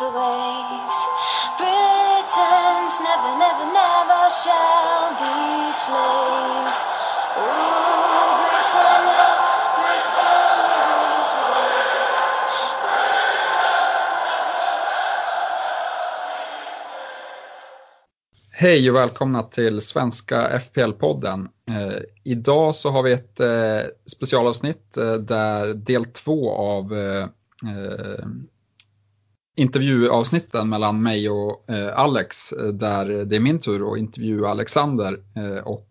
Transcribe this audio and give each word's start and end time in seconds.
Rules 0.00 0.12
the 0.12 0.18
waves. 0.18 0.98
Britons 1.58 2.94
never, 3.00 3.32
never, 3.38 3.66
never 3.72 4.30
shall 4.42 5.10
be 5.20 5.72
slaves. 5.72 6.78
Ooh, 7.36 8.36
Britannia, 8.50 9.26
Britannia 9.76 10.82
rules 10.88 11.30
the 11.36 11.44
waves. 11.52 12.38
Hej 18.52 18.90
och 18.90 18.96
välkomna 18.96 19.42
till 19.42 19.80
Svenska 19.80 20.58
FPL-podden. 20.58 21.48
Eh, 21.68 22.02
idag 22.24 22.74
så 22.74 22.90
har 22.90 23.02
vi 23.02 23.12
ett 23.12 23.40
eh, 23.40 23.80
specialavsnitt 24.06 24.96
eh, 24.96 25.14
där 25.14 25.74
del 25.74 26.04
två 26.04 26.52
av 26.52 26.92
eh, 26.92 27.22
eh 27.72 28.26
intervjuavsnitten 29.56 30.68
mellan 30.68 31.02
mig 31.02 31.30
och 31.30 31.70
eh, 31.70 31.98
Alex, 31.98 32.52
eh, 32.52 32.66
där 32.66 33.24
det 33.24 33.36
är 33.36 33.40
min 33.40 33.58
tur 33.58 33.92
att 33.92 33.98
intervjua 33.98 34.48
Alexander. 34.48 35.18
Eh, 35.36 35.66
och 35.66 35.86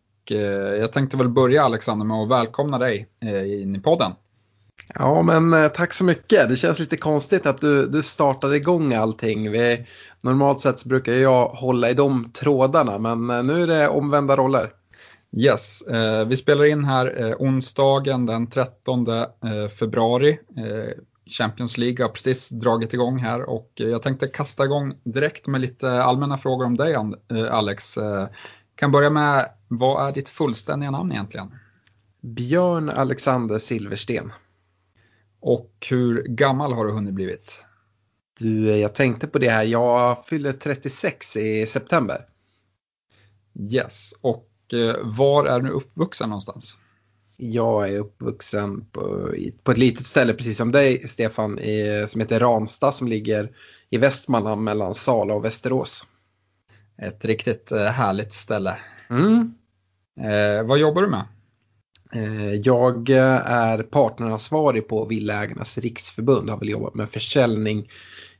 jag 0.80 0.92
tänkte 0.92 1.18
väl 1.18 1.30
börja 1.30 1.64
Alexander 1.64 2.06
med 2.06 2.18
att 2.18 2.30
välkomna 2.30 2.78
dig 2.78 3.08
in 3.62 3.76
i 3.76 3.80
podden. 3.80 4.12
Ja, 4.96 5.22
men 5.22 5.70
tack 5.70 5.94
så 5.94 6.04
mycket. 6.04 6.50
Det 6.50 6.56
känns 6.56 6.80
lite 6.80 6.98
konstigt 6.98 7.46
att 7.46 7.62
du, 7.62 7.88
du 7.88 8.04
startade 8.04 8.56
igång 8.56 8.94
allting. 8.94 9.52
Vi, 9.52 9.86
normalt 10.22 10.62
sett 10.62 10.80
så 10.80 10.90
brukar 10.90 11.14
jag 11.14 11.48
hålla 11.48 11.90
i 11.90 11.94
de 11.94 12.32
trådarna, 12.32 13.18
men 13.18 13.48
nu 13.48 13.64
är 13.64 13.68
det 13.68 13.88
omvända 13.88 14.36
roller. 14.36 14.72
Yes, 15.38 15.84
vi 16.28 16.38
spelar 16.38 16.66
in 16.66 16.86
här 16.86 17.36
onsdagen 17.40 18.26
den 18.26 18.48
13 18.48 19.08
eh, 19.08 19.26
februari. 19.80 20.40
Champions 21.30 21.78
League 21.78 22.06
har 22.06 22.10
precis 22.10 22.50
dragit 22.50 22.94
igång 22.94 23.20
här 23.20 23.42
och 23.42 23.72
jag 23.76 24.04
tänkte 24.04 24.28
kasta 24.28 24.66
igång 24.66 24.94
direkt 25.04 25.48
med 25.48 25.62
lite 25.62 26.04
allmänna 26.04 26.38
frågor 26.38 26.66
om 26.66 26.78
dig 26.78 26.94
eh, 26.94 27.54
Alex. 27.54 27.98
Eh, 27.98 28.28
kan 28.76 28.92
börja 28.92 29.10
med, 29.10 29.52
vad 29.68 30.08
är 30.08 30.12
ditt 30.12 30.30
fullständiga 30.30 30.92
namn 30.92 31.12
egentligen? 31.12 31.56
Björn 32.22 32.90
Alexander 32.90 33.60
Silversten. 33.60 34.32
Och 35.40 35.88
hur 35.90 36.24
gammal 36.24 36.74
har 36.74 36.86
du 36.86 36.92
hunnit 36.92 37.14
blivit? 37.14 37.64
Du, 38.40 38.70
eh, 38.70 38.78
jag 38.78 38.96
tänkte 38.96 39.28
på 39.28 39.40
det 39.40 39.50
här. 39.50 39.64
Jag 39.64 40.26
fyller 40.26 40.54
36 40.54 41.38
i 41.38 41.66
september. 41.66 42.26
Yes, 43.72 44.14
och 44.22 44.46
var 45.04 45.46
är 45.46 45.60
du 45.60 45.70
uppvuxen 45.70 46.30
någonstans? 46.30 46.78
Jag 47.42 47.90
är 47.90 48.00
uppvuxen 48.00 48.86
på, 48.92 49.32
på 49.64 49.72
ett 49.72 49.78
litet 49.78 50.06
ställe, 50.06 50.34
precis 50.34 50.58
som 50.58 50.72
dig, 50.72 51.08
Stefan, 51.08 51.60
i, 51.60 52.06
som 52.10 52.22
heter 52.22 52.40
Ramstad, 52.40 52.92
som 52.92 53.08
ligger 53.08 53.52
i 53.90 53.98
Västmanland 53.98 54.64
mellan 54.64 54.96
Sala 54.96 55.34
och 55.34 55.46
Västerås. 55.46 56.08
Ett 57.02 57.26
riktigt 57.26 57.72
eh, 57.72 57.86
härligt 57.86 58.34
ställe. 58.34 58.78
Mm. 59.10 59.54
Eh, 60.20 60.64
vad 60.68 60.80
jobbar 60.80 61.02
du 61.02 61.08
med? 61.08 61.26
Eh, 62.14 62.54
Jag 62.54 63.10
eh, 63.10 63.52
är 63.52 63.84
partneransvarig 63.84 64.88
på 64.88 65.06
Villaägarnas 65.06 65.78
riksförbund. 65.78 66.50
Har 66.50 66.60
väl 66.60 66.70
jobbat 66.70 66.96
med 66.96 67.10
försäljning 67.10 67.90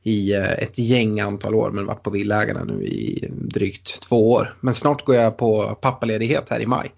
i 0.02 0.34
eh, 0.34 0.50
ett 0.52 0.78
gäng 0.78 1.20
antal 1.20 1.54
år 1.54 1.70
men 1.70 1.86
varit 1.86 2.02
på 2.02 2.10
Villaägarna 2.10 2.64
nu 2.64 2.84
i 2.84 3.28
drygt 3.30 4.02
två 4.02 4.30
år. 4.30 4.56
Men 4.60 4.74
snart 4.74 5.04
går 5.04 5.16
jag 5.16 5.38
på 5.38 5.78
pappaledighet 5.80 6.50
här 6.50 6.60
i 6.60 6.66
maj. 6.66 6.92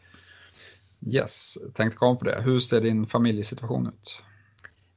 Yes, 1.07 1.59
tänkte 1.75 1.99
komma 1.99 2.17
på 2.17 2.25
det. 2.25 2.43
Hur 2.43 2.61
ser 2.61 2.81
din 2.81 3.07
familjesituation 3.07 3.87
ut? 3.87 4.19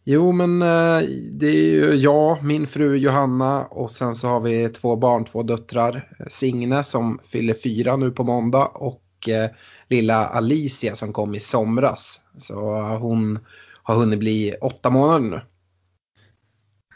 Jo 0.07 0.31
men 0.31 0.61
eh, 0.61 1.07
det 1.33 1.47
är 1.47 1.65
ju 1.65 1.93
jag, 1.93 2.43
min 2.43 2.67
fru 2.67 2.95
Johanna 2.95 3.65
och 3.65 3.91
sen 3.91 4.15
så 4.15 4.27
har 4.27 4.39
vi 4.39 4.69
två 4.69 4.95
barn, 4.95 5.25
två 5.25 5.43
döttrar. 5.43 6.11
Signe 6.27 6.83
som 6.83 7.19
fyller 7.23 7.53
fyra 7.53 7.95
nu 7.95 8.11
på 8.11 8.23
måndag 8.23 8.65
och 8.65 9.29
eh, 9.29 9.49
lilla 9.89 10.25
Alicia 10.27 10.95
som 10.95 11.13
kom 11.13 11.35
i 11.35 11.39
somras. 11.39 12.21
Så 12.37 12.81
hon 12.81 13.39
har 13.83 13.95
hunnit 13.95 14.19
bli 14.19 14.55
åtta 14.61 14.89
månader 14.89 15.19
nu. 15.19 15.41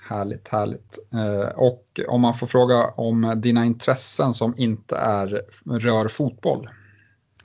Härligt, 0.09 0.47
härligt. 0.47 0.99
Eh, 1.13 1.57
och 1.57 1.99
om 2.07 2.21
man 2.21 2.33
får 2.33 2.47
fråga 2.47 2.87
om 2.87 3.33
dina 3.37 3.65
intressen 3.65 4.33
som 4.33 4.53
inte 4.57 4.97
är, 4.97 5.41
rör 5.79 6.07
fotboll. 6.07 6.69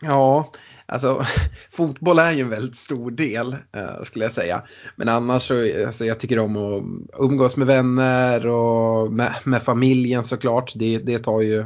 Ja, 0.00 0.52
alltså 0.86 1.24
fotboll 1.70 2.18
är 2.18 2.32
ju 2.32 2.40
en 2.40 2.48
väldigt 2.48 2.76
stor 2.76 3.10
del 3.10 3.56
eh, 3.72 4.02
skulle 4.02 4.24
jag 4.24 4.32
säga. 4.32 4.62
Men 4.96 5.08
annars 5.08 5.42
så, 5.42 5.86
alltså, 5.86 6.04
jag 6.04 6.20
tycker 6.20 6.38
om 6.38 6.56
att 6.56 6.82
umgås 7.20 7.56
med 7.56 7.66
vänner 7.66 8.46
och 8.46 9.12
med, 9.12 9.34
med 9.44 9.62
familjen 9.62 10.24
såklart. 10.24 10.72
Det, 10.74 10.98
det 10.98 11.18
tar 11.18 11.40
ju 11.40 11.64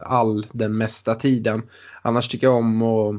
all 0.00 0.46
den 0.52 0.76
mesta 0.76 1.14
tiden. 1.14 1.62
Annars 2.02 2.28
tycker 2.28 2.46
jag 2.46 2.56
om 2.56 2.82
att, 2.82 3.14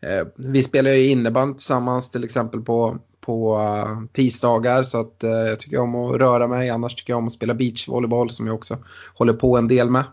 eh, 0.00 0.26
vi 0.36 0.62
spelar 0.62 0.90
ju 0.90 1.08
innebandy 1.08 1.54
tillsammans 1.54 2.10
till 2.10 2.24
exempel 2.24 2.60
på, 2.60 2.98
på 3.20 3.58
eh, 3.58 4.12
tisdagar 4.12 4.82
så 4.82 5.00
att 5.00 5.24
eh, 5.24 5.30
jag 5.30 5.60
tycker 5.60 5.78
om 5.78 5.94
att 5.94 6.16
röra 6.16 6.48
mig. 6.48 6.70
Annars 6.70 6.94
tycker 6.94 7.12
jag 7.12 7.18
om 7.18 7.26
att 7.26 7.32
spela 7.32 7.54
beachvolleyboll 7.54 8.30
som 8.30 8.46
jag 8.46 8.56
också 8.56 8.78
håller 9.14 9.32
på 9.32 9.58
en 9.58 9.68
del 9.68 9.90
med. 9.90 10.04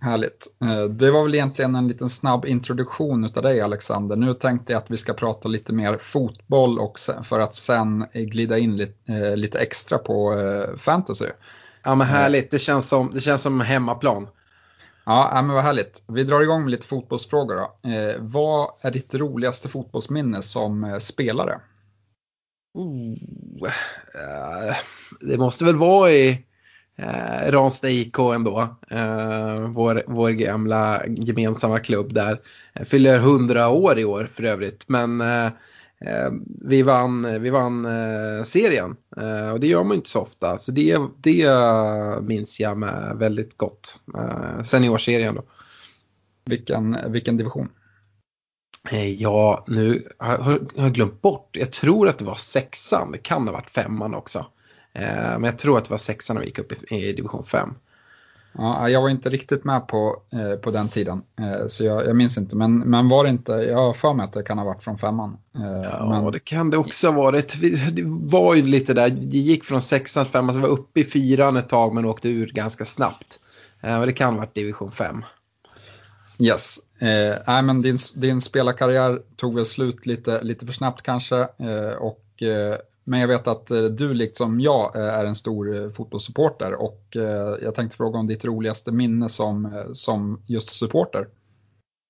Härligt. 0.00 0.46
Eh, 0.62 0.84
det 0.84 1.10
var 1.10 1.22
väl 1.22 1.34
egentligen 1.34 1.74
en 1.74 1.88
liten 1.88 2.08
snabb 2.08 2.46
introduktion 2.46 3.24
av 3.24 3.42
dig 3.42 3.60
Alexander. 3.60 4.16
Nu 4.16 4.34
tänkte 4.34 4.72
jag 4.72 4.82
att 4.82 4.90
vi 4.90 4.96
ska 4.96 5.12
prata 5.12 5.48
lite 5.48 5.72
mer 5.72 5.98
fotboll 5.98 6.78
och 6.78 6.98
sen, 6.98 7.24
för 7.24 7.40
att 7.40 7.54
sen 7.54 8.06
glida 8.12 8.58
in 8.58 8.76
lite, 8.76 9.12
eh, 9.12 9.36
lite 9.36 9.58
extra 9.58 9.98
på 9.98 10.40
eh, 10.40 10.76
fantasy. 10.76 11.26
Ja 11.82 11.94
men 11.94 12.06
härligt, 12.06 12.50
det 12.50 12.58
känns 12.58 12.88
som, 12.88 13.10
det 13.14 13.20
känns 13.20 13.42
som 13.42 13.60
hemmaplan. 13.60 14.28
Ja, 15.04 15.30
men 15.34 15.54
vad 15.54 15.64
härligt. 15.64 16.02
Vi 16.06 16.24
drar 16.24 16.40
igång 16.40 16.62
med 16.62 16.70
lite 16.70 16.86
fotbollsfrågor 16.86 17.56
då. 17.56 17.90
Eh, 17.90 18.16
vad 18.18 18.70
är 18.80 18.90
ditt 18.90 19.14
roligaste 19.14 19.68
fotbollsminne 19.68 20.42
som 20.42 20.98
spelare? 21.00 21.60
Oh, 22.74 23.14
det 25.20 25.38
måste 25.38 25.64
väl 25.64 25.76
vara 25.76 26.10
i 26.10 26.44
eh, 26.98 27.52
Ranstad 27.52 27.90
IK 27.90 28.18
ändå. 28.18 28.76
Eh, 28.90 29.70
vår, 29.70 30.02
vår 30.06 30.30
gamla 30.30 31.02
gemensamma 31.06 31.78
klubb 31.78 32.14
där. 32.14 32.40
Fyller 32.84 33.16
100 33.16 33.68
år 33.68 33.98
i 33.98 34.04
år 34.04 34.30
för 34.32 34.42
övrigt. 34.42 34.84
Men 34.88 35.20
eh, 35.20 35.46
eh, 36.00 36.30
vi 36.64 36.82
vann, 36.82 37.42
vi 37.42 37.50
vann 37.50 37.84
eh, 37.84 38.42
serien. 38.44 38.96
Eh, 39.16 39.50
och 39.50 39.60
det 39.60 39.66
gör 39.66 39.84
man 39.84 39.96
inte 39.96 40.10
så 40.10 40.20
ofta. 40.20 40.58
Så 40.58 40.72
det, 40.72 40.98
det 41.16 41.48
minns 42.22 42.60
jag 42.60 42.78
med 42.78 43.16
väldigt 43.18 43.56
gott. 43.56 43.98
Eh, 44.16 44.62
seniorserien 44.62 45.34
då. 45.34 45.42
Vilken, 46.44 46.98
vilken 47.12 47.36
division? 47.36 47.68
Ja, 49.18 49.64
nu 49.66 50.08
har 50.18 50.38
har 50.38 50.60
jag 50.74 50.92
glömt 50.92 51.22
bort. 51.22 51.56
Jag 51.56 51.72
tror 51.72 52.08
att 52.08 52.18
det 52.18 52.24
var 52.24 52.34
sexan. 52.34 53.12
Det 53.12 53.18
kan 53.18 53.46
ha 53.46 53.52
varit 53.52 53.70
femman 53.70 54.14
också. 54.14 54.46
Eh, 54.92 55.04
Men 55.12 55.44
jag 55.44 55.58
tror 55.58 55.78
att 55.78 55.84
det 55.84 55.90
var 55.90 55.98
sexan 55.98 56.36
när 56.36 56.40
vi 56.40 56.46
gick 56.46 56.58
upp 56.58 56.92
i, 56.92 57.08
i 57.08 57.12
division 57.12 57.44
5. 57.44 57.74
Ja, 58.52 58.88
jag 58.88 59.02
var 59.02 59.08
inte 59.08 59.30
riktigt 59.30 59.64
med 59.64 59.88
på, 59.88 60.22
eh, 60.32 60.60
på 60.60 60.70
den 60.70 60.88
tiden, 60.88 61.22
eh, 61.40 61.66
så 61.66 61.84
jag, 61.84 62.06
jag, 62.06 62.16
minns 62.16 62.38
inte. 62.38 62.56
Men, 62.56 62.78
men 62.78 63.08
var 63.08 63.24
det 63.24 63.30
inte, 63.30 63.52
jag 63.52 63.76
har 63.76 63.94
för 63.94 64.14
mig 64.14 64.24
att 64.24 64.32
det 64.32 64.42
kan 64.42 64.58
ha 64.58 64.64
varit 64.64 64.82
från 64.82 64.98
femman. 64.98 65.36
Eh, 65.58 65.82
ja, 65.82 66.22
men... 66.22 66.32
det 66.32 66.38
kan 66.38 66.70
det 66.70 66.76
också 66.76 67.06
ha 67.06 67.14
varit. 67.14 67.60
Det 67.92 68.02
var 68.04 68.54
ju 68.54 68.62
lite 68.62 68.94
där, 68.94 69.08
det 69.08 69.38
gick 69.38 69.64
från 69.64 69.82
sexan 69.82 70.24
till 70.24 70.32
femman, 70.32 70.54
så 70.54 70.60
var 70.60 70.68
uppe 70.68 71.00
i 71.00 71.04
fyran 71.04 71.56
ett 71.56 71.68
tag 71.68 71.94
men 71.94 72.04
åkte 72.04 72.28
ur 72.28 72.46
ganska 72.46 72.84
snabbt. 72.84 73.40
Eh, 73.80 74.02
det 74.02 74.12
kan 74.12 74.34
ha 74.34 74.40
varit 74.40 74.54
division 74.54 74.90
5. 74.90 75.24
Yes, 76.38 76.78
eh, 77.00 77.62
men 77.62 77.82
din, 77.82 77.98
din 78.16 78.40
spelarkarriär 78.40 79.22
tog 79.36 79.54
väl 79.54 79.66
slut 79.66 80.06
lite, 80.06 80.42
lite 80.42 80.66
för 80.66 80.72
snabbt 80.72 81.02
kanske. 81.02 81.36
Eh, 81.40 82.02
och 82.38 82.42
eh, 82.42 82.78
men 83.04 83.20
jag 83.20 83.28
vet 83.28 83.48
att 83.48 83.70
eh, 83.70 83.82
du 83.82 84.14
liksom 84.14 84.60
jag 84.60 84.96
eh, 84.96 85.02
är 85.02 85.24
en 85.24 85.36
stor 85.36 85.92
fotbollssupporter 85.92 86.82
och 86.82 87.16
jag 87.62 87.74
tänkte 87.74 87.96
fråga 87.96 88.18
om 88.18 88.26
ditt 88.26 88.44
roligaste 88.44 88.92
minne 88.92 89.28
som, 89.28 89.84
som 89.92 90.42
just 90.46 90.70
supporter. 90.70 91.26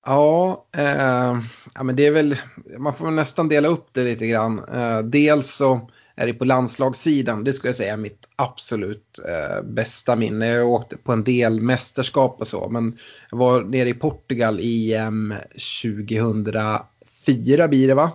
Ja, 0.06 0.66
eh, 0.76 1.40
ja, 1.74 1.82
men 1.82 1.96
det 1.96 2.06
är 2.06 2.10
väl, 2.10 2.36
man 2.78 2.94
får 2.94 3.10
nästan 3.10 3.48
dela 3.48 3.68
upp 3.68 3.88
det 3.92 4.04
lite 4.04 4.26
grann. 4.26 4.64
Eh, 4.72 4.98
dels 4.98 5.54
så 5.54 5.90
är 6.16 6.26
det 6.26 6.32
på 6.32 6.44
landslagssidan, 6.44 7.44
det 7.44 7.52
skulle 7.52 7.68
jag 7.68 7.76
säga 7.76 7.92
är 7.92 7.96
mitt 7.96 8.28
absolut 8.36 9.20
eh, 9.28 9.62
bästa 9.64 10.16
minne. 10.16 10.46
Jag 10.46 10.68
åkte 10.68 10.96
på 10.96 11.12
en 11.12 11.24
del 11.24 11.60
mästerskap 11.60 12.40
och 12.40 12.46
så, 12.46 12.68
men 12.68 12.98
jag 13.30 13.38
var 13.38 13.62
nere 13.62 13.88
i 13.88 13.94
Portugal 13.94 14.60
i 14.60 14.94
EM 14.94 15.34
2004 15.82 17.68
blir 17.68 17.88
det 17.88 17.94
va? 17.94 18.12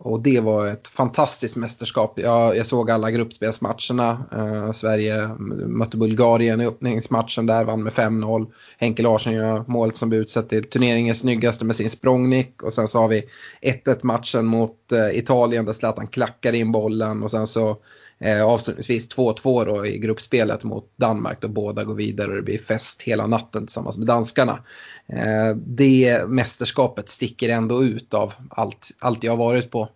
Och 0.00 0.22
det 0.22 0.40
var 0.40 0.68
ett 0.68 0.88
fantastiskt 0.88 1.56
mästerskap. 1.56 2.18
Jag, 2.18 2.56
jag 2.56 2.66
såg 2.66 2.90
alla 2.90 3.10
gruppspelsmatcherna. 3.10 4.24
Eh, 4.32 4.72
Sverige 4.72 5.28
mötte 5.66 5.96
Bulgarien 5.96 6.60
i 6.60 6.66
öppningsmatchen 6.66 7.46
där, 7.46 7.64
vann 7.64 7.82
med 7.82 7.92
5-0. 7.92 8.46
Henke 8.78 9.02
Larsson 9.02 9.32
gör 9.32 9.64
målet 9.66 9.96
som 9.96 10.08
blir 10.08 10.20
utsett 10.20 10.48
till 10.48 10.64
turneringens 10.64 11.18
snyggaste 11.18 11.64
med 11.64 11.76
sin 11.76 11.90
språngnick. 11.90 12.62
Och 12.62 12.72
sen 12.72 12.88
så 12.88 12.98
har 12.98 13.08
vi 13.08 13.24
1-1 13.62 13.98
matchen 14.02 14.46
mot 14.46 14.92
eh, 14.92 15.18
Italien 15.18 15.64
där 15.64 15.72
Zlatan 15.72 16.06
klackar 16.06 16.52
in 16.52 16.72
bollen. 16.72 17.22
Och 17.22 17.30
sen 17.30 17.46
så 17.46 17.76
uh, 18.24 18.44
avslutningsvis 18.44 19.08
2-2 19.16 19.64
då 19.64 19.86
i 19.86 19.98
gruppspelet 19.98 20.64
mot 20.64 20.92
Danmark 20.96 21.40
då 21.40 21.48
båda 21.48 21.84
går 21.84 21.94
vidare 21.94 22.28
och 22.28 22.36
det 22.36 22.42
blir 22.42 22.58
fest 22.58 23.02
hela 23.02 23.26
natten 23.26 23.66
tillsammans 23.66 23.98
med 23.98 24.06
danskarna. 24.06 24.64
Eh, 25.06 25.56
det 25.56 26.28
mästerskapet 26.28 27.08
sticker 27.08 27.48
ändå 27.48 27.84
ut 27.84 28.14
av 28.14 28.32
allt, 28.50 28.90
allt 28.98 29.24
jag 29.24 29.32
har 29.32 29.36
varit 29.36 29.70
på. 29.70 29.88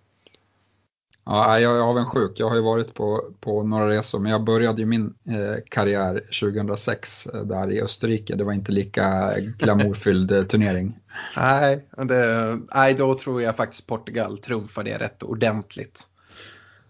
Ja, 1.25 1.61
jag 1.61 1.77
är 1.77 1.81
avundsjuk. 1.81 2.33
Jag 2.37 2.49
har 2.49 2.57
ju 2.57 2.63
varit 2.63 2.95
på, 2.95 3.33
på 3.41 3.63
några 3.63 3.89
resor, 3.89 4.19
men 4.19 4.33
jag 4.33 4.45
började 4.45 4.83
ju 4.83 4.87
min 4.87 5.15
eh, 5.29 5.63
karriär 5.69 6.15
2006 6.41 7.27
eh, 7.27 7.41
där 7.41 7.73
i 7.73 7.83
Österrike. 7.83 8.35
Det 8.35 8.45
var 8.45 8.53
inte 8.53 8.73
lika 8.73 9.35
glamourfylld 9.59 10.33
eh, 10.33 10.43
turnering. 10.43 10.99
Nej, 11.37 11.89
det, 11.97 12.59
nej, 12.75 12.95
då 12.95 13.15
tror 13.15 13.43
jag 13.43 13.57
faktiskt 13.57 13.87
Portugal 13.87 14.39
trumfade 14.39 14.91
det 14.91 14.99
rätt 14.99 15.23
ordentligt. 15.23 16.07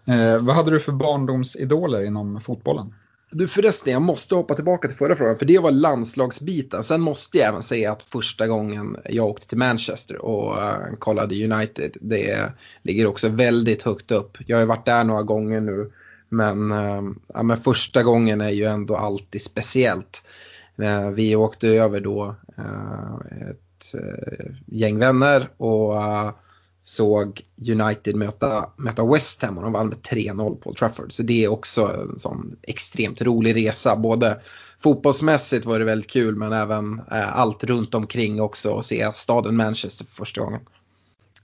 Eh, 0.05 0.37
vad 0.37 0.55
hade 0.55 0.71
du 0.71 0.79
för 0.79 0.91
barndomsidoler 0.91 2.03
inom 2.03 2.41
fotbollen? 2.41 2.93
Du 3.31 3.47
förresten, 3.47 3.93
jag 3.93 4.01
måste 4.01 4.35
hoppa 4.35 4.53
tillbaka 4.53 4.87
till 4.87 4.97
förra 4.97 5.15
frågan, 5.15 5.35
för 5.35 5.45
det 5.45 5.59
var 5.59 5.71
landslagsbiten. 5.71 6.83
Sen 6.83 7.01
måste 7.01 7.37
jag 7.37 7.47
även 7.47 7.63
säga 7.63 7.91
att 7.91 8.03
första 8.03 8.47
gången 8.47 8.97
jag 9.09 9.25
åkte 9.25 9.47
till 9.47 9.57
Manchester 9.57 10.25
och 10.25 10.57
uh, 10.57 10.95
kollade 10.99 11.53
United, 11.53 11.97
det 12.01 12.51
ligger 12.81 13.07
också 13.07 13.29
väldigt 13.29 13.83
högt 13.83 14.11
upp. 14.11 14.37
Jag 14.47 14.57
har 14.57 14.61
ju 14.61 14.67
varit 14.67 14.85
där 14.85 15.03
några 15.03 15.23
gånger 15.23 15.61
nu, 15.61 15.91
men, 16.29 16.71
uh, 16.71 17.11
ja, 17.33 17.43
men 17.43 17.57
första 17.57 18.03
gången 18.03 18.41
är 18.41 18.49
ju 18.49 18.63
ändå 18.63 18.95
alltid 18.95 19.41
speciellt. 19.41 20.25
Uh, 20.81 21.09
vi 21.09 21.35
åkte 21.35 21.67
över 21.67 21.99
då 21.99 22.35
ett 23.31 23.95
gäng 24.65 24.99
vänner 24.99 25.49
och 25.57 25.93
såg 26.85 27.41
United 27.71 28.15
möta, 28.15 28.69
möta 28.77 29.05
West 29.05 29.41
Ham 29.41 29.57
och 29.57 29.63
de 29.63 29.73
vann 29.73 29.87
med 29.87 29.97
3-0 29.97 30.55
på 30.55 30.73
Trafford. 30.73 31.13
Så 31.13 31.23
det 31.23 31.43
är 31.43 31.51
också 31.51 31.81
en 31.81 32.19
sån 32.19 32.55
extremt 32.61 33.21
rolig 33.21 33.55
resa. 33.55 33.95
Både 33.95 34.41
fotbollsmässigt 34.79 35.65
var 35.65 35.79
det 35.79 35.85
väldigt 35.85 36.11
kul 36.11 36.35
men 36.35 36.53
även 36.53 37.01
eh, 37.11 37.37
allt 37.37 37.63
runt 37.63 37.95
omkring 37.95 38.41
också 38.41 38.77
att 38.77 38.85
se 38.85 39.11
staden 39.13 39.55
Manchester 39.55 40.05
för 40.05 40.11
första 40.11 40.41
gången. 40.41 40.61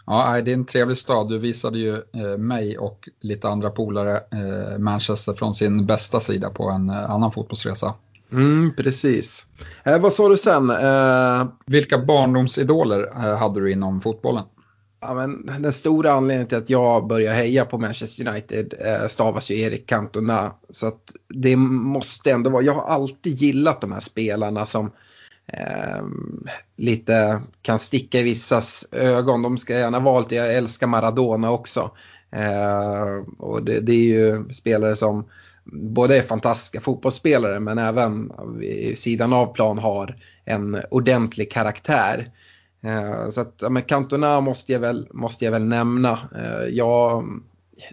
Ja, 0.09 0.41
det 0.41 0.51
är 0.51 0.53
en 0.53 0.65
trevlig 0.65 0.97
stad. 0.97 1.29
Du 1.29 1.37
visade 1.37 1.79
ju 1.79 1.93
eh, 1.95 2.37
mig 2.37 2.77
och 2.77 3.09
lite 3.21 3.49
andra 3.49 3.69
polare 3.69 4.17
eh, 4.17 4.77
Manchester 4.79 5.33
från 5.33 5.55
sin 5.55 5.85
bästa 5.85 6.19
sida 6.19 6.49
på 6.49 6.69
en 6.69 6.89
eh, 6.89 7.11
annan 7.11 7.31
fotbollsresa. 7.31 7.93
Mm, 8.31 8.73
precis. 8.75 9.45
Vad 9.99 10.13
sa 10.13 10.29
du 10.29 10.37
sen? 10.37 10.71
Vilka 11.65 11.97
barndomsidoler 11.97 13.35
hade 13.35 13.59
du 13.59 13.71
inom 13.71 14.01
fotbollen? 14.01 14.43
Ja, 15.01 15.13
men 15.13 15.61
den 15.61 15.73
stora 15.73 16.11
anledningen 16.11 16.47
till 16.47 16.57
att 16.57 16.69
jag 16.69 17.07
börjar 17.07 17.33
heja 17.33 17.65
på 17.65 17.77
Manchester 17.77 18.27
United 18.27 18.73
eh, 18.85 19.07
stavas 19.07 19.51
ju 19.51 19.59
Erik 19.59 19.87
Cantona. 19.89 20.53
Så 20.69 20.87
att 20.87 21.11
det 21.27 21.55
måste 21.55 22.31
ändå 22.31 22.49
vara, 22.49 22.63
jag 22.63 22.73
har 22.73 22.83
alltid 22.83 23.33
gillat 23.33 23.81
de 23.81 23.91
här 23.91 23.99
spelarna 23.99 24.65
som 24.65 24.91
eh, 25.47 26.03
lite 26.77 27.41
kan 27.61 27.79
sticka 27.79 28.19
i 28.19 28.23
vissas 28.23 28.85
ögon. 28.91 29.41
De 29.41 29.57
ska 29.57 29.73
gärna 29.73 29.99
vara 29.99 30.19
lite, 30.19 30.35
jag 30.35 30.53
älskar 30.55 30.87
Maradona 30.87 31.51
också. 31.51 31.91
Eh, 32.31 33.23
och 33.37 33.63
det, 33.63 33.79
det, 33.79 33.93
är 33.93 34.19
ju 34.19 34.53
spelare 34.53 34.95
som 34.95 35.25
både 35.63 36.17
är 36.17 36.21
fantastiska 36.21 36.81
fotbollsspelare 36.81 37.59
men 37.59 37.77
även 37.77 38.31
vid 38.59 38.97
sidan 38.97 39.33
av 39.33 39.53
plan 39.53 39.79
har 39.79 40.15
en 40.45 40.81
ordentlig 40.91 41.51
karaktär. 41.51 42.31
Eh, 42.81 43.29
så 43.29 43.41
att, 43.41 43.63
men 43.71 43.83
Cantona 43.83 44.41
måste 44.41 44.73
jag 44.73 44.79
väl, 44.79 45.07
måste 45.11 45.45
jag 45.45 45.51
väl 45.51 45.65
nämna. 45.65 46.19
Eh, 46.35 46.67
jag, 46.69 47.25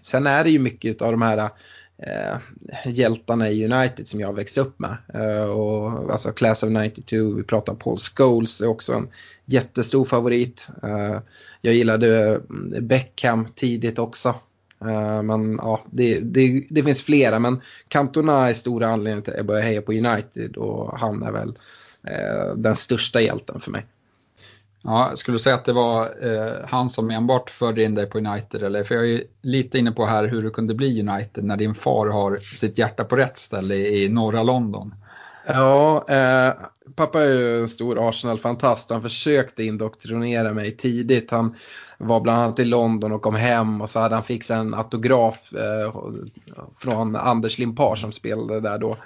sen 0.03 0.27
är 0.27 0.45
det 0.45 0.51
ju 0.51 0.59
mycket 0.59 1.03
av 1.03 1.13
de 1.13 1.23
här 1.23 1.51
eh, 1.99 2.39
hjältarna 2.87 3.51
i 3.51 3.73
United 3.73 4.09
som 4.09 4.21
jag 4.21 4.29
har 4.29 4.35
växt 4.35 4.59
upp 4.59 4.79
med. 4.79 4.97
Eh, 5.15 5.51
och, 5.51 6.13
alltså 6.13 6.33
Class 6.33 6.63
of 6.63 6.71
92, 6.71 7.17
vi 7.37 7.43
pratar 7.43 7.75
Paul 7.75 7.99
Scholes, 7.99 8.61
är 8.61 8.69
också 8.69 8.93
en 8.93 9.09
jättestor 9.45 10.05
favorit. 10.05 10.69
Eh, 10.83 11.21
jag 11.61 11.75
gillade 11.75 12.41
mm, 12.51 12.87
Beckham 12.87 13.49
tidigt 13.55 13.99
också. 13.99 14.35
Eh, 14.81 15.23
men 15.23 15.55
ja, 15.63 15.83
det, 15.91 16.21
det, 16.21 16.67
det, 16.69 16.83
finns 16.83 17.03
flera, 17.03 17.39
men 17.39 17.61
Cantona 17.89 18.49
är 18.49 18.53
stora 18.53 18.89
anledningen 18.89 19.23
till 19.23 19.33
att 19.33 19.37
jag 19.37 19.47
började 19.47 19.67
heja 19.67 19.83
på 19.83 19.93
United 19.93 20.57
och 20.57 20.99
han 20.99 21.23
är 21.23 21.33
väl 21.33 21.59
eh, 22.05 22.55
den 22.57 22.77
största 22.77 23.21
hjälten 23.21 23.61
för 23.61 23.71
mig. 23.71 23.87
Ja, 24.89 25.13
skulle 25.15 25.35
du 25.35 25.39
säga 25.39 25.55
att 25.55 25.65
det 25.65 25.73
var 25.73 26.03
eh, 26.23 26.53
han 26.69 26.91
som 26.91 27.11
enbart 27.11 27.51
förde 27.51 27.83
in 27.83 27.95
dig 27.95 28.07
på 28.07 28.19
United? 28.19 28.63
Eller? 28.63 28.85
För 28.85 28.95
jag 28.95 29.11
är 29.11 29.23
lite 29.43 29.79
inne 29.79 29.93
på 29.93 30.07
här 30.07 30.25
hur 30.25 30.43
du 30.43 30.51
kunde 30.51 30.75
bli 30.75 31.01
United 31.01 31.45
när 31.45 31.57
din 31.57 31.75
far 31.75 32.07
har 32.07 32.37
sitt 32.37 32.79
hjärta 32.79 33.05
på 33.05 33.17
rätt 33.17 33.37
ställe 33.39 33.75
i, 33.75 34.05
i 34.05 34.09
norra 34.09 34.43
London. 34.43 34.95
Ja, 35.47 36.05
eh, 36.09 36.53
pappa 36.95 37.23
är 37.23 37.29
ju 37.29 37.63
en 37.63 37.69
stor 37.69 38.09
Arsenal-fantast 38.09 38.91
och 38.91 38.95
han 38.95 39.03
försökte 39.03 39.65
indoktrinera 39.65 40.53
mig 40.53 40.77
tidigt. 40.77 41.31
Han 41.31 41.55
var 41.99 42.21
bland 42.21 42.39
annat 42.41 42.59
i 42.59 42.65
London 42.65 43.13
och 43.13 43.23
kom 43.23 43.35
hem 43.35 43.81
och 43.81 43.91
så 43.91 44.01
hade 44.01 44.15
han 44.15 44.25
fixat 44.25 44.59
en 44.59 44.75
autograf 44.75 45.53
eh, 45.53 45.95
från 46.77 47.17
Anders 47.17 47.59
Limpar 47.59 47.95
som 47.95 48.13
spelade 48.13 48.61
där 48.61 48.79
då. 48.79 48.97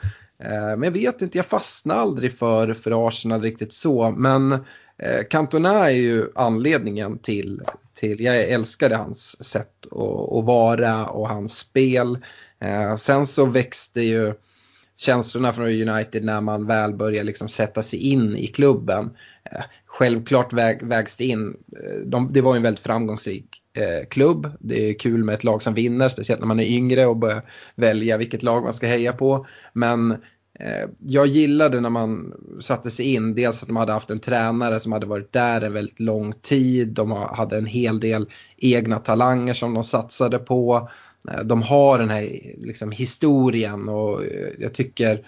Eh, 0.45 0.77
men 0.77 0.83
jag 0.83 0.91
vet 0.91 1.23
inte, 1.23 1.39
jag 1.39 1.47
fastnade 1.47 2.01
aldrig 2.01 2.39
för, 2.39 2.75
för 2.75 3.09
Arsenal 3.09 3.43
riktigt 3.43 3.73
så. 3.73 4.11
Men 4.11 4.65
Eh, 5.03 5.25
Cantona 5.31 5.91
är 5.91 5.95
ju 5.95 6.27
anledningen 6.35 7.19
till, 7.19 7.61
till 7.95 8.21
jag 8.21 8.43
älskade 8.43 8.97
hans 8.97 9.45
sätt 9.45 9.87
att, 9.91 10.33
att 10.33 10.45
vara 10.45 11.07
och 11.07 11.29
hans 11.29 11.59
spel. 11.59 12.19
Eh, 12.61 12.97
sen 12.97 13.27
så 13.27 13.47
växte 13.47 14.01
ju 14.01 14.35
känslorna 14.97 15.53
från 15.53 15.67
United 15.67 16.25
när 16.25 16.41
man 16.41 16.67
väl 16.67 16.95
börjar 16.95 17.25
liksom 17.25 17.49
sätta 17.49 17.83
sig 17.83 17.99
in 17.99 18.37
i 18.37 18.47
klubben. 18.47 19.11
Eh, 19.53 19.63
självklart 19.87 20.53
väg, 20.53 20.83
vägs 20.83 21.17
det 21.17 21.25
in, 21.25 21.57
eh, 21.85 22.07
de, 22.07 22.33
det 22.33 22.41
var 22.41 22.55
ju 22.55 22.57
en 22.57 22.63
väldigt 22.63 22.85
framgångsrik 22.85 23.63
eh, 23.77 24.09
klubb. 24.09 24.51
Det 24.61 24.91
är 24.91 24.99
kul 24.99 25.25
med 25.25 25.35
ett 25.35 25.45
lag 25.45 25.63
som 25.63 25.75
vinner, 25.75 26.09
speciellt 26.09 26.41
när 26.41 26.47
man 26.47 26.61
är 26.61 26.77
yngre 26.77 27.07
och 27.07 27.17
börjar 27.17 27.43
välja 27.75 28.17
vilket 28.17 28.43
lag 28.43 28.63
man 28.63 28.75
ska 28.75 28.87
heja 28.87 29.13
på. 29.13 29.47
Men 29.73 30.17
Eh, 30.61 30.89
jag 31.07 31.27
gillade 31.27 31.81
när 31.81 31.91
man 31.91 32.33
satte 32.61 32.91
sig 32.91 33.15
in, 33.15 33.35
dels 33.35 33.63
att 33.63 33.69
de 33.69 33.77
hade 33.77 33.93
haft 33.93 34.11
en 34.11 34.21
tränare 34.21 34.81
som 34.81 34.93
hade 34.93 35.07
varit 35.07 35.33
där 35.33 35.61
en 35.61 35.73
väldigt 35.73 36.01
lång 36.01 36.33
tid, 36.33 36.89
de 36.89 37.13
hade 37.13 37.57
en 37.57 37.67
hel 37.67 38.01
del 38.01 38.27
egna 38.57 38.99
talanger 38.99 39.55
som 39.55 39.75
de 39.75 39.85
satsade 39.85 40.39
på. 40.39 40.89
Eh, 41.29 41.45
de 41.45 41.63
har 41.63 41.99
den 41.99 42.11
här 42.11 42.29
liksom, 42.59 42.91
historien 42.91 43.89
och 43.89 44.25
eh, 44.25 44.49
jag 44.59 44.75
tycker 44.75 45.27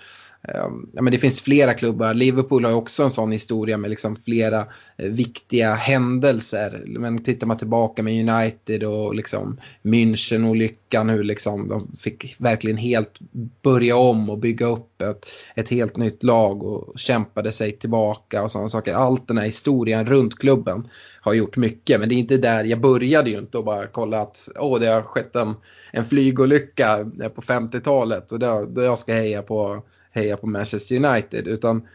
Ehm, 0.49 0.91
ja, 0.93 1.03
men 1.03 1.13
det 1.13 1.19
finns 1.19 1.41
flera 1.41 1.75
klubbar. 1.75 2.15
Liverpool 2.15 2.65
har 2.65 2.73
också 2.73 3.03
en 3.03 3.11
sån 3.11 3.33
historia 3.33 3.79
med 3.79 3.91
liksom 3.91 4.17
flera 4.17 4.67
eh, 4.97 5.09
viktiga 5.09 5.75
händelser. 5.75 6.85
Men 6.87 7.25
tittar 7.25 7.47
man 7.47 7.59
tillbaka 7.59 8.03
med 8.03 8.29
United 8.29 8.85
och 8.85 9.15
liksom 9.15 9.61
München-olyckan, 9.83 11.11
hur 11.11 11.25
liksom 11.25 11.69
de 11.69 11.93
fick 12.05 12.37
verkligen 12.39 12.77
helt 12.77 13.19
börja 13.63 13.97
om 13.97 14.31
och 14.31 14.39
bygga 14.39 14.67
upp 14.67 15.03
ett, 15.03 15.27
ett 15.55 15.69
helt 15.69 15.97
nytt 15.97 16.23
lag 16.23 16.63
och 16.63 16.99
kämpade 16.99 17.53
sig 17.53 17.73
tillbaka 17.73 18.43
och 18.43 18.51
sådana 18.51 18.69
saker. 18.69 18.95
Allt 18.95 19.29
den 19.29 19.39
här 19.39 19.47
historien 19.47 20.07
runt 20.07 20.39
klubben 20.39 20.89
har 21.21 21.35
gjort 21.35 21.57
mycket. 21.57 22.01
Men 22.01 22.09
det 22.09 22.15
är 22.15 22.17
inte 22.19 22.37
där, 22.37 22.65
jag 22.65 22.81
började 22.81 23.31
ju 23.31 23.39
inte 23.39 23.59
och 23.59 23.65
bara 23.65 23.87
kolla 23.87 24.21
att 24.21 24.49
åh, 24.57 24.81
det 24.81 24.87
har 24.87 25.03
skett 25.03 25.37
en, 25.37 25.55
en 25.93 26.05
flygolycka 26.05 27.11
på 27.35 27.43
50-talet 27.43 28.33
och 28.33 28.39
då, 28.39 28.67
då 28.71 28.83
jag 28.83 28.99
ska 28.99 29.13
heja 29.13 29.43
på 29.43 29.83
heja 30.13 30.37
på 30.37 30.47
Manchester 30.47 31.05
United. 31.05 31.49
Utan 31.49 31.89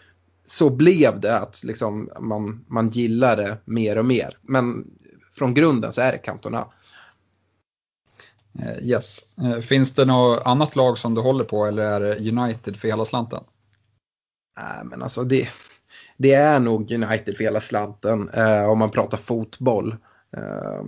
så 0.45 0.69
blev 0.69 1.19
det 1.19 1.39
att 1.39 1.63
liksom 1.63 2.09
man, 2.19 2.65
man 2.67 2.89
gillar 2.89 3.37
det 3.37 3.57
mer 3.65 3.97
och 3.97 4.05
mer. 4.05 4.37
Men 4.41 4.85
från 5.31 5.53
grunden 5.53 5.93
så 5.93 6.01
är 6.01 6.11
det 6.11 6.17
Cantona. 6.17 6.67
Eh, 8.59 8.87
yes. 8.87 9.19
Eh, 9.41 9.59
finns 9.59 9.95
det 9.95 10.05
något 10.05 10.41
annat 10.45 10.75
lag 10.75 10.97
som 10.97 11.13
du 11.13 11.21
håller 11.21 11.43
på 11.43 11.65
eller 11.65 11.83
är 11.83 11.99
det 11.99 12.31
United 12.31 12.77
för 12.77 12.87
hela 12.87 13.05
slanten? 13.05 13.43
Nej, 14.57 14.85
men 14.85 15.03
alltså 15.03 15.23
det, 15.23 15.49
det 16.17 16.33
är 16.33 16.59
nog 16.59 16.91
United 16.91 17.37
för 17.37 17.43
hela 17.43 17.61
slanten 17.61 18.29
eh, 18.29 18.69
om 18.69 18.79
man 18.79 18.91
pratar 18.91 19.17
fotboll. 19.17 19.95
Eh, 20.37 20.83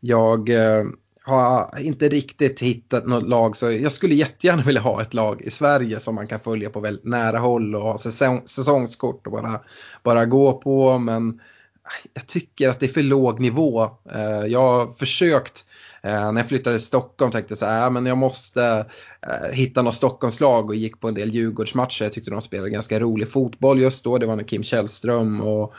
jag, 0.00 0.48
eh, 0.48 0.84
har 1.24 1.78
inte 1.80 2.08
riktigt 2.08 2.60
hittat 2.60 3.06
något 3.06 3.28
lag 3.28 3.56
så 3.56 3.70
jag 3.70 3.92
skulle 3.92 4.14
jättegärna 4.14 4.62
vilja 4.62 4.80
ha 4.80 5.02
ett 5.02 5.14
lag 5.14 5.42
i 5.42 5.50
Sverige 5.50 6.00
som 6.00 6.14
man 6.14 6.26
kan 6.26 6.40
följa 6.40 6.70
på 6.70 6.80
väldigt 6.80 7.04
nära 7.04 7.38
håll 7.38 7.74
och 7.74 7.82
ha 7.82 7.98
säsong, 7.98 8.42
säsongskort 8.46 9.26
och 9.26 9.32
bara, 9.32 9.60
bara 10.02 10.24
gå 10.24 10.52
på. 10.52 10.98
Men 10.98 11.28
äh, 11.28 12.10
jag 12.14 12.26
tycker 12.26 12.68
att 12.68 12.80
det 12.80 12.86
är 12.86 12.92
för 12.92 13.02
låg 13.02 13.40
nivå. 13.40 13.82
Eh, 14.12 14.46
jag 14.46 14.60
har 14.60 14.86
försökt 14.86 15.64
eh, 16.02 16.32
när 16.32 16.40
jag 16.40 16.48
flyttade 16.48 16.78
till 16.78 16.86
Stockholm 16.86 17.32
tänkte 17.32 17.52
jag 17.52 17.58
så 17.58 17.66
här, 17.66 17.90
men 17.90 18.06
jag 18.06 18.18
måste 18.18 18.86
eh, 19.26 19.52
hitta 19.52 19.82
något 19.82 19.94
Stockholmslag 19.94 20.68
och 20.68 20.76
gick 20.76 21.00
på 21.00 21.08
en 21.08 21.14
del 21.14 21.34
Djurgårdsmatcher. 21.34 22.04
Jag 22.04 22.12
tyckte 22.12 22.30
de 22.30 22.42
spelade 22.42 22.70
ganska 22.70 23.00
rolig 23.00 23.28
fotboll 23.30 23.80
just 23.80 24.04
då. 24.04 24.18
Det 24.18 24.26
var 24.26 24.36
när 24.36 24.44
Kim 24.44 24.62
Källström 24.62 25.40
och 25.40 25.74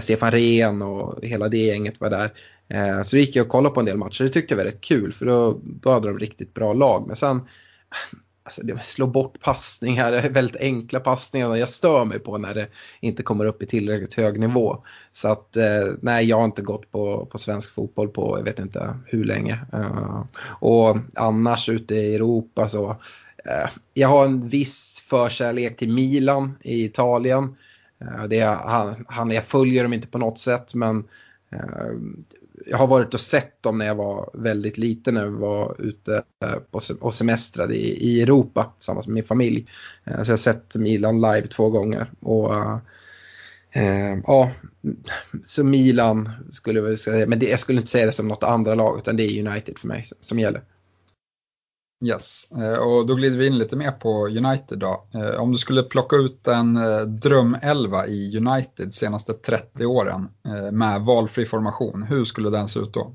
Stefan 0.00 0.30
Rehn 0.30 0.82
och 0.82 1.24
hela 1.24 1.48
det 1.48 1.58
gänget 1.58 2.00
var 2.00 2.10
där. 2.10 2.30
Eh, 2.68 3.02
så 3.02 3.16
gick 3.16 3.36
jag 3.36 3.44
och 3.44 3.50
kollade 3.50 3.74
på 3.74 3.80
en 3.80 3.86
del 3.86 3.96
matcher. 3.96 4.24
Det 4.24 4.30
tyckte 4.30 4.54
jag 4.54 4.58
var 4.58 4.64
rätt 4.64 4.80
kul 4.80 5.12
för 5.12 5.26
då, 5.26 5.60
då 5.62 5.90
hade 5.90 6.08
de 6.08 6.18
riktigt 6.18 6.54
bra 6.54 6.72
lag. 6.72 7.04
Men 7.06 7.16
sen, 7.16 7.40
alltså 8.42 8.62
det 8.62 8.84
slå 8.84 9.06
bort 9.06 9.40
passningar, 9.40 10.28
väldigt 10.30 10.60
enkla 10.60 11.00
passningar. 11.00 11.56
Jag 11.56 11.68
stör 11.68 12.04
mig 12.04 12.18
på 12.18 12.38
när 12.38 12.54
det 12.54 12.68
inte 13.00 13.22
kommer 13.22 13.46
upp 13.46 13.62
i 13.62 13.66
tillräckligt 13.66 14.14
hög 14.14 14.40
nivå. 14.40 14.84
Så 15.12 15.28
att 15.28 15.56
eh, 15.56 15.92
nej, 16.00 16.26
jag 16.26 16.36
har 16.36 16.44
inte 16.44 16.62
gått 16.62 16.90
på, 16.90 17.26
på 17.26 17.38
svensk 17.38 17.74
fotboll 17.74 18.08
på 18.08 18.38
jag 18.38 18.44
vet 18.44 18.58
inte 18.58 18.98
hur 19.06 19.24
länge. 19.24 19.58
Eh, 19.72 20.24
och 20.60 20.96
annars 21.14 21.68
ute 21.68 21.94
i 21.94 22.14
Europa 22.14 22.68
så, 22.68 22.96
jag 23.94 24.08
har 24.08 24.24
en 24.24 24.48
viss 24.48 25.04
förkärlek 25.06 25.76
till 25.76 25.92
Milan 25.92 26.58
i 26.62 26.84
Italien. 26.84 27.56
Det 28.28 28.40
är, 28.40 28.56
han, 28.56 29.04
han, 29.08 29.30
jag 29.30 29.44
följer 29.44 29.82
dem 29.82 29.92
inte 29.92 30.08
på 30.08 30.18
något 30.18 30.38
sätt 30.38 30.74
men 30.74 31.04
jag 32.66 32.78
har 32.78 32.86
varit 32.86 33.14
och 33.14 33.20
sett 33.20 33.62
dem 33.62 33.78
när 33.78 33.86
jag 33.86 33.94
var 33.94 34.30
väldigt 34.34 34.78
liten, 34.78 35.14
när 35.14 35.22
jag 35.24 35.30
var 35.30 35.80
ute 35.80 36.22
eh, 36.44 36.56
och 37.00 37.14
semestrade 37.14 37.76
i, 37.76 38.22
Europa 38.22 38.72
tillsammans 38.78 39.06
med 39.06 39.14
min 39.14 39.24
familj. 39.24 39.66
Eh, 40.04 40.22
så 40.22 40.30
jag 40.30 40.32
har 40.32 40.36
sett 40.36 40.76
Milan 40.76 41.20
live 41.20 41.46
två 41.46 41.70
gånger. 41.70 42.10
Och 42.20 42.54
äh, 42.54 44.18
ja, 44.26 44.50
så 45.44 45.64
Milan 45.64 46.30
skulle 46.50 46.80
jag 46.80 46.98
säga, 46.98 47.26
men 47.26 47.38
det, 47.38 47.48
jag 47.48 47.60
skulle 47.60 47.78
inte 47.78 47.90
säga 47.90 48.06
det 48.06 48.12
som 48.12 48.28
något 48.28 48.42
andra 48.42 48.74
lag, 48.74 48.98
utan 48.98 49.16
det 49.16 49.24
är 49.24 49.48
United 49.48 49.78
för 49.78 49.88
mig 49.88 50.04
som 50.20 50.38
gäller. 50.38 50.62
Yes, 52.04 52.48
eh, 52.50 52.78
och 52.78 53.06
då 53.06 53.14
glider 53.14 53.38
vi 53.38 53.46
in 53.46 53.58
lite 53.58 53.76
mer 53.76 53.90
på 53.90 54.26
United 54.26 54.78
då. 54.78 55.06
Eh, 55.14 55.40
om 55.40 55.52
du 55.52 55.58
skulle 55.58 55.82
plocka 55.82 56.16
ut 56.16 56.48
en 56.48 56.76
eh, 56.76 57.00
drömelva 57.00 58.06
i 58.06 58.36
United 58.36 58.94
senaste 58.94 59.32
30 59.32 59.86
åren 59.86 60.28
med 60.72 61.00
valfri 61.00 61.46
formation, 61.46 62.02
hur 62.02 62.24
skulle 62.24 62.50
den 62.50 62.68
se 62.68 62.80
ut 62.80 62.94
då? 62.94 63.14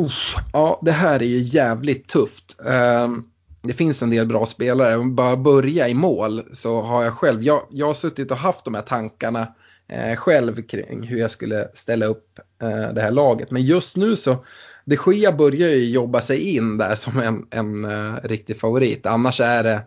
Uff, 0.00 0.34
ja, 0.52 0.80
det 0.82 0.92
här 0.92 1.22
är 1.22 1.26
ju 1.26 1.38
jävligt 1.38 2.08
tufft. 2.08 2.60
Ehm, 2.66 3.24
det 3.62 3.72
finns 3.72 4.02
en 4.02 4.10
del 4.10 4.26
bra 4.26 4.46
spelare. 4.46 4.96
Om 4.96 5.14
bara 5.14 5.36
börja 5.36 5.88
i 5.88 5.94
mål 5.94 6.42
så 6.52 6.82
har 6.82 7.04
jag 7.04 7.12
själv, 7.12 7.42
jag, 7.42 7.62
jag 7.70 7.86
har 7.86 7.94
suttit 7.94 8.30
och 8.30 8.36
haft 8.36 8.64
de 8.64 8.74
här 8.74 8.82
tankarna 8.82 9.54
själv 10.16 10.62
kring 10.62 11.02
hur 11.02 11.18
jag 11.18 11.30
skulle 11.30 11.68
ställa 11.74 12.06
upp 12.06 12.40
det 12.94 13.00
här 13.00 13.10
laget. 13.10 13.50
Men 13.50 13.62
just 13.62 13.96
nu 13.96 14.16
så 14.16 14.44
de 14.88 14.96
Gea 15.06 15.32
börjar 15.32 15.68
ju 15.68 15.84
jobba 15.84 16.20
sig 16.20 16.56
in 16.56 16.78
där 16.78 16.94
som 16.94 17.18
en, 17.18 17.46
en 17.50 17.84
uh, 17.84 18.16
riktig 18.22 18.60
favorit. 18.60 19.06
Annars 19.06 19.40
är 19.40 19.62
det, 19.62 19.82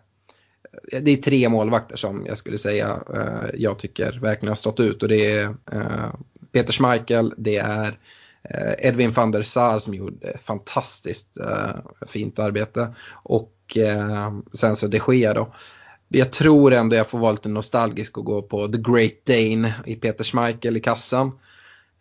eh, 0.91 1.01
det 1.01 1.11
är 1.11 1.17
tre 1.17 1.49
målvakter 1.49 1.97
som 1.97 2.25
jag 2.25 2.37
skulle 2.37 2.57
säga 2.57 3.03
uh, 3.13 3.49
jag 3.53 3.79
tycker 3.79 4.19
verkligen 4.21 4.51
har 4.51 4.55
stått 4.55 4.79
ut. 4.79 5.03
Och 5.03 5.09
det 5.09 5.31
är 5.31 5.47
uh, 5.47 6.13
Peter 6.51 6.73
Schmeichel, 6.73 7.33
det 7.37 7.57
är 7.57 7.97
Edwin 8.77 9.11
van 9.11 9.31
der 9.31 9.43
Sar 9.43 9.79
som 9.79 9.93
gjorde 9.93 10.27
ett 10.27 10.41
fantastiskt 10.41 11.37
fint 12.07 12.39
arbete. 12.39 12.95
Och 13.23 13.77
sen 14.53 14.75
så 14.75 14.87
de 14.87 15.01
Gea 15.07 15.33
då. 15.33 15.55
Jag 16.07 16.31
tror 16.31 16.73
ändå 16.73 16.95
jag 16.95 17.09
får 17.09 17.19
vara 17.19 17.31
lite 17.31 17.49
nostalgisk 17.49 18.17
och 18.17 18.25
gå 18.25 18.41
på 18.41 18.67
The 18.67 18.77
Great 18.77 19.25
Dane 19.25 19.73
i 19.85 19.95
Peter 19.95 20.23
Schmeichel 20.23 20.77
i 20.77 20.79
kassan. 20.79 21.31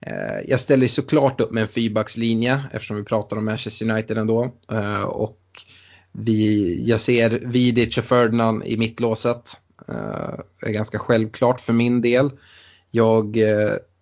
Eh, 0.07 0.41
jag 0.49 0.61
ställer 0.61 0.87
såklart 0.87 1.41
upp 1.41 1.51
med 1.51 1.63
en 1.63 1.69
fyrbackslinje 1.69 2.65
eftersom 2.73 2.97
vi 2.97 3.05
pratar 3.05 3.37
om 3.37 3.45
Manchester 3.45 3.91
United 3.91 4.19
ändå. 4.19 4.55
Eh, 4.73 5.03
och 5.03 5.39
vi, 6.13 6.77
jag 6.87 7.01
ser 7.01 7.31
Vidic 7.31 7.99
och 7.99 8.05
Ferdinand 8.05 8.65
i 8.67 8.77
mittlåset. 8.77 9.57
Det 10.61 10.67
är 10.67 10.73
ganska 10.73 10.99
självklart 10.99 11.61
för 11.61 11.73
min 11.73 12.03
del. 12.03 12.31
Jag 12.91 13.39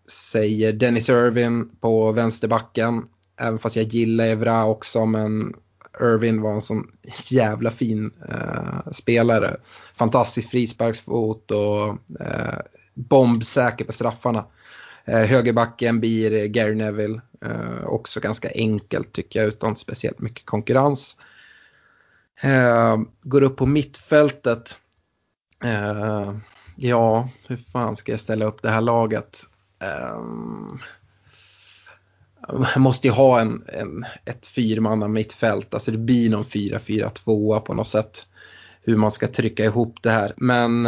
säger 0.08 0.72
Dennis 0.72 1.08
Irvin 1.08 1.68
på 1.80 2.12
vänsterbacken. 2.12 3.04
Även 3.40 3.58
fast 3.58 3.76
jag 3.76 3.84
gillar 3.84 4.26
Evra 4.26 4.64
också 4.64 5.06
men 5.06 5.54
Irvin 6.00 6.42
var 6.42 6.52
en 6.52 6.62
sån 6.62 6.88
jävla 7.30 7.70
fin 7.70 8.10
eh, 8.28 8.92
spelare. 8.92 9.56
Fantastisk 9.94 10.50
frisparksfot 10.50 11.50
och 11.50 11.88
eh, 12.20 12.58
bombsäker 12.94 13.84
på 13.84 13.92
straffarna. 13.92 14.44
Eh, 15.08 15.24
högerbacken 15.24 16.00
blir 16.00 16.32
eh, 16.32 16.44
Gary 16.44 16.74
Neville. 16.74 17.20
Eh, 17.42 17.84
också 17.84 18.20
ganska 18.20 18.50
enkelt 18.54 19.12
tycker 19.12 19.40
jag 19.40 19.48
utan 19.48 19.76
speciellt 19.76 20.18
mycket 20.18 20.46
konkurrens. 20.46 21.16
Eh, 22.40 22.96
går 23.22 23.42
upp 23.42 23.56
på 23.56 23.66
mittfältet. 23.66 24.78
Eh, 25.64 26.36
ja, 26.76 27.28
hur 27.46 27.56
fan 27.56 27.96
ska 27.96 28.12
jag 28.12 28.20
ställa 28.20 28.44
upp 28.44 28.62
det 28.62 28.70
här 28.70 28.80
laget? 28.80 29.38
jag 32.74 32.80
måste 32.80 33.06
ju 33.06 33.12
ha 33.12 33.40
en, 33.40 33.64
en, 33.66 34.04
ett 34.24 34.46
fyrmanna 34.46 35.08
mittfält, 35.08 35.74
alltså 35.74 35.90
det 35.90 35.98
blir 35.98 36.30
någon 36.30 36.44
4-4-2 36.44 37.60
på 37.60 37.74
något 37.74 37.88
sätt. 37.88 38.26
Hur 38.82 38.96
man 38.96 39.12
ska 39.12 39.28
trycka 39.28 39.64
ihop 39.64 40.02
det 40.02 40.10
här. 40.10 40.34
Men 40.36 40.86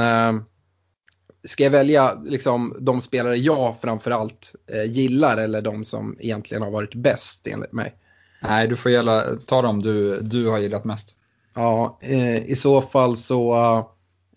ska 1.45 1.65
jag 1.65 1.71
välja 1.71 2.15
liksom, 2.15 2.77
de 2.81 3.01
spelare 3.01 3.37
jag 3.37 3.81
framförallt 3.81 4.55
eh, 4.67 4.85
gillar 4.85 5.37
eller 5.37 5.63
de 5.63 5.85
som 5.85 6.17
egentligen 6.21 6.63
har 6.63 6.71
varit 6.71 6.95
bäst 6.95 7.47
enligt 7.47 7.73
mig? 7.73 7.95
Nej, 8.43 8.69
du 8.69 8.77
får 8.77 8.91
gälla, 8.91 9.37
ta 9.47 9.63
dem 9.63 9.83
du, 9.83 10.21
du 10.21 10.49
har 10.49 10.59
gillat 10.59 10.85
mest. 10.85 11.17
Ja, 11.55 11.99
eh, 12.03 12.37
i 12.37 12.57
så 12.57 12.83
fall 12.83 13.17
så 13.17 13.55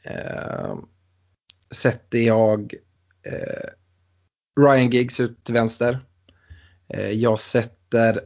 eh, 0.04 0.76
sätter 1.72 2.20
jag 2.20 2.74
eh, 3.26 3.70
Ryan 4.62 4.90
Giggs 4.90 5.20
ut 5.20 5.44
till 5.44 5.54
vänster. 5.54 6.00
Eh, 6.88 7.10
jag 7.10 7.40
sätter, 7.40 8.22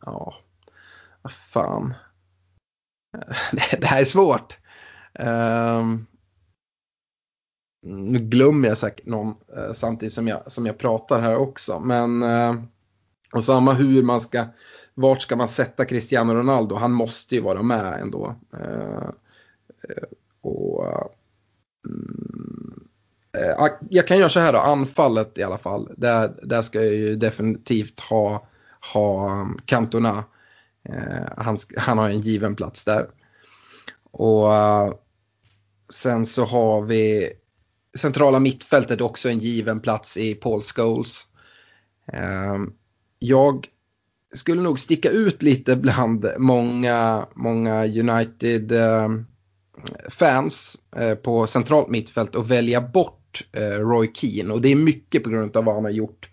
ja, 0.00 0.34
vad 1.22 1.32
fan. 1.32 1.94
det 3.52 3.86
här 3.86 4.00
är 4.00 4.04
svårt. 4.04 4.58
Um, 5.18 6.06
nu 7.84 8.18
glömmer 8.18 8.68
jag 8.68 8.78
säkert 8.78 9.06
någon 9.06 9.34
eh, 9.56 9.72
samtidigt 9.72 10.12
som 10.12 10.28
jag, 10.28 10.52
som 10.52 10.66
jag 10.66 10.78
pratar 10.78 11.20
här 11.20 11.36
också. 11.36 11.80
Men 11.80 12.22
eh, 12.22 12.54
och 13.32 13.44
samma 13.44 13.72
hur 13.72 14.02
man 14.02 14.20
ska, 14.20 14.44
vart 14.94 15.22
ska 15.22 15.36
man 15.36 15.48
sätta 15.48 15.84
Cristiano 15.84 16.34
Ronaldo? 16.34 16.74
Han 16.74 16.92
måste 16.92 17.34
ju 17.34 17.40
vara 17.40 17.62
med 17.62 18.00
ändå. 18.00 18.34
Eh, 18.52 19.08
eh 19.88 20.04
och, 20.40 20.86
mm, 21.86 22.88
eh, 23.38 23.62
ah, 23.62 23.68
jag 23.90 24.06
kan 24.06 24.18
göra 24.18 24.28
så 24.28 24.40
här 24.40 24.52
då, 24.52 24.58
anfallet 24.58 25.38
i 25.38 25.42
alla 25.42 25.58
fall. 25.58 25.88
Där, 25.96 26.34
där 26.42 26.62
ska 26.62 26.82
jag 26.82 26.94
ju 26.94 27.16
definitivt 27.16 28.00
ha, 28.00 28.46
ha 28.92 29.32
mm, 29.32 29.58
Cantona. 29.64 30.24
Eh, 30.88 31.28
han, 31.36 31.58
han 31.76 31.98
har 31.98 32.10
en 32.10 32.20
given 32.20 32.56
plats 32.56 32.84
där. 32.84 33.06
Och 34.10 34.54
eh, 34.54 34.94
sen 35.92 36.26
så 36.26 36.44
har 36.44 36.82
vi 36.82 37.32
centrala 37.98 38.40
mittfältet 38.40 39.00
också 39.00 39.28
en 39.28 39.38
given 39.38 39.80
plats 39.80 40.16
i 40.16 40.34
Paul 40.34 40.60
Scholes. 40.60 41.26
Ehm, 42.12 42.72
jag 43.18 43.66
skulle 44.34 44.62
nog 44.62 44.80
sticka 44.80 45.10
ut 45.10 45.42
lite 45.42 45.76
bland 45.76 46.26
många, 46.38 47.28
många 47.34 47.84
United-fans 47.84 50.76
ehm, 50.96 51.08
eh, 51.08 51.14
på 51.14 51.46
centralt 51.46 51.88
mittfält 51.88 52.34
och 52.34 52.50
välja 52.50 52.80
bort 52.80 53.42
eh, 53.52 53.78
Roy 53.78 54.10
Keane. 54.14 54.52
Och 54.52 54.60
det 54.60 54.68
är 54.68 54.76
mycket 54.76 55.24
på 55.24 55.30
grund 55.30 55.56
av 55.56 55.64
vad 55.64 55.74
han 55.74 55.84
har 55.84 55.90
gjort, 55.90 56.28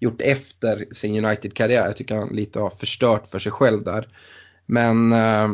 gjort 0.00 0.20
efter 0.20 0.86
sin 0.92 1.24
United-karriär. 1.24 1.86
Jag 1.86 1.96
tycker 1.96 2.16
han 2.16 2.28
lite 2.28 2.60
har 2.60 2.70
förstört 2.70 3.26
för 3.26 3.38
sig 3.38 3.52
själv 3.52 3.84
där. 3.84 4.08
Men 4.66 5.12
eh, 5.12 5.48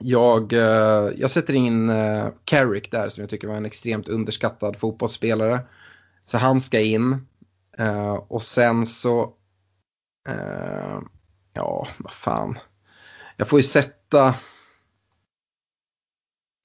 jag, 0.00 0.52
eh, 0.52 1.10
jag 1.16 1.30
sätter 1.30 1.54
in 1.54 1.90
eh, 1.90 2.28
Carrick 2.44 2.90
där 2.90 3.08
som 3.08 3.20
jag 3.20 3.30
tycker 3.30 3.48
var 3.48 3.54
en 3.54 3.66
extremt 3.66 4.08
underskattad 4.08 4.76
fotbollsspelare. 4.76 5.60
Så 6.24 6.38
han 6.38 6.60
ska 6.60 6.80
in. 6.80 7.26
Eh, 7.78 8.14
och 8.14 8.42
sen 8.42 8.86
så 8.86 9.32
ja, 11.52 11.86
vad 11.98 12.12
fan. 12.12 12.58
Jag 13.36 13.48
får 13.48 13.58
ju 13.58 13.62
sätta... 13.62 14.34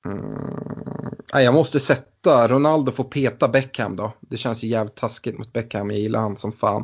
Mm, 0.06 1.16
jag 1.34 1.54
måste 1.54 1.80
sätta, 1.80 2.48
Ronaldo 2.48 2.92
får 2.92 3.04
peta 3.04 3.48
Beckham 3.48 3.96
då. 3.96 4.14
Det 4.20 4.38
känns 4.38 4.64
ju 4.64 4.68
jävligt 4.68 4.96
taskigt 4.96 5.38
mot 5.38 5.54
Beckham, 5.54 5.92
jag 5.92 6.00
gillar 6.00 6.20
han 6.20 6.38
som 6.38 6.52
fan. 6.52 6.84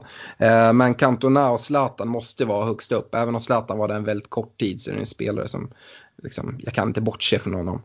Men 0.74 0.96
Cantona 0.96 1.50
och 1.52 1.60
Zlatan 1.60 2.08
måste 2.08 2.46
vara 2.46 2.66
högst 2.66 2.92
upp. 2.92 3.16
Även 3.16 3.36
om 3.36 3.42
Zlatan 3.42 3.78
var 3.78 3.88
där 3.88 3.96
en 3.96 4.04
väldigt 4.04 4.30
kort 4.30 4.60
tid 4.60 4.82
så 4.82 4.90
är 4.90 4.94
det 4.94 5.00
en 5.00 5.06
spelare 5.06 5.48
som, 5.48 5.72
liksom, 6.24 6.60
jag 6.64 6.74
kan 6.74 6.88
inte 6.88 7.02
bortse 7.02 7.40
från 7.40 7.54
honom. 7.54 7.82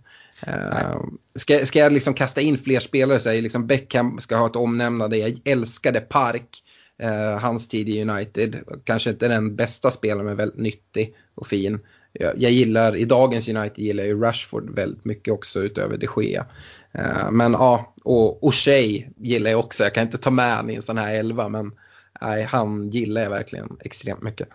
Uh, 0.48 1.04
ska, 1.34 1.66
ska 1.66 1.78
jag 1.78 1.92
liksom 1.92 2.14
kasta 2.14 2.40
in 2.40 2.58
fler 2.58 2.80
spelare 2.80 3.18
så 3.18 3.30
är 3.30 3.42
liksom 3.42 3.66
Beckham 3.66 4.20
ska 4.20 4.36
ha 4.36 4.46
ett 4.46 4.56
omnämnande. 4.56 5.16
Jag 5.16 5.40
älskade 5.44 6.00
Park 6.00 6.62
eh, 6.98 7.38
hans 7.38 7.68
tid 7.68 7.88
i 7.88 8.02
United. 8.02 8.56
Kanske 8.84 9.10
inte 9.10 9.28
den 9.28 9.56
bästa 9.56 9.90
spelaren 9.90 10.26
men 10.26 10.36
väldigt 10.36 10.58
nyttig 10.58 11.14
och 11.34 11.46
fin. 11.46 11.80
Jag, 12.12 12.32
jag 12.42 12.52
gillar, 12.52 12.96
i 12.96 13.04
dagens 13.04 13.48
United 13.48 13.84
gillar 13.84 14.04
jag 14.04 14.22
Rashford 14.22 14.70
väldigt 14.70 15.04
mycket 15.04 15.34
också 15.34 15.60
utöver 15.60 15.96
de 15.96 16.08
Gea. 16.22 16.46
Eh, 16.92 17.30
men 17.30 17.52
ja, 17.52 17.94
och 18.04 18.40
O'Shea 18.42 19.12
gillar 19.16 19.50
jag 19.50 19.60
också. 19.60 19.82
Jag 19.84 19.94
kan 19.94 20.06
inte 20.06 20.18
ta 20.18 20.30
med 20.30 20.56
honom 20.56 20.70
i 20.70 20.74
en 20.74 20.82
sån 20.82 20.98
här 20.98 21.14
elva 21.14 21.48
men 21.48 21.72
nej, 22.20 22.42
han 22.42 22.90
gillar 22.90 23.22
jag 23.22 23.30
verkligen 23.30 23.76
extremt 23.80 24.22
mycket. 24.22 24.48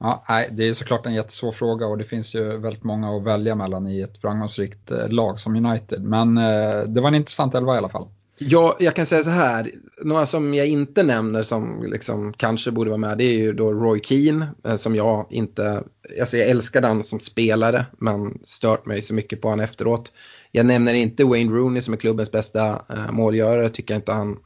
Ja, 0.00 0.24
nej, 0.28 0.48
det 0.52 0.68
är 0.68 0.72
såklart 0.72 1.06
en 1.06 1.14
jättesvår 1.14 1.52
fråga 1.52 1.86
och 1.86 1.98
det 1.98 2.04
finns 2.04 2.34
ju 2.34 2.58
väldigt 2.58 2.84
många 2.84 3.16
att 3.16 3.22
välja 3.22 3.54
mellan 3.54 3.86
i 3.86 4.00
ett 4.00 4.20
framgångsrikt 4.20 4.90
eh, 4.90 5.08
lag 5.08 5.40
som 5.40 5.56
United. 5.56 6.02
Men 6.02 6.38
eh, 6.38 6.82
det 6.86 7.00
var 7.00 7.08
en 7.08 7.14
intressant 7.14 7.54
elva 7.54 7.74
i 7.74 7.78
alla 7.78 7.88
fall. 7.88 8.08
Ja, 8.38 8.76
jag 8.80 8.96
kan 8.96 9.06
säga 9.06 9.22
så 9.22 9.30
här. 9.30 9.70
Några 10.02 10.26
som 10.26 10.54
jag 10.54 10.66
inte 10.66 11.02
nämner 11.02 11.42
som 11.42 11.86
liksom 11.86 12.32
kanske 12.32 12.70
borde 12.70 12.90
vara 12.90 12.98
med 12.98 13.18
det 13.18 13.24
är 13.24 13.38
ju 13.38 13.52
då 13.52 13.72
Roy 13.72 14.00
Keane 14.04 14.46
eh, 14.64 14.76
som 14.76 14.94
jag 14.94 15.26
inte, 15.30 15.82
alltså 16.20 16.36
jag 16.36 16.48
älskar 16.48 16.80
den 16.80 17.04
som 17.04 17.20
spelare 17.20 17.86
men 17.98 18.38
stört 18.44 18.86
mig 18.86 19.02
så 19.02 19.14
mycket 19.14 19.40
på 19.40 19.48
honom 19.48 19.64
efteråt. 19.64 20.12
Jag 20.52 20.66
nämner 20.66 20.94
inte 20.94 21.24
Wayne 21.24 21.52
Rooney 21.52 21.82
som 21.82 21.94
är 21.94 21.98
klubbens 21.98 22.32
bästa 22.32 22.82
målgörare, 23.10 23.68
tycker 23.68 23.94
jag 23.94 23.98
inte 23.98 24.12
han. 24.12 24.36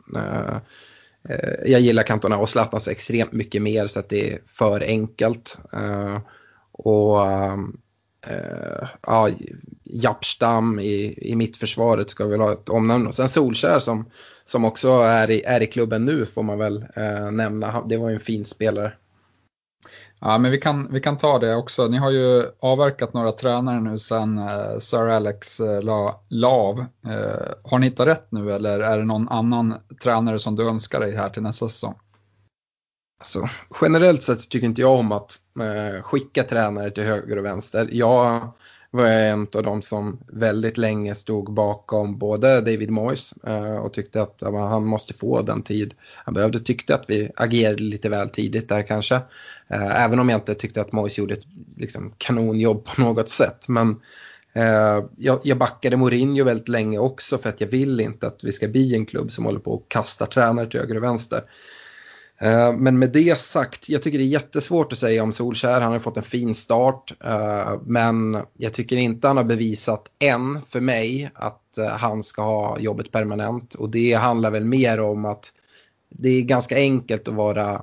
Eh, 1.28 1.70
jag 1.70 1.80
gillar 1.80 2.02
Cantona 2.02 2.38
och 2.38 2.48
Zlatan 2.48 2.80
så 2.80 2.90
extremt 2.90 3.32
mycket 3.32 3.62
mer 3.62 3.86
så 3.86 3.98
att 3.98 4.08
det 4.08 4.32
är 4.32 4.38
för 4.46 4.80
enkelt. 4.80 5.60
Eh, 5.72 6.18
och 6.72 7.26
eh, 8.26 8.88
ja, 9.06 9.28
Japstam 9.84 10.78
i, 10.78 11.18
i 11.30 11.36
mittförsvaret 11.36 12.10
ska 12.10 12.26
vi 12.26 12.36
ha 12.36 12.52
ett 12.52 12.68
omnämnande. 12.68 13.08
Och 13.08 13.14
sen 13.14 13.28
Solskär 13.28 13.78
som, 13.78 14.10
som 14.44 14.64
också 14.64 14.88
är 14.88 15.30
i, 15.30 15.42
är 15.42 15.60
i 15.60 15.66
klubben 15.66 16.04
nu 16.04 16.26
får 16.26 16.42
man 16.42 16.58
väl 16.58 16.86
nämna. 17.32 17.84
Det 17.88 17.96
var 17.96 18.08
ju 18.08 18.14
en 18.14 18.20
fin 18.20 18.44
spelare. 18.44 18.92
Ja, 20.24 20.38
men 20.38 20.50
vi 20.50 20.58
kan, 20.58 20.88
vi 20.92 21.00
kan 21.00 21.18
ta 21.18 21.38
det 21.38 21.54
också. 21.54 21.88
Ni 21.88 21.96
har 21.96 22.10
ju 22.10 22.46
avverkat 22.60 23.14
några 23.14 23.32
tränare 23.32 23.80
nu 23.80 23.98
sen 23.98 24.38
eh, 24.38 24.78
Sir 24.78 25.08
Alex 25.08 25.60
eh, 25.60 25.82
la, 25.82 26.20
la 26.28 26.48
av. 26.48 26.78
Eh, 27.06 27.52
har 27.64 27.78
ni 27.78 27.86
hittat 27.86 28.06
rätt 28.06 28.26
nu 28.32 28.52
eller 28.52 28.80
är 28.80 28.98
det 28.98 29.04
någon 29.04 29.28
annan 29.28 29.74
tränare 30.02 30.38
som 30.38 30.56
du 30.56 30.68
önskar 30.68 31.00
dig 31.00 31.16
här 31.16 31.28
till 31.30 31.42
nästa 31.42 31.68
säsong? 31.68 31.94
Alltså, 33.20 33.48
generellt 33.80 34.22
sett 34.22 34.50
tycker 34.50 34.66
inte 34.66 34.80
jag 34.80 34.98
om 34.98 35.12
att 35.12 35.40
eh, 35.60 36.02
skicka 36.02 36.42
tränare 36.42 36.90
till 36.90 37.04
höger 37.04 37.38
och 37.38 37.44
vänster. 37.44 37.88
Jag 37.92 38.52
var 38.94 39.06
jag 39.06 39.28
en 39.28 39.46
av 39.54 39.62
de 39.62 39.82
som 39.82 40.18
väldigt 40.26 40.78
länge 40.78 41.14
stod 41.14 41.52
bakom 41.52 42.18
både 42.18 42.60
David 42.60 42.90
Moyes 42.90 43.34
eh, 43.46 43.76
och 43.76 43.92
tyckte 43.92 44.22
att 44.22 44.42
han 44.42 44.86
måste 44.86 45.14
få 45.14 45.42
den 45.42 45.62
tid 45.62 45.94
han 46.24 46.34
behövde. 46.34 46.60
Tyckte 46.60 46.94
att 46.94 47.04
vi 47.08 47.30
agerade 47.36 47.82
lite 47.82 48.08
väl 48.08 48.28
tidigt 48.28 48.68
där 48.68 48.82
kanske. 48.82 49.14
Eh, 49.68 50.04
även 50.04 50.18
om 50.18 50.28
jag 50.28 50.36
inte 50.36 50.54
tyckte 50.54 50.80
att 50.80 50.92
Moyes 50.92 51.18
gjorde 51.18 51.34
ett 51.34 51.46
liksom, 51.76 52.14
kanonjobb 52.18 52.84
på 52.84 53.00
något 53.00 53.28
sätt. 53.28 53.68
Men 53.68 54.00
eh, 54.52 55.04
jag, 55.16 55.40
jag 55.42 55.58
backade 55.58 55.96
Mourinho 55.96 56.44
väldigt 56.44 56.68
länge 56.68 56.98
också 56.98 57.38
för 57.38 57.48
att 57.48 57.60
jag 57.60 57.68
vill 57.68 58.00
inte 58.00 58.26
att 58.26 58.44
vi 58.44 58.52
ska 58.52 58.68
bli 58.68 58.94
en 58.94 59.06
klubb 59.06 59.32
som 59.32 59.44
håller 59.44 59.60
på 59.60 59.74
att 59.74 59.88
kasta 59.88 60.26
tränare 60.26 60.66
till 60.66 60.80
höger 60.80 60.96
och 60.96 61.02
vänster. 61.02 61.42
Eh, 62.42 62.72
men 62.72 62.98
med 62.98 63.10
det 63.10 63.40
sagt, 63.40 63.88
jag 63.88 64.02
tycker 64.02 64.18
det 64.18 64.24
är 64.24 64.26
jättesvårt 64.26 64.92
att 64.92 64.98
säga 64.98 65.22
om 65.22 65.32
Solskär. 65.32 65.80
Han 65.80 65.92
har 65.92 65.98
fått 65.98 66.16
en 66.16 66.22
fin 66.22 66.54
start. 66.54 67.14
Eh, 67.24 67.80
men 67.86 68.38
jag 68.58 68.72
tycker 68.72 68.96
inte 68.96 69.26
han 69.26 69.36
har 69.36 69.44
bevisat 69.44 70.10
än 70.18 70.62
för 70.68 70.80
mig 70.80 71.30
att 71.34 71.78
eh, 71.78 71.86
han 71.86 72.22
ska 72.22 72.42
ha 72.42 72.78
jobbet 72.78 73.12
permanent. 73.12 73.74
Och 73.74 73.90
det 73.90 74.12
handlar 74.12 74.50
väl 74.50 74.64
mer 74.64 75.00
om 75.00 75.24
att 75.24 75.52
det 76.08 76.28
är 76.28 76.42
ganska 76.42 76.76
enkelt 76.76 77.28
att 77.28 77.34
vara, 77.34 77.82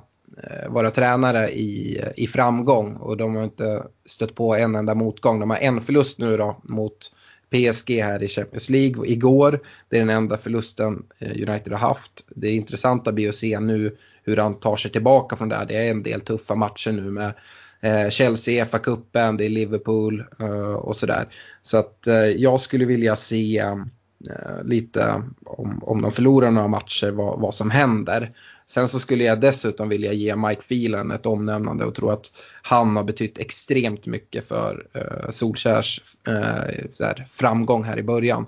vara 0.68 0.90
tränare 0.90 1.50
i, 1.50 2.00
i 2.16 2.26
framgång. 2.26 2.96
Och 2.96 3.16
de 3.16 3.34
har 3.36 3.44
inte 3.44 3.86
stött 4.06 4.34
på 4.34 4.56
en 4.56 4.74
enda 4.74 4.94
motgång. 4.94 5.40
De 5.40 5.50
har 5.50 5.56
en 5.56 5.80
förlust 5.80 6.18
nu 6.18 6.36
då 6.36 6.60
mot 6.62 7.12
PSG 7.50 8.02
här 8.02 8.22
i 8.22 8.28
Champions 8.28 8.70
League 8.70 9.06
igår. 9.06 9.60
Det 9.88 9.96
är 9.96 10.00
den 10.00 10.10
enda 10.10 10.36
förlusten 10.36 11.02
United 11.20 11.72
har 11.72 11.88
haft. 11.88 12.24
Det 12.28 12.50
intressanta 12.50 13.12
blir 13.12 13.28
att 13.28 13.34
se 13.34 13.60
nu 13.60 13.96
hur 14.24 14.36
han 14.36 14.54
tar 14.54 14.76
sig 14.76 14.90
tillbaka 14.90 15.36
från 15.36 15.48
det 15.48 15.56
här. 15.56 15.66
Det 15.66 15.76
är 15.76 15.90
en 15.90 16.02
del 16.02 16.20
tuffa 16.20 16.54
matcher 16.54 16.92
nu 16.92 17.02
med 17.02 17.32
eh, 17.80 18.10
Chelsea, 18.10 18.64
FA-cupen, 18.64 19.36
det 19.36 19.44
är 19.44 19.48
Liverpool 19.48 20.24
eh, 20.40 20.74
och 20.74 20.96
sådär. 20.96 21.28
Så 21.62 21.78
att 21.78 22.06
eh, 22.06 22.14
jag 22.14 22.60
skulle 22.60 22.84
vilja 22.84 23.16
se 23.16 23.58
eh, 23.58 24.64
lite 24.64 25.22
om, 25.44 25.80
om 25.82 26.02
de 26.02 26.12
förlorar 26.12 26.50
några 26.50 26.68
matcher 26.68 27.10
vad, 27.10 27.40
vad 27.40 27.54
som 27.54 27.70
händer. 27.70 28.32
Sen 28.70 28.88
så 28.88 28.98
skulle 28.98 29.24
jag 29.24 29.40
dessutom 29.40 29.88
vilja 29.88 30.12
ge 30.12 30.36
Mike 30.36 30.62
Phelan 30.62 31.10
ett 31.10 31.26
omnämnande 31.26 31.84
och 31.84 31.94
tro 31.94 32.10
att 32.10 32.32
han 32.62 32.96
har 32.96 33.04
betytt 33.04 33.38
extremt 33.38 34.06
mycket 34.06 34.48
för 34.48 34.86
eh, 34.94 35.30
Solskärs 35.30 36.02
eh, 36.26 36.34
här, 37.00 37.26
framgång 37.30 37.84
här 37.84 37.98
i 37.98 38.02
början. 38.02 38.46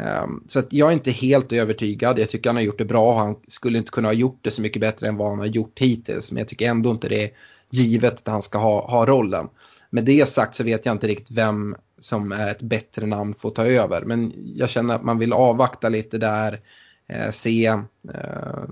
Ehm, 0.00 0.44
så 0.48 0.58
att 0.58 0.72
jag 0.72 0.88
är 0.88 0.92
inte 0.92 1.10
helt 1.10 1.52
övertygad. 1.52 2.18
Jag 2.18 2.30
tycker 2.30 2.50
han 2.50 2.56
har 2.56 2.62
gjort 2.62 2.78
det 2.78 2.84
bra. 2.84 3.18
Han 3.18 3.36
skulle 3.48 3.78
inte 3.78 3.90
kunna 3.90 4.08
ha 4.08 4.12
gjort 4.12 4.38
det 4.42 4.50
så 4.50 4.62
mycket 4.62 4.80
bättre 4.80 5.08
än 5.08 5.16
vad 5.16 5.28
han 5.28 5.38
har 5.38 5.46
gjort 5.46 5.78
hittills. 5.78 6.32
Men 6.32 6.38
jag 6.38 6.48
tycker 6.48 6.68
ändå 6.70 6.90
inte 6.90 7.08
det 7.08 7.24
är 7.24 7.30
givet 7.70 8.14
att 8.14 8.28
han 8.28 8.42
ska 8.42 8.58
ha, 8.58 8.90
ha 8.90 9.06
rollen. 9.06 9.48
Med 9.90 10.04
det 10.04 10.28
sagt 10.28 10.54
så 10.54 10.64
vet 10.64 10.86
jag 10.86 10.94
inte 10.94 11.06
riktigt 11.06 11.38
vem 11.38 11.76
som 12.00 12.32
är 12.32 12.50
ett 12.50 12.62
bättre 12.62 13.06
namn 13.06 13.34
för 13.34 13.48
att 13.48 13.54
ta 13.54 13.66
över. 13.66 14.02
Men 14.02 14.32
jag 14.56 14.70
känner 14.70 14.94
att 14.94 15.04
man 15.04 15.18
vill 15.18 15.32
avvakta 15.32 15.88
lite 15.88 16.18
där. 16.18 16.60
Eh, 17.08 17.30
se, 17.30 17.66
eh, 18.14 18.64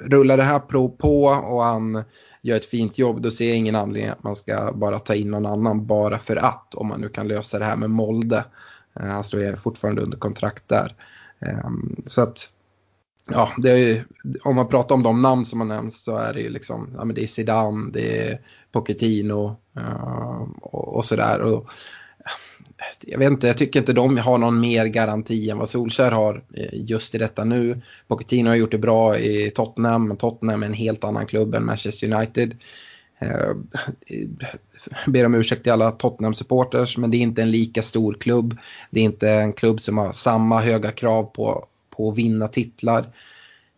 rullar 0.00 0.36
det 0.36 0.42
här 0.42 0.58
prov 0.58 0.88
på 0.88 1.24
och 1.24 1.62
han 1.62 2.04
gör 2.42 2.56
ett 2.56 2.64
fint 2.64 2.98
jobb, 2.98 3.22
då 3.22 3.30
ser 3.30 3.48
jag 3.48 3.56
ingen 3.56 3.74
anledning 3.74 4.10
att 4.10 4.22
man 4.22 4.36
ska 4.36 4.72
bara 4.72 4.98
ta 4.98 5.14
in 5.14 5.30
någon 5.30 5.46
annan 5.46 5.86
bara 5.86 6.18
för 6.18 6.36
att. 6.36 6.74
Om 6.74 6.86
man 6.86 7.00
nu 7.00 7.08
kan 7.08 7.28
lösa 7.28 7.58
det 7.58 7.64
här 7.64 7.76
med 7.76 7.90
Molde. 7.90 8.44
Eh, 9.00 9.16
alltså, 9.16 9.36
Han 9.36 9.44
står 9.44 9.56
fortfarande 9.56 10.02
under 10.02 10.18
kontrakt 10.18 10.68
där. 10.68 10.94
Ehm, 11.40 12.02
så 12.06 12.22
att, 12.22 12.50
ja, 13.30 13.52
är, 13.64 14.04
om 14.44 14.56
man 14.56 14.68
pratar 14.68 14.94
om 14.94 15.02
de 15.02 15.22
namn 15.22 15.44
som 15.44 15.60
har 15.60 15.66
nämnts 15.66 16.04
så 16.04 16.16
är 16.16 16.34
det 16.34 16.40
ju 16.40 16.50
liksom, 16.50 16.90
ja 16.96 17.04
men 17.04 17.14
det 17.14 17.22
är 17.22 17.26
Zidane, 17.26 17.90
det 17.92 18.28
är 18.28 18.40
Pochettino 18.72 19.56
eh, 19.76 20.46
och, 20.60 20.96
och 20.96 21.04
sådär. 21.04 21.62
jag 23.00 23.18
vet 23.18 23.30
inte, 23.30 23.46
jag 23.46 23.58
tycker 23.58 23.80
inte 23.80 23.92
de 23.92 24.18
har 24.18 24.38
någon 24.38 24.60
mer 24.60 24.86
garanti 24.86 25.50
än 25.50 25.58
vad 25.58 25.68
Solskär 25.68 26.10
har 26.10 26.44
eh, 26.54 26.68
just 26.72 27.14
i 27.14 27.18
detta 27.18 27.44
nu. 27.44 27.80
Pochettino 28.08 28.48
har 28.48 28.56
gjort 28.56 28.70
det 28.70 28.78
bra 28.78 29.18
i 29.18 29.50
Tottenham, 29.50 30.08
men 30.08 30.16
Tottenham 30.16 30.62
är 30.62 30.66
en 30.66 30.72
helt 30.72 31.04
annan 31.04 31.26
klubb 31.26 31.54
än 31.54 31.64
Manchester 31.64 32.12
United. 32.12 32.56
Eh, 33.18 33.54
ber 35.06 35.26
om 35.26 35.34
ursäkt 35.34 35.62
till 35.62 35.72
alla 35.72 35.90
Tottenham-supporters, 35.90 36.98
men 36.98 37.10
det 37.10 37.16
är 37.16 37.20
inte 37.20 37.42
en 37.42 37.50
lika 37.50 37.82
stor 37.82 38.14
klubb. 38.14 38.56
Det 38.90 39.00
är 39.00 39.04
inte 39.04 39.30
en 39.30 39.52
klubb 39.52 39.80
som 39.80 39.98
har 39.98 40.12
samma 40.12 40.60
höga 40.60 40.90
krav 40.90 41.22
på, 41.22 41.66
på 41.90 42.10
att 42.10 42.18
vinna 42.18 42.48
titlar. 42.48 43.12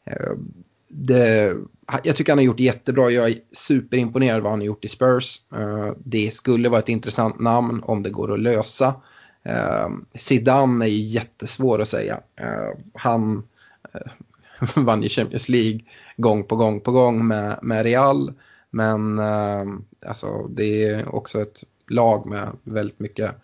Eh, 0.05 0.33
det, 0.88 1.57
jag 2.05 2.16
tycker 2.16 2.33
han 2.33 2.38
har 2.38 2.44
gjort 2.44 2.57
det 2.57 2.62
jättebra. 2.62 3.11
Jag 3.11 3.31
är 3.31 3.38
superimponerad 3.53 4.42
vad 4.42 4.53
han 4.53 4.61
har 4.61 4.66
gjort 4.66 4.85
i 4.85 4.88
Spurs. 4.88 5.40
Eh, 5.55 5.92
det 5.98 6.35
skulle 6.35 6.68
vara 6.68 6.81
ett 6.81 6.88
intressant 6.88 7.40
namn 7.40 7.83
om 7.85 8.03
det 8.03 8.11
går 8.11 8.35
att 8.35 8.40
lösa. 8.40 8.94
Eh, 9.42 9.88
Zidane 10.14 10.85
är 10.85 10.88
ju 10.88 11.01
jättesvår 11.01 11.81
att 11.83 11.88
säga. 11.88 12.20
Eh, 12.37 12.79
han 12.94 13.42
eh, 13.94 14.12
vann 14.85 15.03
ju 15.03 15.09
Champions 15.09 15.48
League 15.48 15.81
gång 16.16 16.44
på 16.44 16.57
gång 16.57 16.81
på 16.81 16.92
gång 16.92 17.27
med, 17.27 17.59
med 17.62 17.83
Real. 17.83 18.33
Men 18.70 19.18
eh, 19.18 19.64
alltså, 20.07 20.46
det 20.48 20.85
är 20.85 21.14
också 21.14 21.40
ett 21.40 21.64
lag 21.88 22.26
med 22.26 22.57
väldigt 22.62 23.00
mycket 23.00 23.35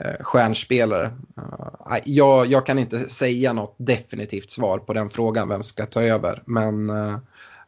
eh, 0.00 0.14
stjärnspelare. 0.24 1.16
Eh, 1.36 1.98
jag, 2.04 2.46
jag, 2.46 2.66
kan 2.66 2.78
inte 2.78 2.98
säga 2.98 3.52
något 3.52 3.74
definitivt 3.76 4.50
svar 4.50 4.78
på 4.78 4.92
den 4.92 5.08
frågan, 5.08 5.48
vem 5.48 5.62
ska 5.62 5.86
ta 5.86 6.02
över. 6.02 6.42
Men 6.46 6.90
eh, 6.90 7.18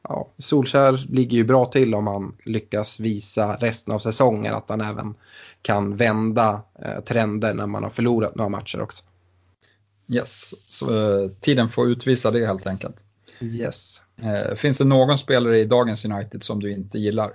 ja, 0.03 0.29
Solskär 0.38 1.07
ligger 1.09 1.38
ju 1.38 1.45
bra 1.45 1.67
till 1.67 1.95
om 1.95 2.07
han 2.07 2.37
lyckas 2.45 3.01
visa 3.01 3.57
resten 3.57 3.95
av 3.95 3.99
säsongen 3.99 4.55
att 4.55 4.69
han 4.69 4.81
även 4.81 5.14
kan 5.62 5.97
vända 5.97 6.62
eh, 6.83 7.01
trender 7.01 7.55
när 7.55 7.67
man 7.67 7.83
har 7.83 7.90
förlorat 7.90 8.35
några 8.35 8.49
matcher 8.49 8.81
också. 8.81 9.05
Yes, 10.09 10.55
så 10.73 10.88
tiden 11.40 11.69
får 11.69 11.88
utvisa 11.88 12.31
det 12.31 12.47
helt 12.47 12.67
enkelt. 12.67 13.05
Yes. 13.40 14.03
Uh, 14.23 14.55
finns 14.55 14.79
det 14.79 14.85
någon 14.85 15.18
spelare 15.18 15.59
i 15.59 15.64
dagens 15.64 16.05
United 16.05 16.42
som 16.42 16.61
du 16.61 16.73
inte 16.73 16.99
gillar? 16.99 17.33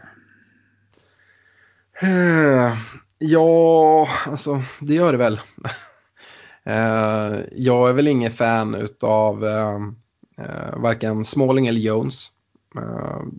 Ja, 3.17 4.07
alltså 4.25 4.62
det 4.79 4.93
gör 4.93 5.12
det 5.12 5.17
väl. 5.17 5.39
jag 7.51 7.89
är 7.89 7.93
väl 7.93 8.07
ingen 8.07 8.31
fan 8.31 8.88
av 9.01 9.39
varken 10.73 11.25
Smalling 11.25 11.67
eller 11.67 11.79
Jones. 11.79 12.27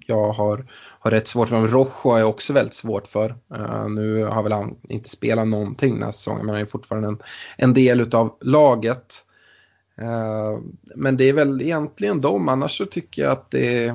Jag 0.06 0.32
har, 0.32 0.66
har 1.00 1.10
rätt 1.10 1.28
svårt 1.28 1.48
för 1.48 1.56
honom. 1.56 1.70
Rojo 1.70 1.88
har 1.92 2.18
jag 2.18 2.28
också 2.28 2.52
väldigt 2.52 2.74
svårt 2.74 3.08
för. 3.08 3.36
Nu 3.88 4.24
har 4.24 4.42
väl 4.42 4.52
han 4.52 4.76
inte 4.88 5.08
spelat 5.08 5.48
någonting 5.48 5.94
den 5.94 6.02
här 6.02 6.12
säsongen 6.12 6.46
men 6.46 6.54
han 6.54 6.62
är 6.62 6.66
fortfarande 6.66 7.08
en, 7.08 7.18
en 7.56 7.74
del 7.74 8.14
av 8.14 8.36
laget. 8.40 9.26
Eh, 10.00 10.58
men 10.94 11.16
det 11.16 11.24
är 11.24 11.32
väl 11.32 11.62
egentligen 11.62 12.20
dem. 12.20 12.48
Annars 12.48 12.78
så 12.78 12.86
tycker 12.86 13.22
jag 13.22 13.32
att 13.32 13.50
det 13.50 13.84
är 13.84 13.88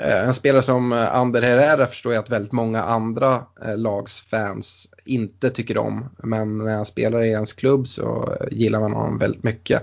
eh, 0.00 0.26
en 0.26 0.34
spelare 0.34 0.62
som 0.62 0.92
eh, 0.92 1.14
Ander 1.14 1.42
Herrera 1.42 1.86
förstår 1.86 2.12
jag 2.12 2.22
att 2.22 2.30
väldigt 2.30 2.52
många 2.52 2.82
andra 2.82 3.46
lags 3.76 4.20
fans 4.20 4.88
inte 5.04 5.50
tycker 5.50 5.78
om. 5.78 6.08
Men 6.22 6.58
när 6.58 6.76
han 6.76 6.86
spelar 6.86 7.22
i 7.22 7.30
ens 7.30 7.52
klubb 7.52 7.88
så 7.88 8.36
gillar 8.50 8.80
man 8.80 8.92
honom 8.92 9.18
väldigt 9.18 9.42
mycket. 9.42 9.82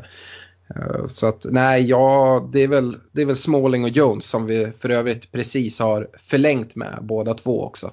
Så 1.09 1.27
att 1.27 1.45
nej, 1.49 1.83
ja, 1.89 2.49
det 2.53 2.59
är, 2.59 2.67
väl, 2.67 2.97
det 3.11 3.21
är 3.21 3.25
väl 3.25 3.35
Smalling 3.35 3.83
och 3.83 3.89
Jones 3.89 4.25
som 4.25 4.45
vi 4.45 4.71
för 4.71 4.89
övrigt 4.89 5.31
precis 5.31 5.79
har 5.79 6.07
förlängt 6.17 6.75
med 6.75 6.99
båda 7.01 7.33
två 7.33 7.63
också. 7.63 7.91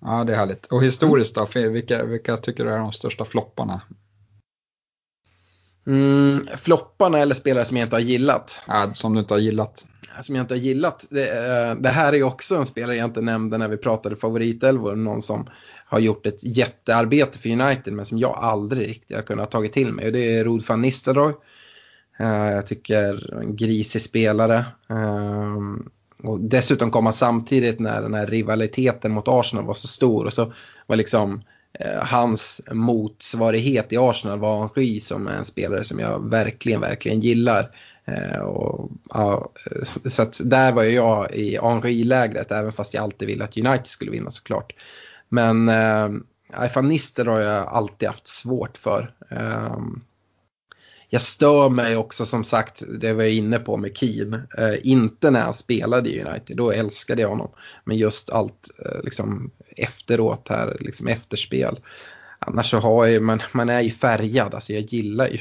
Ja, 0.00 0.24
det 0.24 0.32
är 0.32 0.36
härligt. 0.36 0.66
Och 0.66 0.84
historiskt 0.84 1.34
då, 1.34 1.46
vilka, 1.54 2.04
vilka 2.04 2.36
tycker 2.36 2.64
du 2.64 2.70
är 2.70 2.78
de 2.78 2.92
största 2.92 3.24
flopparna? 3.24 3.80
Mm, 5.88 6.46
flopparna 6.56 7.18
eller 7.18 7.34
spelare 7.34 7.64
som 7.64 7.76
jag 7.76 7.86
inte 7.86 7.96
har 7.96 8.00
gillat? 8.00 8.62
Ja, 8.66 8.90
som 8.94 9.14
du 9.14 9.20
inte 9.20 9.34
har 9.34 9.38
gillat. 9.38 9.86
Som 10.20 10.34
jag 10.34 10.42
inte 10.42 10.54
har 10.54 10.58
gillat. 10.58 11.06
Det, 11.10 11.28
eh, 11.28 11.74
det 11.74 11.88
här 11.88 12.12
är 12.12 12.22
också 12.22 12.56
en 12.56 12.66
spelare 12.66 12.96
jag 12.96 13.04
inte 13.04 13.20
nämnde 13.20 13.58
när 13.58 13.68
vi 13.68 13.76
pratade 13.76 14.16
favoritelvor. 14.16 14.96
Någon 14.96 15.22
som 15.22 15.48
har 15.86 15.98
gjort 15.98 16.26
ett 16.26 16.44
jättearbete 16.56 17.38
för 17.38 17.48
United 17.48 17.92
men 17.92 18.06
som 18.06 18.18
jag 18.18 18.38
aldrig 18.38 18.88
riktigt 18.88 19.16
har 19.16 19.24
kunnat 19.24 19.50
tagit 19.50 19.72
till 19.72 19.92
mig. 19.92 20.06
Och 20.06 20.12
det 20.12 20.36
är 20.36 20.44
Rod 20.44 20.62
van 20.68 20.82
Nistelrooy. 20.82 21.32
Uh, 22.20 22.50
jag 22.52 22.66
tycker 22.66 23.34
en 23.40 23.56
grisig 23.56 24.02
spelare. 24.02 24.64
Uh, 24.90 25.78
och 26.22 26.40
dessutom 26.40 27.04
han 27.04 27.12
samtidigt 27.12 27.80
när 27.80 28.02
den 28.02 28.14
här 28.14 28.26
rivaliteten 28.26 29.12
mot 29.12 29.28
Arsenal 29.28 29.64
var 29.64 29.74
så 29.74 29.88
stor. 29.88 30.24
Och 30.24 30.32
så 30.32 30.52
var 30.86 30.96
liksom 30.96 31.42
Eh, 31.80 32.04
hans 32.04 32.60
motsvarighet 32.70 33.92
i 33.92 33.96
Arsenal 33.96 34.38
var 34.38 34.58
Henry 34.58 35.00
som 35.00 35.26
är 35.26 35.36
en 35.36 35.44
spelare 35.44 35.84
som 35.84 35.98
jag 35.98 36.30
verkligen, 36.30 36.80
verkligen 36.80 37.20
gillar. 37.20 37.70
Eh, 38.04 38.38
och, 38.38 38.90
ja, 39.10 39.52
eh, 39.70 40.08
så 40.10 40.22
att 40.22 40.40
där 40.44 40.72
var 40.72 40.82
jag 40.82 41.34
i 41.34 41.58
Henri-lägret, 41.62 42.52
även 42.52 42.72
fast 42.72 42.94
jag 42.94 43.02
alltid 43.02 43.28
ville 43.28 43.44
att 43.44 43.56
United 43.56 43.86
skulle 43.86 44.10
vinna 44.10 44.30
såklart. 44.30 44.72
Men 45.28 45.68
eh, 45.68 46.08
Ifanister 46.64 47.24
har 47.24 47.40
jag 47.40 47.68
alltid 47.68 48.08
haft 48.08 48.26
svårt 48.26 48.76
för. 48.76 49.14
Eh, 49.30 49.78
jag 51.08 51.22
stör 51.22 51.68
mig 51.68 51.96
också 51.96 52.26
som 52.26 52.44
sagt, 52.44 52.82
det 53.00 53.12
var 53.12 53.22
jag 53.22 53.32
inne 53.32 53.58
på 53.58 53.76
med 53.76 53.96
Keen. 53.96 54.34
Eh, 54.34 54.74
inte 54.82 55.30
när 55.30 55.40
han 55.40 55.52
spelade 55.52 56.10
i 56.10 56.24
United, 56.24 56.56
då 56.56 56.72
älskade 56.72 57.22
jag 57.22 57.28
honom. 57.28 57.50
Men 57.84 57.96
just 57.96 58.30
allt 58.30 58.68
eh, 58.84 59.02
liksom 59.04 59.50
efteråt 59.76 60.48
här, 60.48 60.76
liksom 60.80 61.06
efterspel. 61.06 61.80
Annars 62.38 62.70
så 62.70 62.78
har 62.78 63.06
jag, 63.06 63.22
man, 63.22 63.40
man 63.52 63.68
är 63.68 63.80
ju 63.80 63.90
färgad, 63.90 64.54
alltså 64.54 64.72
jag 64.72 64.82
gillar 64.82 65.28
ju 65.28 65.38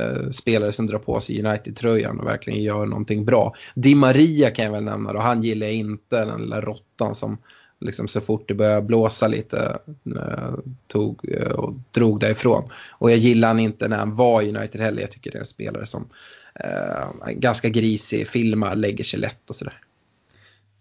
eh, 0.00 0.30
spelare 0.30 0.72
som 0.72 0.86
drar 0.86 0.98
på 0.98 1.20
sig 1.20 1.44
United-tröjan 1.46 2.20
och 2.20 2.26
verkligen 2.26 2.62
gör 2.62 2.86
någonting 2.86 3.24
bra. 3.24 3.54
Di 3.74 3.94
Maria 3.94 4.50
kan 4.50 4.64
jag 4.64 4.72
väl 4.72 4.84
nämna 4.84 5.12
då, 5.12 5.18
han 5.18 5.42
gillar 5.42 5.66
jag 5.66 5.76
inte, 5.76 6.24
den 6.24 6.40
lilla 6.40 6.60
råttan 6.60 7.14
som 7.14 7.38
liksom 7.84 8.08
så 8.08 8.20
fort 8.20 8.48
det 8.48 8.54
började 8.54 8.82
blåsa 8.82 9.28
lite 9.28 9.78
eh, 10.16 10.54
tog 10.86 11.28
eh, 11.28 11.52
och 11.52 11.74
drog 11.90 12.20
därifrån. 12.20 12.70
Och 12.90 13.10
jag 13.10 13.18
gillar 13.18 13.48
han 13.48 13.58
inte 13.58 13.88
när 13.88 13.96
han 13.96 14.14
var 14.14 14.42
i 14.42 14.56
United 14.56 14.80
heller. 14.80 15.00
Jag 15.00 15.10
tycker 15.10 15.30
det 15.30 15.38
är 15.38 15.40
en 15.40 15.46
spelare 15.46 15.86
som 15.86 16.08
eh, 16.54 17.30
ganska 17.32 17.68
grisig, 17.68 18.28
filmar, 18.28 18.76
lägger 18.76 19.04
sig 19.04 19.20
lätt 19.20 19.50
och 19.50 19.56
sådär. 19.56 19.80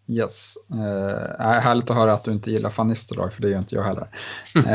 Yes, 0.08 0.54
eh, 0.72 1.60
härligt 1.62 1.90
att 1.90 1.96
höra 1.96 2.14
att 2.14 2.24
du 2.24 2.32
inte 2.32 2.52
gillar 2.52 2.70
Fanny 2.70 2.90
Nistelrooy 2.90 3.32
för 3.32 3.42
det 3.42 3.50
gör 3.50 3.60
inte 3.60 3.76
jag 3.76 3.84
heller. 3.84 4.08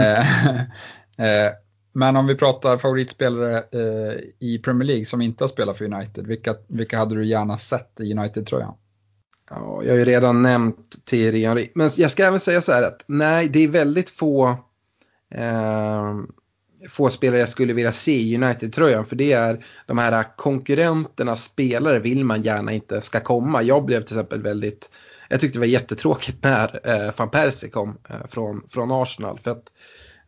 Eh, 1.18 1.46
eh, 1.46 1.52
men 1.92 2.16
om 2.16 2.26
vi 2.26 2.34
pratar 2.34 2.78
favoritspelare 2.78 3.58
eh, 3.58 4.20
i 4.38 4.58
Premier 4.58 4.86
League 4.86 5.04
som 5.04 5.22
inte 5.22 5.44
har 5.44 5.48
spelat 5.48 5.78
för 5.78 5.84
United, 5.84 6.26
vilka, 6.26 6.54
vilka 6.66 6.98
hade 6.98 7.14
du 7.14 7.26
gärna 7.26 7.58
sett 7.58 8.00
i 8.00 8.12
United-tröjan? 8.12 8.74
Ja, 9.50 9.82
jag 9.84 9.92
har 9.92 9.98
ju 9.98 10.04
redan 10.04 10.42
nämnt 10.42 11.04
Thierry 11.04 11.44
Henry. 11.44 11.70
Men 11.74 11.90
jag 11.96 12.10
ska 12.10 12.24
även 12.24 12.40
säga 12.40 12.60
så 12.60 12.72
här 12.72 12.82
att 12.82 13.04
nej, 13.06 13.48
det 13.48 13.64
är 13.64 13.68
väldigt 13.68 14.10
få, 14.10 14.48
eh, 15.34 16.14
få 16.88 17.10
spelare 17.10 17.40
jag 17.40 17.48
skulle 17.48 17.72
vilja 17.72 17.92
se 17.92 18.20
i 18.20 18.36
United-tröjan. 18.36 19.04
För 19.04 19.16
det 19.16 19.32
är 19.32 19.64
de 19.86 19.98
här 19.98 20.36
konkurrenternas 20.36 21.44
spelare 21.44 21.98
vill 21.98 22.24
man 22.24 22.42
gärna 22.42 22.72
inte 22.72 23.00
ska 23.00 23.20
komma. 23.20 23.62
Jag 23.62 23.84
blev 23.84 24.02
till 24.02 24.16
exempel 24.16 24.42
väldigt, 24.42 24.90
jag 25.28 25.40
tyckte 25.40 25.56
det 25.56 25.60
var 25.60 25.66
jättetråkigt 25.66 26.44
när 26.44 26.80
eh, 26.84 27.12
van 27.16 27.30
Persie 27.30 27.70
kom 27.70 27.98
eh, 28.08 28.26
från, 28.28 28.62
från 28.68 28.90
Arsenal. 28.92 29.38
För 29.38 29.50
att 29.50 29.72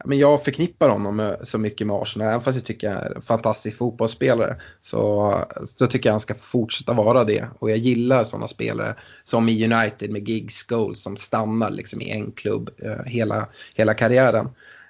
men 0.05 0.19
jag 0.19 0.45
förknippar 0.45 0.89
honom 0.89 1.37
så 1.43 1.59
mycket 1.59 1.87
med 1.87 1.97
Arsenal, 1.97 2.29
även 2.29 2.41
fast 2.41 2.57
jag 2.57 2.65
tycker 2.65 2.91
han 2.91 3.03
är 3.03 3.17
en 3.17 3.23
fantastisk 3.23 3.77
fotbollsspelare. 3.77 4.57
Så, 4.81 5.35
så 5.65 5.87
tycker 5.87 6.09
jag 6.09 6.13
han 6.13 6.21
ska 6.21 6.35
fortsätta 6.35 6.93
vara 6.93 7.25
det. 7.25 7.49
Och 7.59 7.71
jag 7.71 7.79
gillar 7.79 8.25
sådana 8.25 8.49
spelare 8.49 8.97
som 9.25 9.49
i 9.49 9.65
United 9.65 10.11
med 10.11 10.29
gigs 10.29 10.63
goals 10.63 11.03
som 11.03 11.17
stannar 11.17 11.71
liksom 11.71 12.01
i 12.01 12.11
en 12.11 12.33
klubb 12.33 12.71
eh, 12.79 13.05
hela, 13.05 13.49
hela 13.75 13.95
karriären. 13.95 14.49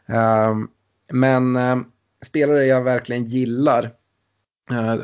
Eh, 0.09 0.55
men 1.13 1.57
eh, 1.57 1.77
spelare 2.27 2.67
jag 2.67 2.83
verkligen 2.83 3.27
gillar, 3.27 3.85
eh, 4.71 4.97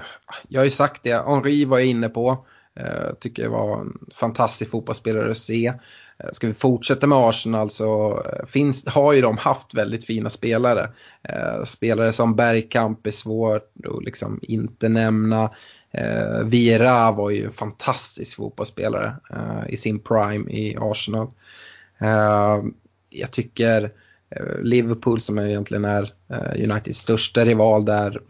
jag 0.49 0.61
har 0.61 0.65
ju 0.65 0.71
sagt 0.71 1.03
det, 1.03 1.27
Henri 1.27 1.65
var 1.65 1.79
jag 1.79 1.89
inne 1.89 2.09
på. 2.09 2.47
Uh, 2.81 3.15
tycker 3.21 3.43
jag 3.43 3.51
var 3.51 3.81
en 3.81 3.99
fantastisk 4.15 4.71
fotbollsspelare 4.71 5.31
att 5.31 5.39
se. 5.39 5.73
Eh, 6.19 6.31
ska 6.33 6.47
vi 6.47 6.55
fortsätta 6.55 7.07
med 7.07 7.19
Arsenal 7.19 7.71
så 7.71 8.23
eh, 8.25 8.47
finns, 8.47 8.87
har 8.87 9.13
ju 9.13 9.21
de 9.21 9.39
haft 9.39 9.75
väldigt 9.75 10.05
fina 10.05 10.31
spelare. 10.31 10.91
Eh, 11.23 11.65
spelare 11.65 12.13
som 12.13 12.37
Bergkamp 12.37 13.07
är 13.07 13.11
svårt 13.11 13.73
att 13.85 14.05
liksom 14.05 14.41
inte 14.43 14.89
nämna. 14.89 15.51
Eh, 15.91 16.45
Vieira 16.45 17.13
var 17.13 17.31
ju 17.31 17.45
en 17.45 17.51
fantastisk 17.51 18.37
fotbollsspelare 18.37 19.17
eh, 19.31 19.73
i 19.75 19.77
sin 19.77 20.01
prime 20.01 20.51
i 20.51 20.77
Arsenal. 20.81 21.31
Eh, 21.99 22.63
jag 23.11 23.31
tycker 23.31 23.93
eh, 24.31 24.63
Liverpool 24.63 25.21
som 25.21 25.39
egentligen 25.39 25.85
är 25.85 26.13
Uniteds 26.55 26.99
största 26.99 27.45
rival 27.45 27.85
där. 27.85 28.21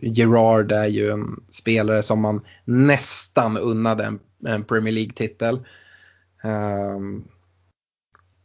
Gerard 0.00 0.72
är 0.72 0.86
ju 0.86 1.10
en 1.10 1.40
spelare 1.50 2.02
som 2.02 2.20
man 2.20 2.40
nästan 2.64 3.58
unnade 3.58 4.04
en, 4.04 4.18
en 4.46 4.64
Premier 4.64 4.94
League-titel. 4.94 5.60
Um, 6.46 7.28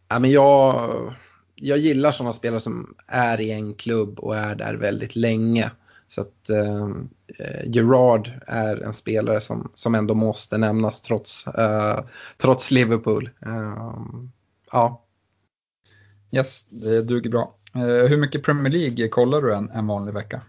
ja, 0.10 0.20
men 0.20 0.32
jag, 0.32 1.14
jag 1.56 1.78
gillar 1.78 2.12
sådana 2.12 2.34
spelare 2.34 2.60
som 2.60 2.96
är 3.08 3.42
i 3.42 3.52
en 3.52 3.74
klubb 3.74 4.20
och 4.20 4.36
är 4.36 4.56
där 4.56 4.74
väldigt 4.74 5.16
länge. 5.16 5.72
Så 6.08 6.22
att 6.22 6.50
ehm, 6.50 7.10
eh, 7.40 7.70
Gerard 7.70 8.32
är 8.48 8.84
en 8.84 8.94
spelare 8.94 9.42
som, 9.42 9.72
som 9.74 9.96
ändå 9.96 10.14
måste 10.14 10.58
nämnas 10.58 11.02
trots, 11.02 11.48
eh, 11.48 12.00
trots 12.38 12.72
Liverpool. 12.72 13.30
Eh, 13.46 13.98
ja. 14.72 15.06
Yes, 16.32 16.66
det 16.70 17.02
duger 17.02 17.30
bra. 17.30 17.56
Eh, 17.76 18.10
hur 18.10 18.18
mycket 18.18 18.44
Premier 18.44 18.74
League 18.74 19.08
kollar 19.08 19.42
du 19.42 19.56
en, 19.56 19.70
en 19.70 19.88
vanlig 19.88 20.14
vecka? 20.14 20.42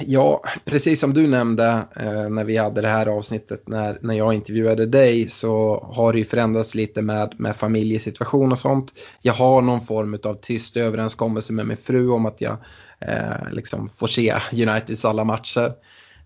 Ja, 0.00 0.42
precis 0.64 1.00
som 1.00 1.14
du 1.14 1.26
nämnde 1.26 1.86
eh, 1.96 2.28
när 2.28 2.44
vi 2.44 2.56
hade 2.56 2.80
det 2.80 2.88
här 2.88 3.06
avsnittet 3.06 3.68
när, 3.68 3.98
när 4.02 4.14
jag 4.14 4.34
intervjuade 4.34 4.86
dig 4.86 5.28
så 5.28 5.84
har 5.92 6.12
det 6.12 6.18
ju 6.18 6.24
förändrats 6.24 6.74
lite 6.74 7.02
med, 7.02 7.34
med 7.38 7.56
familjesituation 7.56 8.52
och 8.52 8.58
sånt. 8.58 8.92
Jag 9.22 9.32
har 9.32 9.62
någon 9.62 9.80
form 9.80 10.18
av 10.24 10.34
tyst 10.34 10.76
överenskommelse 10.76 11.52
med 11.52 11.66
min 11.66 11.76
fru 11.76 12.10
om 12.10 12.26
att 12.26 12.40
jag 12.40 12.56
eh, 13.00 13.50
liksom 13.52 13.88
får 13.88 14.06
se 14.06 14.34
Uniteds 14.52 15.04
alla 15.04 15.24
matcher. 15.24 15.72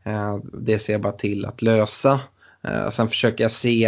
Eh, 0.04 0.36
det 0.52 0.78
ser 0.78 0.92
jag 0.92 1.02
bara 1.02 1.12
till 1.12 1.44
att 1.44 1.62
lösa. 1.62 2.20
Eh, 2.64 2.88
sen 2.88 3.08
försöker 3.08 3.44
jag 3.44 3.52
se 3.52 3.84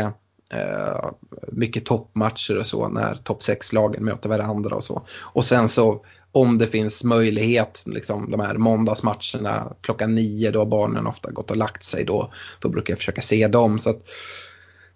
eh, 0.53 1.11
mycket 1.53 1.85
toppmatcher 1.85 2.59
och 2.59 2.67
så 2.67 2.89
när 2.89 3.15
topp 3.15 3.41
6-lagen 3.41 4.05
möter 4.05 4.29
varandra 4.29 4.77
och 4.77 4.85
så. 4.85 5.07
Och 5.21 5.45
sen 5.45 5.69
så 5.69 6.05
om 6.35 6.59
det 6.59 6.67
finns 6.67 7.05
möjlighet, 7.05 7.85
liksom 7.87 8.31
de 8.31 8.41
här 8.41 8.55
måndagsmatcherna 8.55 9.77
klockan 9.81 10.15
nio 10.15 10.51
då 10.51 10.67
barnen 10.67 11.07
ofta 11.07 11.31
gått 11.31 11.51
och 11.51 11.57
lagt 11.57 11.85
sig 11.85 12.05
då, 12.05 12.33
då 12.59 12.69
brukar 12.69 12.93
jag 12.93 12.99
försöka 12.99 13.23
se 13.23 13.49
dem. 13.49 13.79
Så 13.79 13.91
att 13.91 14.03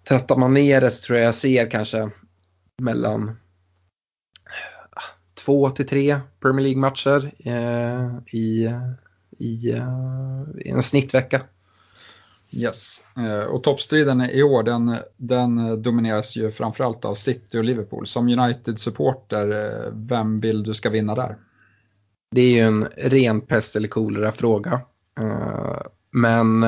trattar 0.07 0.37
man 0.37 0.53
ner 0.53 0.81
det 0.81 0.91
så 0.91 1.05
tror 1.05 1.17
jag 1.17 1.27
jag 1.27 1.35
ser 1.35 1.71
kanske 1.71 2.09
mellan 2.81 3.29
ah, 4.91 5.01
två 5.45 5.69
till 5.69 5.87
tre 5.87 6.19
Premier 6.41 6.63
League-matcher 6.63 7.31
eh, 7.45 8.35
i, 8.39 8.69
i, 9.37 9.71
eh, 9.71 10.43
i 10.65 10.69
en 10.69 10.83
snittvecka. 10.83 11.41
Yes, 12.51 13.03
eh, 13.17 13.45
och 13.45 13.63
toppstriden 13.63 14.21
i 14.21 14.43
år 14.43 14.63
den, 14.63 14.95
den 15.17 15.81
domineras 15.81 16.35
ju 16.35 16.51
framförallt 16.51 17.05
av 17.05 17.15
City 17.15 17.57
och 17.57 17.63
Liverpool. 17.63 18.07
Som 18.07 18.27
United-supporter, 18.27 19.51
eh, 19.51 19.91
vem 19.93 20.39
vill 20.39 20.63
du 20.63 20.73
ska 20.73 20.89
vinna 20.89 21.15
där? 21.15 21.37
Det 22.31 22.41
är 22.41 22.51
ju 22.51 22.59
en 22.59 22.87
ren 22.97 23.41
pest 23.41 23.75
eller 23.75 23.87
kolera 23.87 24.31
fråga. 24.31 24.81
Eh, 25.19 25.81
men 26.11 26.65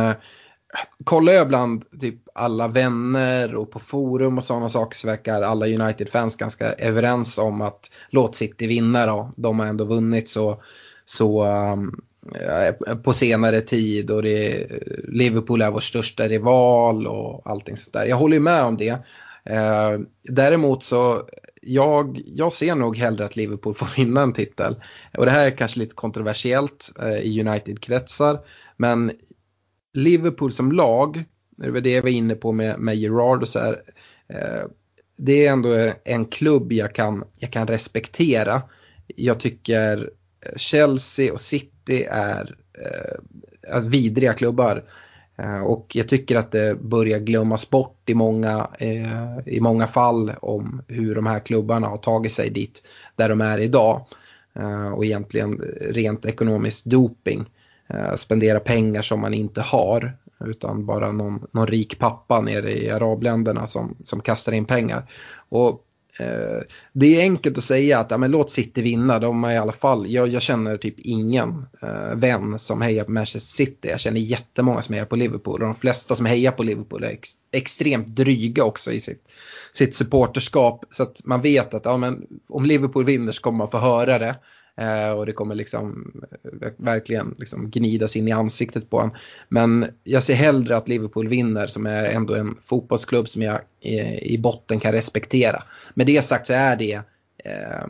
kollar 1.03 1.33
jag 1.33 1.47
bland 1.47 1.99
typ 1.99 2.15
alla 2.35 2.67
vänner 2.67 3.55
och 3.55 3.71
på 3.71 3.79
forum 3.79 4.37
och 4.37 4.43
sådana 4.43 4.69
saker 4.69 4.97
så 4.97 5.07
verkar 5.07 5.41
alla 5.41 5.67
United-fans 5.67 6.35
ganska 6.35 6.73
överens 6.73 7.37
om 7.37 7.61
att 7.61 7.91
låt 8.09 8.35
City 8.35 8.67
vinna 8.67 9.05
då. 9.05 9.31
De 9.37 9.59
har 9.59 9.65
ändå 9.65 9.85
vunnit 9.85 10.29
så, 10.29 10.61
så 11.05 11.45
um, 11.45 12.01
Eh, 12.35 12.95
på 12.95 13.13
senare 13.13 13.61
tid 13.61 14.11
och 14.11 14.23
det, 14.23 14.67
Liverpool 15.07 15.61
är 15.61 15.71
vår 15.71 15.79
största 15.79 16.27
rival 16.27 17.07
och 17.07 17.41
allting 17.45 17.77
sånt 17.77 17.93
där. 17.93 18.05
Jag 18.05 18.15
håller 18.15 18.39
med 18.39 18.63
om 18.63 18.77
det. 18.77 18.89
Eh, 19.45 19.99
däremot 20.23 20.83
så 20.83 21.23
jag, 21.61 22.21
jag 22.25 22.53
ser 22.53 22.75
nog 22.75 22.97
hellre 22.97 23.25
att 23.25 23.35
Liverpool 23.35 23.75
får 23.75 23.95
vinna 23.97 24.21
en 24.21 24.33
titel. 24.33 24.75
Och 25.17 25.25
det 25.25 25.31
här 25.31 25.45
är 25.45 25.57
kanske 25.57 25.79
lite 25.79 25.95
kontroversiellt 25.95 26.91
eh, 27.01 27.17
i 27.17 27.41
United-kretsar. 27.41 28.39
Men 28.77 29.11
Liverpool 29.93 30.53
som 30.53 30.71
lag, 30.71 31.23
det 31.57 31.71
var 31.71 31.81
det 31.81 31.91
jag 31.91 32.01
var 32.01 32.09
inne 32.09 32.35
på 32.35 32.51
med, 32.51 32.79
med 32.79 32.95
Gerard 32.95 33.41
och 33.41 33.49
så 33.49 33.59
här. 33.59 33.81
Eh, 34.29 34.67
det 35.17 35.45
är 35.45 35.51
ändå 35.51 35.91
en 36.03 36.25
klubb 36.25 36.71
jag 36.71 36.95
kan, 36.95 37.23
jag 37.39 37.51
kan 37.51 37.67
respektera. 37.67 38.61
Jag 39.07 39.39
tycker 39.39 40.09
Chelsea 40.55 41.33
och 41.33 41.41
City 41.41 41.70
det 41.83 42.05
är 42.05 42.55
eh, 42.73 43.73
alltså 43.73 43.89
vidriga 43.89 44.33
klubbar. 44.33 44.83
Eh, 45.37 45.61
och 45.61 45.95
jag 45.95 46.09
tycker 46.09 46.35
att 46.35 46.51
det 46.51 46.75
börjar 46.81 47.19
glömmas 47.19 47.69
bort 47.69 48.09
i 48.09 48.13
många, 48.13 48.67
eh, 48.79 49.39
i 49.45 49.59
många 49.59 49.87
fall 49.87 50.31
om 50.41 50.81
hur 50.87 51.15
de 51.15 51.25
här 51.25 51.39
klubbarna 51.39 51.87
har 51.87 51.97
tagit 51.97 52.31
sig 52.31 52.49
dit 52.49 52.87
där 53.15 53.29
de 53.29 53.41
är 53.41 53.57
idag. 53.57 54.05
Eh, 54.53 54.87
och 54.87 55.05
egentligen 55.05 55.61
rent 55.81 56.25
ekonomisk 56.25 56.85
doping. 56.85 57.45
Eh, 57.87 58.15
spendera 58.15 58.59
pengar 58.59 59.01
som 59.01 59.19
man 59.19 59.33
inte 59.33 59.61
har 59.61 60.17
utan 60.45 60.85
bara 60.85 61.11
någon, 61.11 61.47
någon 61.51 61.67
rik 61.67 61.99
pappa 61.99 62.41
nere 62.41 62.71
i 62.71 62.89
arabländerna 62.89 63.67
som, 63.67 63.95
som 64.03 64.21
kastar 64.21 64.51
in 64.51 64.65
pengar. 64.65 65.11
Och 65.49 65.85
Eh, 66.19 66.61
det 66.93 67.15
är 67.15 67.21
enkelt 67.21 67.57
att 67.57 67.63
säga 67.63 67.99
att 67.99 68.11
ja, 68.11 68.17
men 68.17 68.31
låt 68.31 68.51
City 68.51 68.81
vinna. 68.81 69.19
De 69.19 69.43
är 69.43 69.51
i 69.51 69.57
alla 69.57 69.71
fall, 69.71 70.11
jag, 70.11 70.27
jag 70.27 70.41
känner 70.41 70.77
typ 70.77 70.95
ingen 70.97 71.65
eh, 71.81 72.15
vän 72.15 72.59
som 72.59 72.81
hejar 72.81 73.03
på 73.03 73.11
Manchester 73.11 73.65
City. 73.65 73.87
Jag 73.87 73.99
känner 73.99 74.19
jättemånga 74.19 74.81
som 74.81 74.93
hejar 74.93 75.05
på 75.05 75.15
Liverpool. 75.15 75.61
Och 75.61 75.67
de 75.67 75.75
flesta 75.75 76.15
som 76.15 76.25
hejar 76.25 76.51
på 76.51 76.63
Liverpool 76.63 77.03
är 77.03 77.07
ex, 77.07 77.29
extremt 77.51 78.07
dryga 78.07 78.63
också 78.63 78.91
i 78.91 78.99
sitt, 78.99 79.27
sitt 79.73 79.95
supporterskap. 79.95 80.85
Så 80.91 81.03
att 81.03 81.21
man 81.25 81.41
vet 81.41 81.73
att 81.73 81.85
ja, 81.85 81.97
men, 81.97 82.27
om 82.49 82.65
Liverpool 82.65 83.05
vinner 83.05 83.31
så 83.31 83.41
kommer 83.41 83.57
man 83.57 83.71
få 83.71 83.77
höra 83.77 84.19
det. 84.19 84.35
Eh, 84.77 85.11
och 85.11 85.25
det 85.25 85.33
kommer 85.33 85.55
liksom 85.55 86.13
eh, 86.43 86.71
verkligen 86.77 87.35
liksom 87.37 87.69
gnidas 87.69 88.15
in 88.15 88.27
i 88.27 88.31
ansiktet 88.31 88.89
på 88.89 88.97
honom. 88.97 89.15
Men 89.49 89.85
jag 90.03 90.23
ser 90.23 90.33
hellre 90.33 90.77
att 90.77 90.89
Liverpool 90.89 91.27
vinner 91.27 91.67
som 91.67 91.85
är 91.85 92.09
ändå 92.09 92.35
en 92.35 92.57
fotbollsklubb 92.61 93.29
som 93.29 93.41
jag 93.41 93.59
i, 93.81 93.99
i 94.33 94.37
botten 94.37 94.79
kan 94.79 94.91
respektera. 94.91 95.63
Med 95.93 96.07
det 96.07 96.21
sagt 96.21 96.47
så 96.47 96.53
är 96.53 96.75
det 96.75 96.93
eh, 97.45 97.85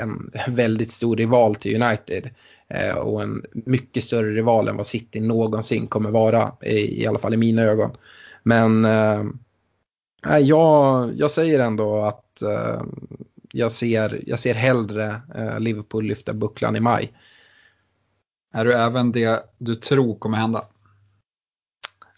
en 0.00 0.30
väldigt 0.48 0.90
stor 0.90 1.16
rival 1.16 1.54
till 1.54 1.82
United. 1.82 2.30
Eh, 2.68 2.96
och 2.96 3.22
en 3.22 3.44
mycket 3.52 4.04
större 4.04 4.30
rival 4.34 4.68
än 4.68 4.76
vad 4.76 4.86
City 4.86 5.20
någonsin 5.20 5.86
kommer 5.86 6.10
vara, 6.10 6.52
i, 6.62 7.02
i 7.02 7.06
alla 7.06 7.18
fall 7.18 7.34
i 7.34 7.36
mina 7.36 7.62
ögon. 7.62 7.90
Men 8.42 8.84
eh, 8.84 10.38
jag, 10.38 11.10
jag 11.16 11.30
säger 11.30 11.58
ändå 11.58 12.02
att 12.02 12.42
eh, 12.42 12.82
jag 13.54 13.72
ser, 13.72 14.22
jag 14.26 14.40
ser 14.40 14.54
hellre 14.54 15.20
eh, 15.34 15.60
Liverpool 15.60 16.04
lyfta 16.04 16.34
bucklan 16.34 16.76
i 16.76 16.80
maj. 16.80 17.12
Är 18.54 18.64
du 18.64 18.72
även 18.72 19.12
det 19.12 19.54
du 19.58 19.74
tror 19.74 20.18
kommer 20.18 20.38
hända? 20.38 20.64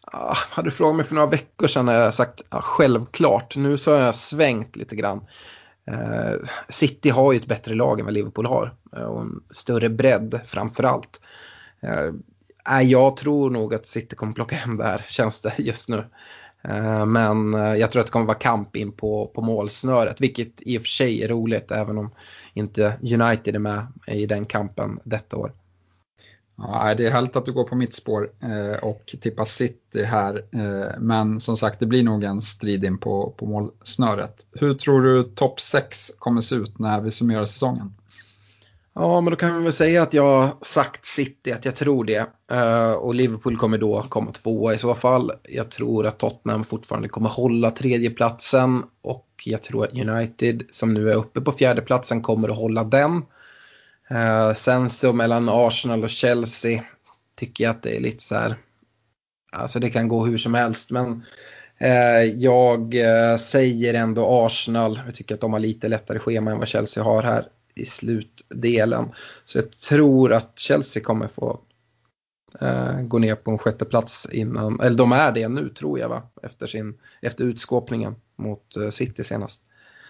Ah, 0.03 0.37
hade 0.51 0.67
du 0.67 0.71
frågat 0.71 0.97
mig 0.97 1.05
för 1.05 1.15
några 1.15 1.31
veckor 1.31 1.67
sedan 1.67 1.89
hade 1.89 2.01
jag 2.01 2.15
sagt 2.15 2.43
ah, 2.49 2.61
självklart. 2.61 3.57
Nu 3.57 3.79
så 3.79 3.95
har 3.95 4.01
jag 4.01 4.15
svängt 4.15 4.77
lite 4.77 4.97
grann. 4.97 5.27
Eh, 5.91 6.35
City 6.69 7.11
har 7.11 7.33
ju 7.33 7.39
ett 7.39 7.47
bättre 7.47 7.75
lag 7.75 8.01
än 8.01 8.07
vad 8.07 8.15
Liverpool 8.15 8.47
har. 8.47 8.75
Eh, 8.97 9.03
och 9.03 9.21
en 9.21 9.45
större 9.51 9.89
bredd 9.89 10.41
framför 10.47 10.85
allt. 10.85 11.21
Eh, 11.83 12.81
jag 12.83 13.17
tror 13.17 13.51
nog 13.51 13.75
att 13.75 13.87
City 13.87 14.17
kommer 14.17 14.33
plocka 14.33 14.57
hem 14.57 14.77
det 14.77 14.85
här, 14.85 15.05
känns 15.09 15.41
det 15.41 15.55
just 15.59 15.89
nu. 15.89 16.05
Eh, 16.69 17.07
men 17.07 17.55
eh, 17.55 17.75
jag 17.75 17.93
tror 17.93 18.01
att 18.01 18.07
det 18.07 18.13
kommer 18.13 18.27
vara 18.27 18.39
kamp 18.39 18.77
in 18.77 18.93
på, 18.93 19.31
på 19.35 19.43
målsnöret, 19.43 20.21
vilket 20.21 20.63
i 20.63 20.79
och 20.79 20.83
för 20.83 20.89
sig 20.89 21.23
är 21.23 21.29
roligt 21.29 21.71
även 21.71 21.99
om 21.99 22.11
inte 22.55 22.99
United 23.03 23.55
är 23.55 23.59
med 23.59 23.87
i 24.07 24.27
den 24.27 24.47
kampen 24.47 25.01
detta 25.05 25.37
år. 25.37 25.53
Ja, 26.59 26.95
det 26.95 27.07
är 27.07 27.11
härligt 27.11 27.37
att 27.37 27.45
du 27.45 27.53
går 27.53 27.65
på 27.65 27.77
mitt 27.77 27.95
spår 27.95 28.31
eh, 28.43 28.85
och 28.85 29.15
tippar 29.21 29.45
City 29.45 30.03
här. 30.03 30.45
Men 30.99 31.41
som 31.41 31.57
sagt, 31.57 31.81
det 31.81 31.87
blir 31.87 32.05
nog 32.05 32.25
en 32.25 32.41
strid 32.41 32.85
in 32.85 32.99
på, 32.99 33.35
på 33.37 33.47
målsnöret. 33.47 34.47
Hur 34.53 34.75
tror 34.75 35.03
du 35.03 35.23
topp 35.23 35.61
6 35.61 36.11
kommer 36.19 36.41
se 36.41 36.55
ut 36.55 36.79
när 36.79 37.01
vi 37.01 37.11
summerar 37.11 37.45
säsongen? 37.45 37.95
Ja, 38.99 39.21
men 39.21 39.31
då 39.31 39.37
kan 39.37 39.57
vi 39.59 39.65
väl 39.65 39.73
säga 39.73 40.03
att 40.03 40.15
jag 40.15 40.41
har 40.41 40.57
sagt 40.63 41.07
City, 41.07 41.53
att 41.53 41.65
jag 41.65 41.77
tror 41.77 42.05
det. 42.05 42.27
Uh, 42.53 42.93
och 42.93 43.15
Liverpool 43.15 43.57
kommer 43.57 43.79
då 43.79 44.03
komma 44.03 44.33
tvåa 44.33 44.75
i 44.75 44.79
så 44.79 44.95
fall. 44.95 45.33
Jag 45.43 45.71
tror 45.71 46.07
att 46.07 46.19
Tottenham 46.19 46.65
fortfarande 46.65 47.09
kommer 47.09 47.29
hålla 47.29 47.71
tredjeplatsen. 47.71 48.83
Och 49.03 49.27
jag 49.45 49.63
tror 49.63 49.85
att 49.85 49.93
United, 49.93 50.63
som 50.71 50.95
nu 50.95 51.11
är 51.11 51.15
uppe 51.15 51.41
på 51.41 51.53
fjärdeplatsen, 51.53 52.23
kommer 52.23 52.49
att 52.49 52.57
hålla 52.57 52.85
den. 52.85 53.17
Uh, 54.11 54.53
sen 54.55 54.91
så 54.91 55.13
mellan 55.13 55.49
Arsenal 55.49 56.05
och 56.05 56.11
Chelsea 56.11 56.83
tycker 57.39 57.65
jag 57.65 57.71
att 57.71 57.83
det 57.83 57.97
är 57.97 58.01
lite 58.01 58.23
så 58.23 58.35
här. 58.35 58.57
Alltså 59.53 59.79
det 59.79 59.91
kan 59.91 60.09
gå 60.09 60.27
hur 60.27 60.39
som 60.39 60.55
helst. 60.55 60.91
Men 60.91 61.23
eh, 61.79 62.23
jag 62.23 62.95
säger 63.41 63.95
ändå 63.95 64.47
Arsenal. 64.47 65.01
Jag 65.05 65.15
tycker 65.15 65.35
att 65.35 65.41
de 65.41 65.53
har 65.53 65.61
lite 65.61 65.89
lättare 65.89 66.19
schema 66.19 66.51
än 66.51 66.59
vad 66.59 66.69
Chelsea 66.69 67.05
har 67.05 67.23
här 67.23 67.49
i 67.77 67.85
slutdelen. 67.85 69.13
Så 69.45 69.59
jag 69.59 69.73
tror 69.73 70.33
att 70.33 70.59
Chelsea 70.59 71.03
kommer 71.03 71.29
få 71.29 71.61
eh, 72.61 73.01
gå 73.01 73.19
ner 73.19 73.35
på 73.35 73.51
en 73.51 73.59
sjätte 73.59 73.85
plats 73.85 74.29
innan, 74.33 74.81
eller 74.81 74.99
de 74.99 75.13
är 75.13 75.33
det 75.33 75.49
nu 75.49 75.69
tror 75.69 75.99
jag 75.99 76.09
va, 76.09 76.23
efter, 76.43 76.67
sin, 76.67 76.99
efter 77.23 77.45
utskåpningen 77.45 78.15
mot 78.37 78.77
eh, 78.77 78.91
City 78.91 79.25
senast. 79.25 79.61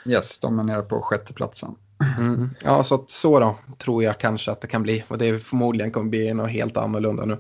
Yes, 0.07 0.39
de 0.39 0.59
är 0.59 0.63
nere 0.63 0.83
på 0.83 1.03
sjätteplatsen. 1.03 1.75
Mm. 2.19 2.51
Ja, 2.65 2.83
så 2.83 2.95
att, 2.95 3.11
så 3.11 3.41
då 3.41 3.59
tror 3.79 4.03
jag 4.05 4.19
kanske 4.19 4.51
att 4.51 4.61
det 4.61 4.67
kan 4.67 4.83
bli. 4.83 5.05
Och 5.09 5.19
det 5.19 5.39
förmodligen 5.39 5.91
kommer 5.91 6.11
bli 6.11 6.35
något 6.35 6.51
helt 6.51 6.77
annorlunda 6.77 7.25
nu. 7.25 7.39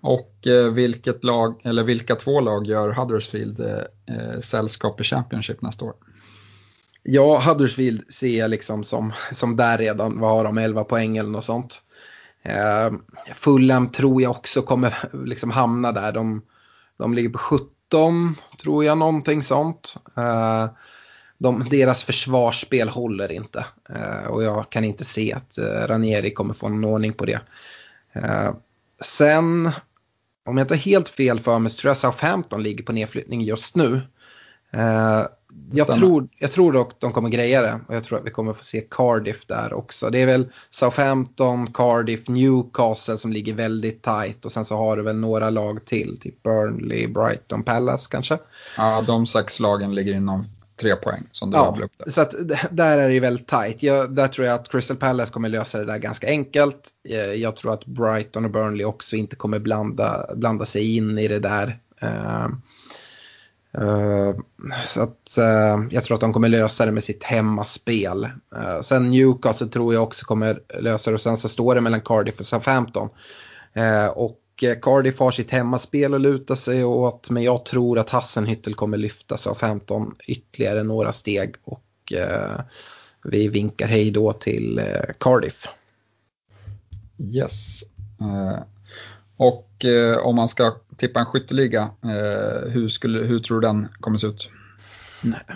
Och 0.00 0.46
eh, 0.46 0.72
vilket 0.72 1.24
lag, 1.24 1.60
eller 1.64 1.82
vilka 1.84 2.16
två 2.16 2.40
lag 2.40 2.66
gör 2.66 2.92
Huddersfield 2.92 3.60
eh, 3.60 4.16
eh 4.16 4.40
sällskap 4.40 5.00
i 5.00 5.04
Championship 5.04 5.62
nästa 5.62 5.84
år? 5.84 5.94
Ja, 7.02 7.42
Huddersfield 7.46 8.12
ser 8.12 8.38
jag 8.38 8.50
liksom 8.50 8.84
som, 8.84 9.12
som 9.32 9.56
där 9.56 9.78
redan, 9.78 10.20
vad 10.20 10.30
har 10.30 10.44
de, 10.44 10.58
11 10.58 10.84
poäng 10.84 11.16
eller 11.16 11.30
något 11.30 11.44
sånt. 11.44 11.82
Eh, 12.42 12.92
Fulham 13.34 13.88
tror 13.88 14.22
jag 14.22 14.30
också 14.30 14.62
kommer 14.62 14.94
liksom 15.24 15.50
hamna 15.50 15.92
där. 15.92 16.12
De, 16.12 16.42
de 16.98 17.14
ligger 17.14 17.28
på 17.28 17.38
17 17.38 18.34
tror 18.62 18.84
jag, 18.84 18.98
någonting 18.98 19.42
sånt. 19.42 19.94
Eh, 20.16 20.66
de, 21.38 21.68
deras 21.70 22.04
försvarsspel 22.04 22.88
håller 22.88 23.32
inte 23.32 23.66
eh, 23.88 24.26
och 24.26 24.42
jag 24.42 24.70
kan 24.70 24.84
inte 24.84 25.04
se 25.04 25.32
att 25.32 25.58
eh, 25.58 25.86
Ranieri 25.86 26.30
kommer 26.30 26.54
få 26.54 26.68
någon 26.68 26.84
ordning 26.84 27.12
på 27.12 27.24
det. 27.24 27.40
Eh, 28.12 28.54
sen, 29.02 29.70
om 30.46 30.56
jag 30.58 30.64
inte 30.64 30.74
har 30.74 30.78
helt 30.78 31.08
fel 31.08 31.40
för 31.40 31.58
mig 31.58 31.70
så 31.70 31.80
tror 31.80 31.90
jag 31.90 31.96
Southampton 31.96 32.62
ligger 32.62 32.84
på 32.84 32.92
nedflyttning 32.92 33.42
just 33.42 33.76
nu. 33.76 34.00
Uh, 34.76 35.26
jag, 35.72 35.86
tror, 35.86 36.28
jag 36.38 36.50
tror 36.50 36.72
dock 36.72 37.00
de 37.00 37.12
kommer 37.12 37.28
greja 37.28 37.62
det 37.62 37.80
och 37.88 37.94
jag 37.94 38.04
tror 38.04 38.18
att 38.18 38.26
vi 38.26 38.30
kommer 38.30 38.52
få 38.52 38.64
se 38.64 38.80
Cardiff 38.90 39.46
där 39.46 39.72
också. 39.72 40.10
Det 40.10 40.18
är 40.18 40.26
väl 40.26 40.52
Southampton, 40.70 41.66
Cardiff, 41.66 42.28
Newcastle 42.28 43.18
som 43.18 43.32
ligger 43.32 43.54
väldigt 43.54 44.02
tight 44.02 44.44
och 44.44 44.52
sen 44.52 44.64
så 44.64 44.76
har 44.76 44.96
du 44.96 45.02
väl 45.02 45.16
några 45.16 45.50
lag 45.50 45.84
till, 45.84 46.18
typ 46.20 46.42
Burnley, 46.42 47.06
Brighton, 47.06 47.62
Palace 47.62 48.08
kanske. 48.10 48.38
Ja, 48.76 49.04
de 49.06 49.26
sex 49.26 49.60
lagen 49.60 49.94
ligger 49.94 50.14
inom 50.14 50.46
tre 50.80 50.96
poäng 50.96 51.22
som 51.32 51.50
du 51.50 51.56
ja, 51.56 51.76
upp 51.82 51.92
det. 52.04 52.10
Så 52.10 52.20
att 52.20 52.34
där 52.70 52.98
är 52.98 53.08
det 53.08 53.14
ju 53.14 53.20
väldigt 53.20 53.48
tight. 53.48 53.82
Jag, 53.82 54.14
där 54.14 54.28
tror 54.28 54.46
jag 54.46 54.54
att 54.54 54.68
Crystal 54.68 54.96
Palace 54.96 55.32
kommer 55.32 55.48
lösa 55.48 55.78
det 55.78 55.84
där 55.84 55.98
ganska 55.98 56.26
enkelt. 56.26 56.88
Eh, 57.08 57.16
jag 57.18 57.56
tror 57.56 57.72
att 57.72 57.86
Brighton 57.86 58.44
och 58.44 58.50
Burnley 58.50 58.84
också 58.84 59.16
inte 59.16 59.36
kommer 59.36 59.58
blanda, 59.58 60.26
blanda 60.36 60.64
sig 60.64 60.96
in 60.96 61.18
i 61.18 61.28
det 61.28 61.38
där. 61.38 61.78
Uh, 63.78 64.36
så 64.86 65.02
att 65.02 65.38
uh, 65.38 65.86
jag 65.90 66.04
tror 66.04 66.14
att 66.14 66.20
de 66.20 66.32
kommer 66.32 66.48
lösa 66.48 66.86
det 66.86 66.92
med 66.92 67.04
sitt 67.04 67.24
hemmaspel. 67.24 68.24
Eh, 68.24 68.80
sen 68.82 69.10
Newcastle 69.10 69.66
tror 69.66 69.94
jag 69.94 70.02
också 70.02 70.26
kommer 70.26 70.62
lösa 70.80 71.10
det 71.10 71.14
och 71.14 71.20
sen 71.20 71.36
så 71.36 71.48
står 71.48 71.74
det 71.74 71.80
mellan 71.80 72.00
Cardiff 72.00 72.38
och 72.38 72.46
Southampton. 72.46 73.08
och 74.14 74.38
Cardiff 74.82 75.18
har 75.18 75.30
sitt 75.30 75.50
hemmaspel 75.50 76.14
att 76.14 76.20
luta 76.20 76.56
sig 76.56 76.84
åt 76.84 77.30
men 77.30 77.42
jag 77.42 77.64
tror 77.64 77.98
att 77.98 78.10
Hassenhüttel 78.10 78.74
kommer 78.74 78.96
lyfta 78.96 79.38
Southampton 79.38 80.14
ytterligare 80.28 80.82
några 80.82 81.12
steg 81.12 81.54
och 81.64 82.12
vi 83.24 83.48
vinkar 83.48 83.86
hej 83.86 84.10
då 84.10 84.32
till 84.32 84.80
Cardiff. 85.18 85.68
Yes. 87.18 87.82
Och 89.42 89.84
eh, 89.84 90.16
om 90.18 90.36
man 90.36 90.48
ska 90.48 90.76
tippa 90.96 91.20
en 91.20 91.26
skytteliga, 91.26 91.90
eh, 92.02 92.70
hur, 92.70 92.88
skulle, 92.88 93.18
hur 93.18 93.38
tror 93.38 93.60
du 93.60 93.66
den 93.66 93.88
kommer 94.00 94.18
se 94.18 94.26
ut? 94.26 94.50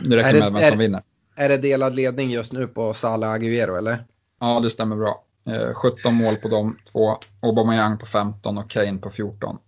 Det 0.05 0.17
räcker 0.17 0.41
med 0.41 0.53
vem 0.53 0.71
som 0.71 0.79
vinner. 0.79 1.03
Är 1.37 1.49
det 1.49 1.57
delad 1.57 1.95
ledning 1.95 2.31
just 2.31 2.53
nu 2.53 2.67
på 2.67 2.95
Salah 2.95 3.31
Aguero 3.31 3.77
eller? 3.77 4.05
Ja, 4.41 4.61
det 4.61 4.71
stämmer 4.71 4.97
bra. 4.97 5.23
17 5.75 6.01
eh, 6.05 6.13
mål 6.13 6.37
på 6.37 6.49
de 6.49 6.79
två, 6.93 7.19
Aubameyang 7.41 7.99
på 7.99 8.07
15 8.07 8.59
och 8.59 8.71
Kane 8.71 8.99
på 8.99 9.11
14. 9.11 9.59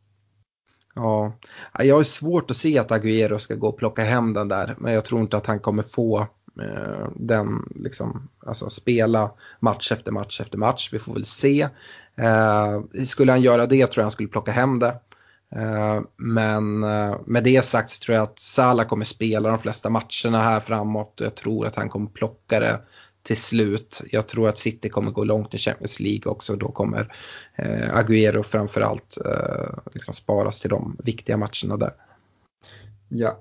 Ja, 0.95 1.33
jag 1.79 1.97
har 1.97 2.05
svårt 2.05 2.51
att 2.51 2.57
se 2.57 2.79
att 2.79 2.91
Agüero 2.91 3.39
ska 3.39 3.55
gå 3.55 3.69
och 3.69 3.79
plocka 3.79 4.03
hem 4.03 4.33
den 4.33 4.49
där, 4.49 4.75
men 4.79 4.93
jag 4.93 5.05
tror 5.05 5.21
inte 5.21 5.37
att 5.37 5.47
han 5.47 5.61
kommer 5.61 5.83
få 5.83 6.21
eh, 6.63 7.09
den, 7.17 7.69
liksom, 7.75 8.29
alltså 8.47 8.71
spela 8.71 9.31
match 9.61 9.93
efter 9.93 10.13
match 10.13 10.41
efter 10.41 10.59
match. 10.59 10.91
Vi 10.93 10.99
får 10.99 11.15
väl 11.15 11.25
se. 11.25 11.69
Eh, 12.17 13.05
skulle 13.07 13.33
han 13.33 13.43
göra 13.43 13.67
det 13.67 13.87
tror 13.87 14.01
jag 14.01 14.05
han 14.05 14.11
skulle 14.11 14.29
plocka 14.29 14.53
hem 14.53 14.79
det. 14.79 15.01
Eh, 15.57 16.01
men 16.17 16.83
eh, 16.83 17.17
med 17.27 17.45
det 17.45 17.65
sagt 17.65 17.91
så 17.91 18.01
tror 18.01 18.17
jag 18.17 18.23
att 18.23 18.39
Salah 18.39 18.87
kommer 18.87 19.05
spela 19.05 19.49
de 19.49 19.59
flesta 19.59 19.91
matcherna 19.91 20.43
här 20.43 20.61
framåt 20.61 21.21
och 21.21 21.27
jag 21.27 21.35
tror 21.35 21.67
att 21.67 21.77
han 21.77 21.89
kommer 21.89 22.11
plocka 22.11 22.61
det 22.61 22.81
till 23.23 23.37
slut. 23.37 24.03
Jag 24.11 24.29
tror 24.29 24.49
att 24.49 24.59
City 24.59 24.89
kommer 24.89 25.11
gå 25.11 25.25
långt 25.25 25.55
i 25.55 25.59
Champions 25.59 26.01
League 26.01 26.33
också. 26.33 26.57
Då 26.57 26.73
kommer 26.73 27.15
eh, 27.57 27.97
Agüero 27.97 28.43
framförallt 28.43 29.19
eh, 29.27 29.93
liksom 29.95 30.15
sparas 30.15 30.61
till 30.61 30.71
de 30.71 30.97
viktiga 31.05 31.37
matcherna 31.37 31.77
där. 31.77 31.95
Ja. 33.09 33.41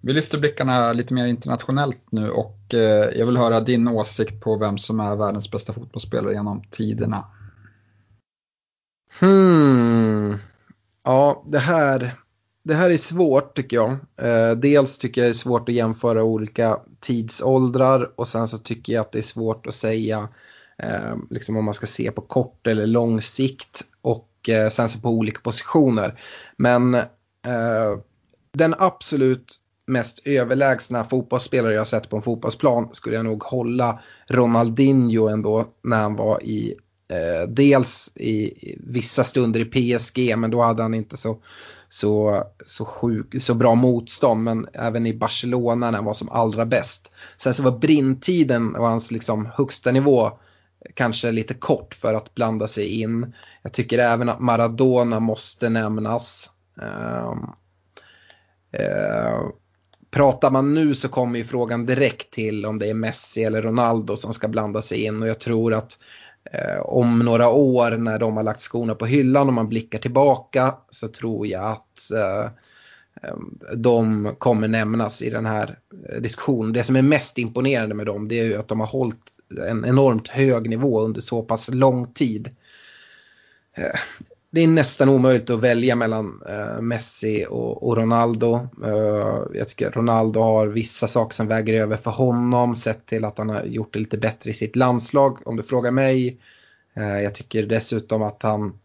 Vi 0.00 0.12
lyfter 0.12 0.38
blickarna 0.38 0.92
lite 0.92 1.14
mer 1.14 1.26
internationellt 1.26 2.02
nu 2.10 2.30
och 2.30 2.74
eh, 2.74 3.18
jag 3.18 3.26
vill 3.26 3.36
höra 3.36 3.60
din 3.60 3.88
åsikt 3.88 4.40
på 4.40 4.56
vem 4.56 4.78
som 4.78 5.00
är 5.00 5.16
världens 5.16 5.50
bästa 5.50 5.72
fotbollsspelare 5.72 6.32
genom 6.32 6.62
tiderna. 6.70 7.24
Hmm. 9.20 10.13
Ja, 11.04 11.44
det 11.46 11.58
här 11.58 12.18
det 12.64 12.74
här 12.74 12.90
är 12.90 12.96
svårt 12.96 13.56
tycker 13.56 13.76
jag. 13.76 13.90
Eh, 14.20 14.56
dels 14.56 14.98
tycker 14.98 15.20
jag 15.20 15.28
det 15.28 15.32
är 15.32 15.34
svårt 15.34 15.68
att 15.68 15.74
jämföra 15.74 16.24
olika 16.24 16.78
tidsåldrar 17.00 18.20
och 18.20 18.28
sen 18.28 18.48
så 18.48 18.58
tycker 18.58 18.92
jag 18.92 19.00
att 19.00 19.12
det 19.12 19.18
är 19.18 19.22
svårt 19.22 19.66
att 19.66 19.74
säga 19.74 20.28
eh, 20.82 21.16
liksom 21.30 21.56
om 21.56 21.64
man 21.64 21.74
ska 21.74 21.86
se 21.86 22.10
på 22.10 22.20
kort 22.20 22.66
eller 22.66 22.86
lång 22.86 23.20
sikt 23.20 23.80
och 24.02 24.48
eh, 24.48 24.70
sen 24.70 24.88
så 24.88 25.00
på 25.00 25.08
olika 25.08 25.40
positioner. 25.40 26.20
Men 26.56 26.94
eh, 26.94 27.98
den 28.52 28.74
absolut 28.78 29.60
mest 29.86 30.26
överlägsna 30.26 31.04
fotbollsspelare 31.04 31.74
jag 31.74 31.88
sett 31.88 32.10
på 32.10 32.16
en 32.16 32.22
fotbollsplan 32.22 32.88
skulle 32.92 33.16
jag 33.16 33.24
nog 33.24 33.42
hålla 33.42 34.00
Ronaldinho 34.28 35.28
ändå 35.28 35.66
när 35.82 36.02
han 36.02 36.16
var 36.16 36.42
i 36.42 36.74
eh, 37.08 37.48
dels 37.48 38.12
i, 38.14 38.44
i 38.44 38.78
vissa 38.80 39.24
stunder 39.24 39.60
i 39.60 39.64
PSG 39.64 40.38
men 40.38 40.50
då 40.50 40.62
hade 40.62 40.82
han 40.82 40.94
inte 40.94 41.16
så 41.16 41.38
så, 41.88 42.44
så, 42.66 42.84
sjuk, 42.84 43.42
så 43.42 43.54
bra 43.54 43.74
motstånd, 43.74 44.42
men 44.42 44.66
även 44.72 45.06
i 45.06 45.14
Barcelona 45.14 45.90
när 45.90 45.98
han 45.98 46.04
var 46.04 46.14
som 46.14 46.28
allra 46.28 46.66
bäst. 46.66 47.12
Sen 47.36 47.54
så 47.54 47.62
var 47.62 47.78
brintiden 47.78 48.76
och 48.76 48.86
hans 48.86 49.10
liksom 49.10 49.48
högsta 49.54 49.92
nivå 49.92 50.38
kanske 50.94 51.32
lite 51.32 51.54
kort 51.54 51.94
för 51.94 52.14
att 52.14 52.34
blanda 52.34 52.68
sig 52.68 53.00
in. 53.00 53.34
Jag 53.62 53.72
tycker 53.72 53.98
även 53.98 54.28
att 54.28 54.40
Maradona 54.40 55.20
måste 55.20 55.68
nämnas. 55.68 56.50
Eh, 56.82 57.34
eh, 58.82 59.40
pratar 60.10 60.50
man 60.50 60.74
nu 60.74 60.94
så 60.94 61.08
kommer 61.08 61.38
ju 61.38 61.44
frågan 61.44 61.86
direkt 61.86 62.30
till 62.30 62.66
om 62.66 62.78
det 62.78 62.90
är 62.90 62.94
Messi 62.94 63.44
eller 63.44 63.62
Ronaldo 63.62 64.16
som 64.16 64.34
ska 64.34 64.48
blanda 64.48 64.82
sig 64.82 65.04
in 65.04 65.22
och 65.22 65.28
jag 65.28 65.40
tror 65.40 65.74
att 65.74 65.98
Eh, 66.54 66.80
om 66.80 67.18
några 67.18 67.48
år 67.48 67.90
när 67.90 68.18
de 68.18 68.36
har 68.36 68.44
lagt 68.44 68.60
skorna 68.60 68.94
på 68.94 69.06
hyllan 69.06 69.48
och 69.48 69.54
man 69.54 69.68
blickar 69.68 69.98
tillbaka 69.98 70.74
så 70.90 71.08
tror 71.08 71.46
jag 71.46 71.64
att 71.64 72.10
eh, 72.12 72.50
de 73.76 74.30
kommer 74.38 74.68
nämnas 74.68 75.22
i 75.22 75.30
den 75.30 75.46
här 75.46 75.78
eh, 76.08 76.20
diskussionen. 76.20 76.72
Det 76.72 76.82
som 76.82 76.96
är 76.96 77.02
mest 77.02 77.38
imponerande 77.38 77.94
med 77.94 78.06
dem 78.06 78.28
det 78.28 78.40
är 78.40 78.44
ju 78.44 78.56
att 78.56 78.68
de 78.68 78.80
har 78.80 78.86
hållit 78.86 79.38
en 79.68 79.84
enormt 79.84 80.28
hög 80.28 80.70
nivå 80.70 81.00
under 81.00 81.20
så 81.20 81.42
pass 81.42 81.70
lång 81.72 82.12
tid 82.12 82.50
eh, 83.76 84.00
det 84.54 84.60
är 84.60 84.68
nästan 84.68 85.08
omöjligt 85.08 85.50
att 85.50 85.60
välja 85.60 85.96
mellan 85.96 86.42
eh, 86.48 86.80
Messi 86.80 87.46
och, 87.48 87.88
och 87.88 87.96
Ronaldo. 87.96 88.68
Eh, 88.84 89.40
jag 89.54 89.68
tycker 89.68 89.90
Ronaldo 89.90 90.40
har 90.40 90.66
vissa 90.66 91.08
saker 91.08 91.34
som 91.34 91.48
väger 91.48 91.74
över 91.74 91.96
för 91.96 92.10
honom 92.10 92.76
sett 92.76 93.06
till 93.06 93.24
att 93.24 93.38
han 93.38 93.50
har 93.50 93.64
gjort 93.64 93.92
det 93.92 93.98
lite 93.98 94.18
bättre 94.18 94.50
i 94.50 94.54
sitt 94.54 94.76
landslag 94.76 95.38
om 95.46 95.56
du 95.56 95.62
frågar 95.62 95.90
mig. 95.90 96.40
Eh, 96.96 97.20
jag 97.20 97.34
tycker 97.34 97.66
dessutom 97.66 98.22
att 98.22 98.42
han 98.42 98.78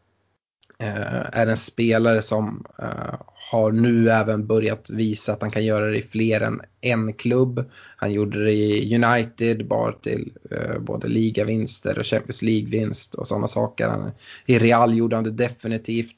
Eh, 0.81 1.39
är 1.39 1.47
en 1.47 1.57
spelare 1.57 2.21
som 2.21 2.65
eh, 2.79 3.19
har 3.51 3.71
nu 3.71 4.09
även 4.09 4.47
börjat 4.47 4.89
visa 4.89 5.33
att 5.33 5.41
han 5.41 5.51
kan 5.51 5.65
göra 5.65 5.85
det 5.85 5.97
i 5.97 6.01
fler 6.01 6.41
än 6.41 6.61
en 6.81 7.13
klubb. 7.13 7.69
Han 7.97 8.11
gjorde 8.11 8.43
det 8.43 8.53
i 8.53 8.95
United, 8.95 9.67
bar 9.67 9.97
till 10.01 10.31
eh, 10.51 10.79
både 10.79 11.07
ligavinster 11.07 11.99
och 11.99 12.05
Champions 12.05 12.41
League-vinst 12.41 13.15
och 13.15 13.27
sådana 13.27 13.47
saker. 13.47 13.87
Han, 13.87 14.11
I 14.45 14.59
Real 14.59 14.97
gjorde 14.97 15.15
han 15.15 15.23
det 15.23 15.31
definitivt. 15.31 16.15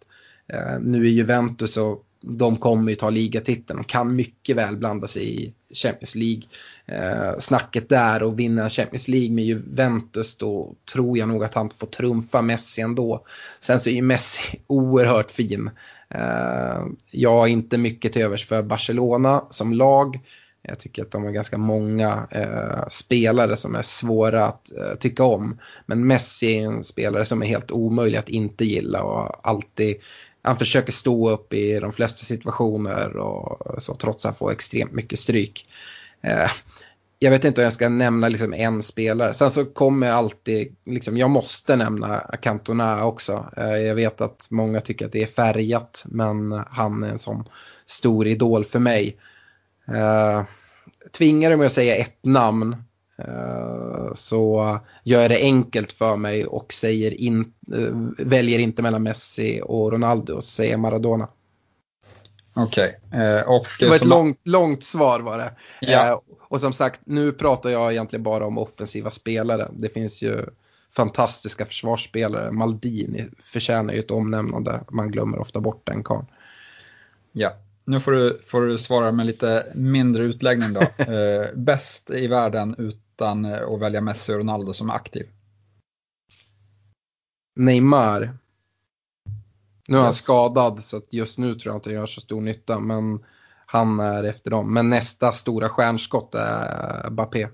Eh, 0.48 0.80
nu 0.80 1.08
i 1.08 1.12
Juventus 1.12 1.74
så 1.74 2.00
de 2.22 2.58
kommer 2.58 2.90
ju 2.92 2.96
ta 2.96 3.10
ligatiteln. 3.10 3.78
De 3.78 3.84
kan 3.84 4.16
mycket 4.16 4.56
väl 4.56 4.78
blanda 4.78 5.08
sig 5.08 5.44
i 5.44 5.54
Champions 5.74 6.16
League. 6.16 6.44
Eh, 6.86 7.40
snacket 7.40 7.90
där 7.90 8.24
och 8.24 8.40
vinna 8.40 8.70
Champions 8.70 9.08
League 9.08 9.32
med 9.32 9.46
Juventus 9.46 10.38
då 10.38 10.76
tror 10.94 11.18
jag 11.18 11.30
nog 11.30 11.44
att 11.44 11.56
han 11.56 11.70
får 11.70 11.88
trumfa 11.88 12.42
Messi 12.42 12.82
ändå. 12.82 13.26
Sen 13.60 13.80
så 13.80 13.90
är 13.90 13.94
ju 13.94 14.02
Messi 14.02 14.42
oerhört 14.68 15.32
fin. 15.32 15.70
Eh, 16.10 16.86
jag 17.12 17.32
har 17.32 17.48
inte 17.48 17.78
mycket 17.78 18.14
till 18.14 18.22
övers 18.22 18.48
för 18.48 18.64
Barcelona 18.64 19.46
som 19.50 19.74
lag. 19.74 20.20
Jag 20.64 20.80
tycker 20.80 21.02
att 21.02 21.12
de 21.12 21.24
har 21.24 21.32
ganska 21.32 21.58
många 21.58 22.28
eh, 22.32 22.88
spelare 22.90 23.56
som 23.56 23.76
är 23.76 23.82
svåra 23.82 24.46
att 24.46 24.78
eh, 24.78 24.96
tycka 25.00 25.24
om. 25.24 25.60
Men 25.86 26.08
Messi 26.08 26.58
är 26.58 26.66
en 26.66 26.84
spelare 26.84 27.26
som 27.26 27.42
är 27.42 27.46
helt 27.46 27.72
omöjlig 27.72 28.18
att 28.18 28.30
inte 28.30 28.66
gilla 28.66 29.04
och 29.04 29.48
alltid 29.48 29.96
han 30.42 30.56
försöker 30.56 30.92
stå 30.92 31.30
upp 31.30 31.54
i 31.54 31.80
de 31.80 31.92
flesta 31.92 32.26
situationer 32.26 33.18
och 33.18 33.82
så 33.82 33.96
trots 33.96 34.26
att 34.26 34.30
han 34.30 34.36
får 34.36 34.52
extremt 34.52 34.92
mycket 34.92 35.20
stryk. 35.20 35.68
Eh, 36.24 36.52
jag 37.20 37.32
vet 37.32 37.46
inte 37.46 37.62
om 37.62 37.64
jag 37.64 37.74
ska 37.74 37.90
nämna 37.90 38.30
liksom 38.30 38.54
en 38.54 38.84
spelare. 38.84 39.34
Sen 39.34 39.52
så 39.52 39.66
kommer 39.66 40.12
alltid, 40.12 40.76
liksom, 40.86 41.18
jag 41.18 41.30
måste 41.30 41.76
nämna 41.76 42.20
Cantona 42.20 43.06
också. 43.06 43.46
Eh, 43.58 43.78
jag 43.78 43.96
vet 43.96 44.22
att 44.22 44.48
många 44.50 44.82
tycker 44.82 45.06
att 45.06 45.12
det 45.12 45.24
är 45.24 45.28
färgat, 45.28 46.06
men 46.10 46.52
han 46.70 47.04
är 47.04 47.10
en 47.10 47.20
sån 47.20 47.44
stor 47.86 48.28
idol 48.28 48.66
för 48.66 48.80
mig. 48.80 49.18
Eh, 49.88 50.44
tvingar 51.12 51.50
du 51.50 51.58
mig 51.58 51.66
att 51.66 51.74
säga 51.74 51.96
ett 51.96 52.18
namn 52.22 52.84
så 54.16 54.80
gör 55.04 55.22
jag 55.22 55.32
det 55.32 55.42
enkelt 55.42 55.92
för 55.92 56.16
mig 56.16 56.46
och 56.46 56.74
säger 56.74 57.12
in, 57.22 57.54
uh, 57.74 58.10
väljer 58.18 58.60
inte 58.60 58.82
mellan 58.82 59.04
Messi 59.04 59.62
och 59.64 59.92
Ronaldo, 59.92 60.36
så 60.36 60.42
säger 60.42 60.78
Maradona. 60.78 61.28
Okej. 62.54 63.00
Okay. 63.08 63.62
det 63.80 63.88
var 63.88 63.96
ett 63.96 64.06
långt, 64.06 64.40
långt 64.44 64.84
svar 64.84 65.20
var 65.20 65.38
det. 65.38 65.52
Ja. 65.82 66.22
Och 66.42 66.60
som 66.60 66.74
sagt, 66.74 67.02
nu 67.04 67.32
pratar 67.32 67.70
jag 67.70 67.92
egentligen 67.92 68.24
bara 68.24 68.46
om 68.46 68.58
offensiva 68.58 69.10
spelare. 69.10 69.70
Det 69.74 69.90
finns 69.90 70.22
ju 70.22 70.46
fantastiska 70.96 71.66
försvarsspelare. 71.66 72.52
Maldini 72.52 73.30
förtjänar 73.42 73.94
ju 73.94 74.00
ett 74.00 74.12
omnämnande. 74.12 74.84
Man 74.90 75.12
glömmer 75.12 75.40
ofta 75.40 75.60
bort 75.60 75.82
den 75.84 76.04
karln. 76.04 76.26
Ja, 77.32 77.54
nu 77.92 78.00
får 78.00 78.12
du, 78.12 78.42
får 78.46 78.62
du 78.62 78.78
svara 78.78 79.12
med 79.12 79.26
lite 79.26 79.68
mindre 79.76 80.24
utläggning 80.24 80.70
då. 80.74 81.04
eh, 81.14 81.48
bäst 81.56 82.12
i 82.12 82.28
världen 82.28 82.76
utan 82.78 83.46
eh, 83.46 83.68
att 83.68 83.80
välja 83.80 84.02
Messi 84.02 84.34
och 84.34 84.38
Ronaldo 84.38 84.74
som 84.74 84.90
är 84.90 84.94
aktiv? 84.94 85.28
Neymar. 87.56 88.38
Nu 89.88 89.98
är 89.98 90.02
han 90.02 90.14
skadad 90.14 90.84
så 90.84 91.02
just 91.10 91.38
nu 91.38 91.56
tror 91.56 91.74
jag 91.74 91.78
inte 91.78 91.90
han 91.90 92.00
gör 92.00 92.06
så 92.06 92.22
stor 92.22 92.42
nytta 92.42 92.80
men 92.80 93.20
han 93.66 94.00
är 94.00 94.24
efter 94.24 94.52
dem. 94.52 94.74
Men 94.74 94.90
nästa 94.90 95.32
stora 95.32 95.70
stjärnskott 95.70 96.36
är 96.36 97.10
Bappé. 97.10 97.48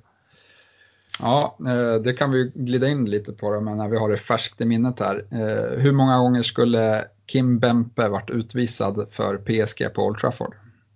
Ja, 1.19 1.57
eh, 1.67 1.95
det 1.95 2.13
kan 2.13 2.31
vi 2.31 2.51
glida 2.55 2.87
in 2.87 3.05
lite 3.05 3.33
på 3.33 3.53
då, 3.53 3.61
men 3.61 3.77
när 3.77 3.89
vi 3.89 3.97
har 3.97 4.09
det 4.09 4.17
färskt 4.17 4.61
i 4.61 4.65
minnet 4.65 4.99
här. 4.99 5.25
Eh, 5.31 5.79
hur 5.79 5.91
många 5.91 6.17
gånger 6.17 6.43
skulle 6.43 7.05
Kim 7.27 7.59
Bempe 7.59 8.07
varit 8.07 8.29
utvisad 8.29 9.07
för 9.11 9.37
PSG 9.37 9.93
på 9.93 10.05
Old 10.05 10.19
Trafford? 10.19 10.55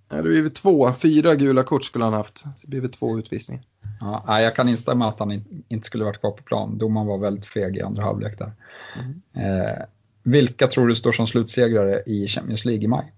Ja, 0.10 0.16
det 0.18 0.22
blir 0.22 0.50
två, 0.50 0.94
fyra 0.94 1.36
gula 1.36 1.64
kort 1.64 1.84
skulle 1.84 2.06
han 2.06 2.14
haft. 2.14 2.38
Så 2.38 2.68
det 2.68 2.80
blir 2.80 2.90
två 2.90 3.20
utvisningar. 3.20 3.64
Ja, 4.02 4.42
jag 4.42 4.56
kan 4.56 4.70
instämma 4.70 5.10
att 5.10 5.20
han 5.20 5.44
inte 5.68 5.86
skulle 5.86 6.04
varit 6.04 6.20
kvar 6.20 6.32
på 6.32 6.44
plan. 6.44 6.78
Domaren 6.78 7.08
var 7.08 7.18
väldigt 7.18 7.46
feg 7.46 7.78
i 7.78 7.82
andra 7.82 8.04
halvlek 8.04 8.40
där. 8.40 8.52
Mm. 9.00 9.22
Eh, 9.34 9.78
vilka 10.24 10.68
tror 10.68 10.88
du 10.88 10.96
står 10.96 11.12
som 11.12 11.28
slutsegrare 11.28 12.04
i 12.06 12.28
Champions 12.28 12.66
League 12.66 12.84
i 12.84 12.88
maj? 12.88 13.14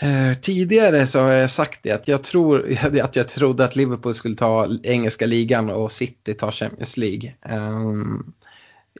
Eh, 0.00 0.38
tidigare 0.40 1.06
så 1.06 1.20
har 1.20 1.30
jag 1.30 1.50
sagt 1.50 1.82
det 1.82 1.90
att 1.90 2.08
jag, 2.08 2.22
tror, 2.22 2.76
att 3.02 3.16
jag 3.16 3.28
trodde 3.28 3.64
att 3.64 3.76
Liverpool 3.76 4.14
skulle 4.14 4.34
ta 4.36 4.68
engelska 4.82 5.26
ligan 5.26 5.70
och 5.70 5.92
City 5.92 6.34
tar 6.34 6.50
Champions 6.50 6.96
League. 6.96 7.34
Um, 7.50 8.34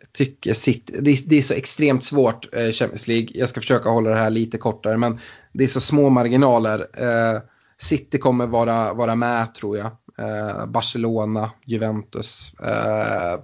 jag 0.01 0.13
tycker 0.13 0.55
City, 0.55 0.97
det 1.01 1.11
är, 1.11 1.19
det 1.27 1.37
är, 1.37 1.43
så 1.43 1.55
extremt 1.55 2.05
svårt 2.05 2.55
eh, 2.55 2.71
Champions 2.71 3.09
League. 3.09 3.29
Jag 3.35 3.49
ska 3.49 3.61
försöka 3.61 3.89
hålla 3.89 4.11
det 4.11 4.17
här 4.17 4.31
lite 4.31 4.59
kortare 4.59 4.97
men 4.97 5.21
det 5.53 5.65
är 5.65 5.69
så 5.69 5.81
små 5.81 6.11
marginaler. 6.11 6.89
Eh, 6.95 7.41
City 7.77 8.19
kommer 8.19 8.47
vara, 8.47 8.93
vara 8.93 9.15
med 9.15 9.55
tror 9.55 9.79
jag. 9.79 9.91
Eh, 10.19 10.67
Barcelona, 10.67 11.51
Juventus. 11.67 12.55
Eh, 12.63 13.41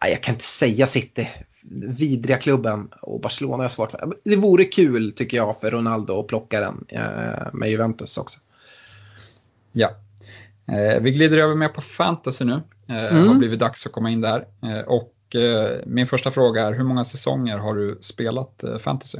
jag 0.00 0.22
kan 0.22 0.34
inte 0.34 0.44
säga 0.44 0.86
City 0.86 1.28
vidriga 1.70 2.36
klubben 2.36 2.88
och 3.02 3.20
Barcelona 3.20 3.64
är 3.64 3.68
svårt 3.68 3.90
för. 3.90 4.12
Det 4.24 4.36
vore 4.36 4.64
kul 4.64 5.12
tycker 5.12 5.36
jag 5.36 5.60
för 5.60 5.70
Ronaldo 5.70 6.20
att 6.20 6.26
plocka 6.26 6.60
den 6.60 6.84
eh, 6.88 7.52
med 7.52 7.70
Juventus 7.70 8.18
också. 8.18 8.40
Ja, 9.72 9.90
vi 11.00 11.10
glider 11.10 11.38
över 11.38 11.54
mer 11.54 11.68
på 11.68 11.80
fantasy 11.80 12.44
nu. 12.44 12.62
Eh, 12.88 13.04
mm. 13.04 13.22
Det 13.22 13.28
har 13.28 13.34
blivit 13.34 13.60
dags 13.60 13.86
att 13.86 13.92
komma 13.92 14.10
in 14.10 14.20
där. 14.20 14.46
Eh, 14.62 14.80
och 14.80 15.36
eh, 15.36 15.80
min 15.86 16.06
första 16.06 16.30
fråga 16.30 16.66
är, 16.66 16.72
hur 16.72 16.84
många 16.84 17.04
säsonger 17.04 17.58
har 17.58 17.74
du 17.74 17.98
spelat 18.00 18.64
eh, 18.64 18.78
fantasy? 18.78 19.18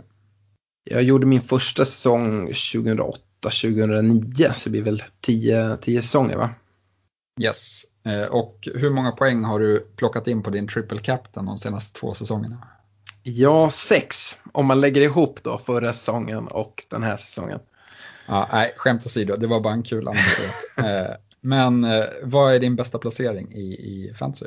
Jag 0.91 1.03
gjorde 1.03 1.27
min 1.27 1.41
första 1.41 1.85
säsong 1.85 2.51
2008-2009, 2.51 4.53
så 4.53 4.69
det 4.69 4.71
blir 4.71 4.83
väl 4.83 5.03
10 5.21 5.79
säsonger 5.85 6.37
va? 6.37 6.51
Yes, 7.41 7.85
Eh, 8.09 8.27
och 8.27 8.69
hur 8.75 8.91
många 8.91 9.13
poäng 9.13 9.45
har 9.45 9.61
du 9.61 9.81
plockat 9.97 10.29
in 10.29 10.43
på 10.43 10.51
din 10.51 10.69
triple 10.69 10.99
captain 10.99 11.47
de 11.47 11.59
senaste 11.59 12.01
två 12.01 12.15
säsongerna? 12.15 12.69
Ja, 13.23 13.71
sex. 13.71 14.37
Om 14.53 14.67
man 14.67 14.81
lägger 14.81 15.01
ihop 15.01 15.41
då 15.43 15.59
förra 15.59 15.93
säsongen 15.93 16.49
och 16.49 16.85
den 16.91 17.03
här 17.03 17.17
säsongen. 17.17 17.61
Ja, 18.27 18.49
nej, 18.53 18.75
skämt 18.77 19.07
åsido, 19.07 19.37
det 19.37 19.47
var 19.47 19.61
bara 19.61 19.73
en 19.73 19.83
kul 19.83 20.09
eh, 20.79 20.85
men 21.41 21.85
eh, 21.85 22.05
vad 22.23 22.55
är 22.55 22.59
din 22.59 22.77
bästa 22.77 22.99
placering 22.99 23.53
i, 23.53 23.75
i 23.75 24.15
fantasy? 24.19 24.47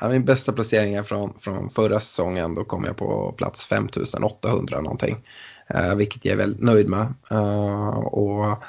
Ja, 0.00 0.08
min 0.08 0.24
bästa 0.24 0.52
placering 0.52 0.94
är 0.94 1.02
från, 1.02 1.38
från 1.38 1.68
förra 1.68 2.00
säsongen. 2.00 2.54
Då 2.54 2.64
kom 2.64 2.84
jag 2.84 2.96
på 2.96 3.32
plats 3.32 3.66
5800 3.66 4.80
någonting. 4.80 5.24
Eh, 5.66 5.94
vilket 5.94 6.24
jag 6.24 6.32
är 6.32 6.36
väldigt 6.36 6.62
nöjd 6.62 6.88
med. 6.88 7.14
Uh, 7.32 7.98
och 7.98 8.62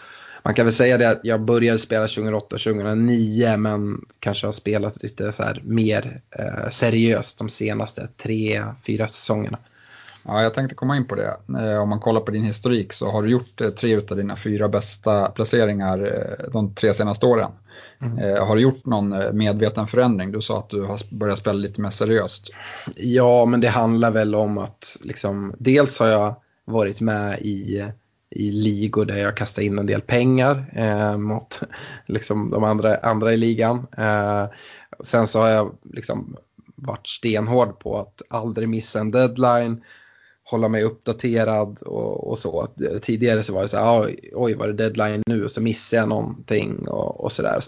man 0.43 0.53
kan 0.53 0.65
väl 0.65 0.73
säga 0.73 0.97
det 0.97 1.09
att 1.09 1.19
jag 1.23 1.41
började 1.41 1.79
spela 1.79 2.07
2008-2009 2.07 3.57
men 3.57 4.01
kanske 4.19 4.47
har 4.47 4.51
spelat 4.51 5.03
lite 5.03 5.31
så 5.31 5.43
här 5.43 5.61
mer 5.65 6.21
eh, 6.39 6.69
seriöst 6.69 7.37
de 7.37 7.49
senaste 7.49 8.07
tre, 8.07 8.63
fyra 8.85 9.07
säsongerna. 9.07 9.57
Ja, 10.23 10.43
jag 10.43 10.53
tänkte 10.53 10.75
komma 10.75 10.97
in 10.97 11.07
på 11.07 11.15
det. 11.15 11.37
Eh, 11.59 11.81
om 11.81 11.89
man 11.89 11.99
kollar 11.99 12.21
på 12.21 12.31
din 12.31 12.43
historik 12.43 12.93
så 12.93 13.09
har 13.09 13.23
du 13.23 13.29
gjort 13.29 13.61
eh, 13.61 13.69
tre 13.69 13.95
av 13.95 14.17
dina 14.17 14.35
fyra 14.35 14.69
bästa 14.69 15.29
placeringar 15.29 15.99
eh, 15.99 16.51
de 16.51 16.75
tre 16.75 16.93
senaste 16.93 17.25
åren. 17.25 17.51
Mm. 18.01 18.47
Har 18.47 18.55
du 18.55 18.61
gjort 18.61 18.85
någon 18.85 19.37
medveten 19.37 19.87
förändring? 19.87 20.31
Du 20.31 20.41
sa 20.41 20.59
att 20.59 20.69
du 20.69 20.81
har 20.81 21.15
börjat 21.15 21.37
spela 21.37 21.53
lite 21.53 21.81
mer 21.81 21.89
seriöst. 21.89 22.49
Ja, 22.95 23.45
men 23.45 23.61
det 23.61 23.67
handlar 23.67 24.11
väl 24.11 24.35
om 24.35 24.57
att 24.57 24.97
liksom, 25.01 25.53
dels 25.57 25.99
har 25.99 26.07
jag 26.07 26.35
varit 26.65 27.01
med 27.01 27.39
i 27.39 27.83
i 28.31 28.51
ligor 28.51 29.05
där 29.05 29.17
jag 29.17 29.37
kastar 29.37 29.61
in 29.61 29.79
en 29.79 29.85
del 29.85 30.01
pengar 30.01 30.71
eh, 30.75 31.17
mot 31.17 31.59
liksom, 32.05 32.51
de 32.51 32.63
andra, 32.63 32.97
andra 32.97 33.33
i 33.33 33.37
ligan. 33.37 33.87
Eh, 33.97 34.45
sen 35.03 35.27
så 35.27 35.39
har 35.39 35.47
jag 35.47 35.77
liksom 35.83 36.37
varit 36.75 37.07
stenhård 37.07 37.79
på 37.79 37.97
att 37.97 38.21
aldrig 38.29 38.69
missa 38.69 38.99
en 38.99 39.11
deadline, 39.11 39.83
hålla 40.49 40.69
mig 40.69 40.83
uppdaterad 40.83 41.79
och, 41.81 42.31
och 42.31 42.39
så. 42.39 42.67
Eh, 42.91 42.99
tidigare 42.99 43.43
så 43.43 43.53
var 43.53 43.61
det 43.61 43.67
så 43.67 43.77
här, 43.77 44.01
oj, 44.01 44.29
oj 44.33 44.53
var 44.53 44.67
det 44.67 44.73
deadline 44.73 45.23
nu 45.25 45.43
och 45.43 45.51
så 45.51 45.61
missade 45.61 46.01
jag 46.01 46.09
någonting 46.09 46.87
och, 46.87 47.23
och 47.23 47.31
så 47.31 47.41
där. 47.41 47.63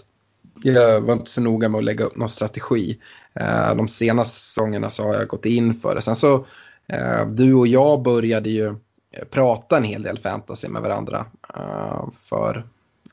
Jag 0.62 1.00
var 1.00 1.12
inte 1.12 1.30
så 1.30 1.40
noga 1.40 1.68
med 1.68 1.78
att 1.78 1.84
lägga 1.84 2.04
upp 2.04 2.16
någon 2.16 2.28
strategi. 2.28 2.98
Eh, 3.34 3.74
de 3.74 3.88
senaste 3.88 4.40
säsongerna 4.40 4.90
så 4.90 5.02
har 5.02 5.14
jag 5.14 5.28
gått 5.28 5.46
in 5.46 5.74
för 5.74 5.94
det. 5.94 6.02
Sen 6.02 6.16
så, 6.16 6.46
eh, 6.86 7.26
du 7.26 7.54
och 7.54 7.66
jag 7.66 8.02
började 8.02 8.50
ju 8.50 8.66
eh, 8.66 9.24
prata 9.30 9.76
en 9.76 9.84
hel 9.84 10.02
del 10.02 10.18
fantasy 10.18 10.68
med 10.68 10.82
varandra 10.82 11.26
eh, 11.56 12.10
för, 12.12 12.66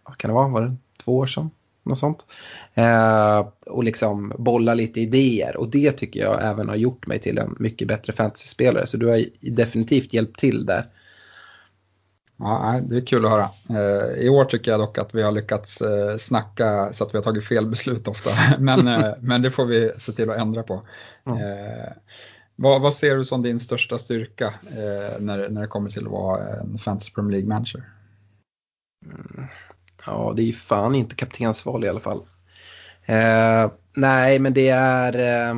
vad 0.03 0.17
kan 0.17 0.29
det 0.29 0.35
vara, 0.35 0.47
var 0.47 0.61
det 0.61 0.75
två 1.03 1.17
år 1.17 1.25
sedan? 1.25 1.49
Något 1.83 1.97
sånt. 1.97 2.25
Uh, 2.77 3.49
och 3.65 3.83
liksom 3.83 4.33
bolla 4.37 4.73
lite 4.73 5.01
idéer 5.01 5.57
och 5.57 5.69
det 5.69 5.91
tycker 5.91 6.19
jag 6.19 6.43
även 6.43 6.69
har 6.69 6.75
gjort 6.75 7.07
mig 7.07 7.19
till 7.19 7.37
en 7.37 7.55
mycket 7.59 7.87
bättre 7.87 8.13
fantasyspelare. 8.13 8.87
Så 8.87 8.97
du 8.97 9.07
har 9.07 9.23
definitivt 9.39 10.13
hjälpt 10.13 10.39
till 10.39 10.65
där. 10.65 10.85
Ja, 12.37 12.79
det 12.83 12.97
är 12.97 13.05
kul 13.05 13.25
att 13.25 13.31
höra. 13.31 13.49
Uh, 13.69 14.17
I 14.17 14.29
år 14.29 14.45
tycker 14.45 14.71
jag 14.71 14.79
dock 14.79 14.97
att 14.97 15.15
vi 15.15 15.23
har 15.23 15.31
lyckats 15.31 15.81
snacka 16.17 16.93
så 16.93 17.03
att 17.03 17.13
vi 17.13 17.17
har 17.17 17.23
tagit 17.23 17.47
fel 17.47 17.67
beslut 17.67 18.07
ofta. 18.07 18.29
men, 18.59 19.13
men 19.21 19.41
det 19.41 19.51
får 19.51 19.65
vi 19.65 19.91
se 19.97 20.11
till 20.11 20.29
att 20.29 20.37
ändra 20.37 20.63
på. 20.63 20.81
Mm. 21.25 21.39
Vad, 22.61 22.81
vad, 22.81 22.93
ser 22.93 23.15
du 23.15 23.25
som 23.25 23.41
din 23.41 23.59
största 23.59 23.97
styrka 23.97 24.45
eh, 24.67 25.19
när, 25.19 25.49
när 25.49 25.61
det 25.61 25.67
kommer 25.67 25.89
till 25.89 26.05
att 26.05 26.11
vara 26.11 26.47
en 26.47 26.77
Fantasy 26.77 27.11
Premier 27.13 27.31
League-manager? 27.31 27.83
Ja, 30.05 30.33
det 30.35 30.41
är 30.41 30.45
ju 30.45 30.53
fan 30.53 30.95
inte 30.95 31.15
kaptensval 31.15 31.85
i 31.85 31.89
alla 31.89 31.99
fall. 31.99 32.23
Eh, 33.05 33.71
nej, 33.95 34.39
men 34.39 34.53
det 34.53 34.69
är... 34.69 35.13
Eh, 35.49 35.55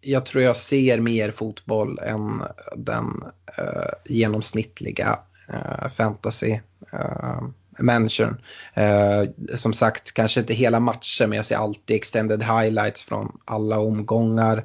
jag 0.00 0.26
tror 0.26 0.44
jag 0.44 0.56
ser 0.56 1.00
mer 1.00 1.30
fotboll 1.30 1.98
än 1.98 2.42
den 2.76 3.22
eh, 3.58 3.92
genomsnittliga 4.04 5.18
eh, 5.48 5.88
fantasy 5.88 6.58
eh. 6.92 7.38
Eh, 8.74 9.24
som 9.56 9.72
sagt, 9.72 10.12
kanske 10.12 10.40
inte 10.40 10.54
hela 10.54 10.80
matchen, 10.80 11.28
men 11.28 11.36
jag 11.36 11.46
ser 11.46 11.56
alltid 11.56 11.96
extended 11.96 12.42
highlights 12.42 13.02
från 13.02 13.38
alla 13.44 13.78
omgångar. 13.78 14.64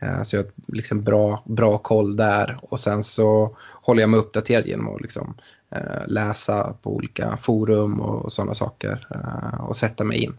Eh, 0.00 0.22
så 0.22 0.36
jag 0.36 0.42
har 0.42 0.50
liksom 0.66 1.02
bra, 1.02 1.44
bra 1.46 1.78
koll 1.78 2.16
där 2.16 2.58
och 2.62 2.80
sen 2.80 3.04
så 3.04 3.56
håller 3.82 4.00
jag 4.00 4.10
mig 4.10 4.20
uppdaterad 4.20 4.66
genom 4.66 4.94
att 4.94 5.00
liksom, 5.00 5.34
eh, 5.38 5.42
läsa 6.06 6.74
på 6.82 6.94
olika 6.94 7.36
forum 7.36 8.00
och 8.00 8.32
sådana 8.32 8.54
saker 8.54 9.06
eh, 9.10 9.64
och 9.64 9.76
sätta 9.76 10.04
mig 10.04 10.24
in. 10.24 10.36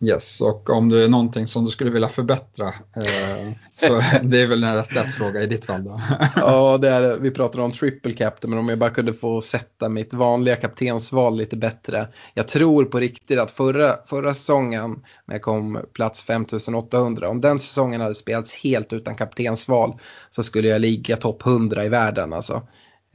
Yes, 0.00 0.40
och 0.40 0.70
om 0.70 0.88
det 0.88 1.04
är 1.04 1.08
någonting 1.08 1.46
som 1.46 1.64
du 1.64 1.70
skulle 1.70 1.90
vilja 1.90 2.08
förbättra 2.08 2.66
eh, 2.68 3.52
så 3.74 4.00
det 4.22 4.40
är 4.40 4.46
väl 4.46 4.64
en 4.64 4.74
rätt 4.74 5.14
fråga 5.18 5.42
i 5.42 5.46
ditt 5.46 5.64
fall 5.64 5.84
då. 5.84 6.00
ja, 6.36 6.78
det 6.78 6.88
är 6.88 7.16
Vi 7.16 7.30
pratar 7.30 7.60
om 7.60 7.72
triple 7.72 8.12
captain, 8.12 8.50
men 8.50 8.58
om 8.58 8.68
jag 8.68 8.78
bara 8.78 8.90
kunde 8.90 9.12
få 9.12 9.40
sätta 9.40 9.88
mitt 9.88 10.14
vanliga 10.14 10.56
kaptensval 10.56 11.36
lite 11.36 11.56
bättre. 11.56 12.08
Jag 12.34 12.48
tror 12.48 12.84
på 12.84 13.00
riktigt 13.00 13.38
att 13.38 13.50
förra, 13.50 13.96
förra 14.06 14.34
säsongen, 14.34 15.02
när 15.26 15.34
jag 15.34 15.42
kom 15.42 15.80
plats 15.92 16.22
5800, 16.22 17.28
om 17.28 17.40
den 17.40 17.58
säsongen 17.58 18.00
hade 18.00 18.14
spelats 18.14 18.54
helt 18.54 18.92
utan 18.92 19.14
kaptensval 19.14 19.98
så 20.30 20.42
skulle 20.42 20.68
jag 20.68 20.80
ligga 20.80 21.16
topp 21.16 21.46
100 21.46 21.84
i 21.84 21.88
världen. 21.88 22.32
Alltså. 22.32 22.62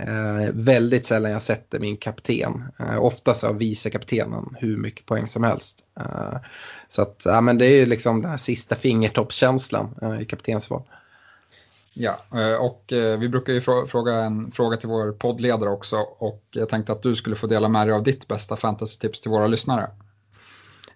Eh, 0.08 0.50
väldigt 0.54 1.06
sällan 1.06 1.32
jag 1.32 1.42
sätter 1.42 1.80
min 1.80 1.98
kapten. 1.98 2.64
Eh, 2.80 3.04
oftast 3.04 3.44
har 3.44 3.54
vicekaptenen 3.54 4.56
hur 4.60 4.78
mycket 4.78 5.06
poäng 5.06 5.28
som 5.28 5.44
helst. 5.44 5.80
Eh, 6.00 6.38
så 6.88 7.02
att, 7.02 7.22
ja, 7.26 7.42
men 7.42 7.58
det 7.58 7.66
är 7.66 7.86
liksom 7.86 8.22
den 8.22 8.32
här 8.32 8.38
sista 8.38 8.76
fingertoppskänslan 8.76 9.96
eh, 10.02 10.22
i 10.22 10.26
kaptensval. 10.26 10.84
Ja, 11.94 12.18
eh, 12.34 12.54
och 12.54 12.94
eh, 12.94 13.20
vi 13.20 13.30
brukar 13.30 13.54
ju 13.54 13.62
fråga 13.62 14.14
en 14.14 14.52
fråga 14.52 14.78
till 14.78 14.90
vår 14.90 15.12
poddledare 15.12 15.70
också 15.70 15.98
och 15.98 16.44
jag 16.52 16.70
tänkte 16.70 16.92
att 16.92 17.04
du 17.04 17.16
skulle 17.16 17.36
få 17.36 17.48
dela 17.48 17.70
med 17.70 17.88
dig 17.88 17.96
av 17.96 18.04
ditt 18.04 18.28
bästa 18.28 18.56
fantasy-tips 18.56 19.22
till 19.22 19.32
våra 19.32 19.48
lyssnare. 19.48 19.90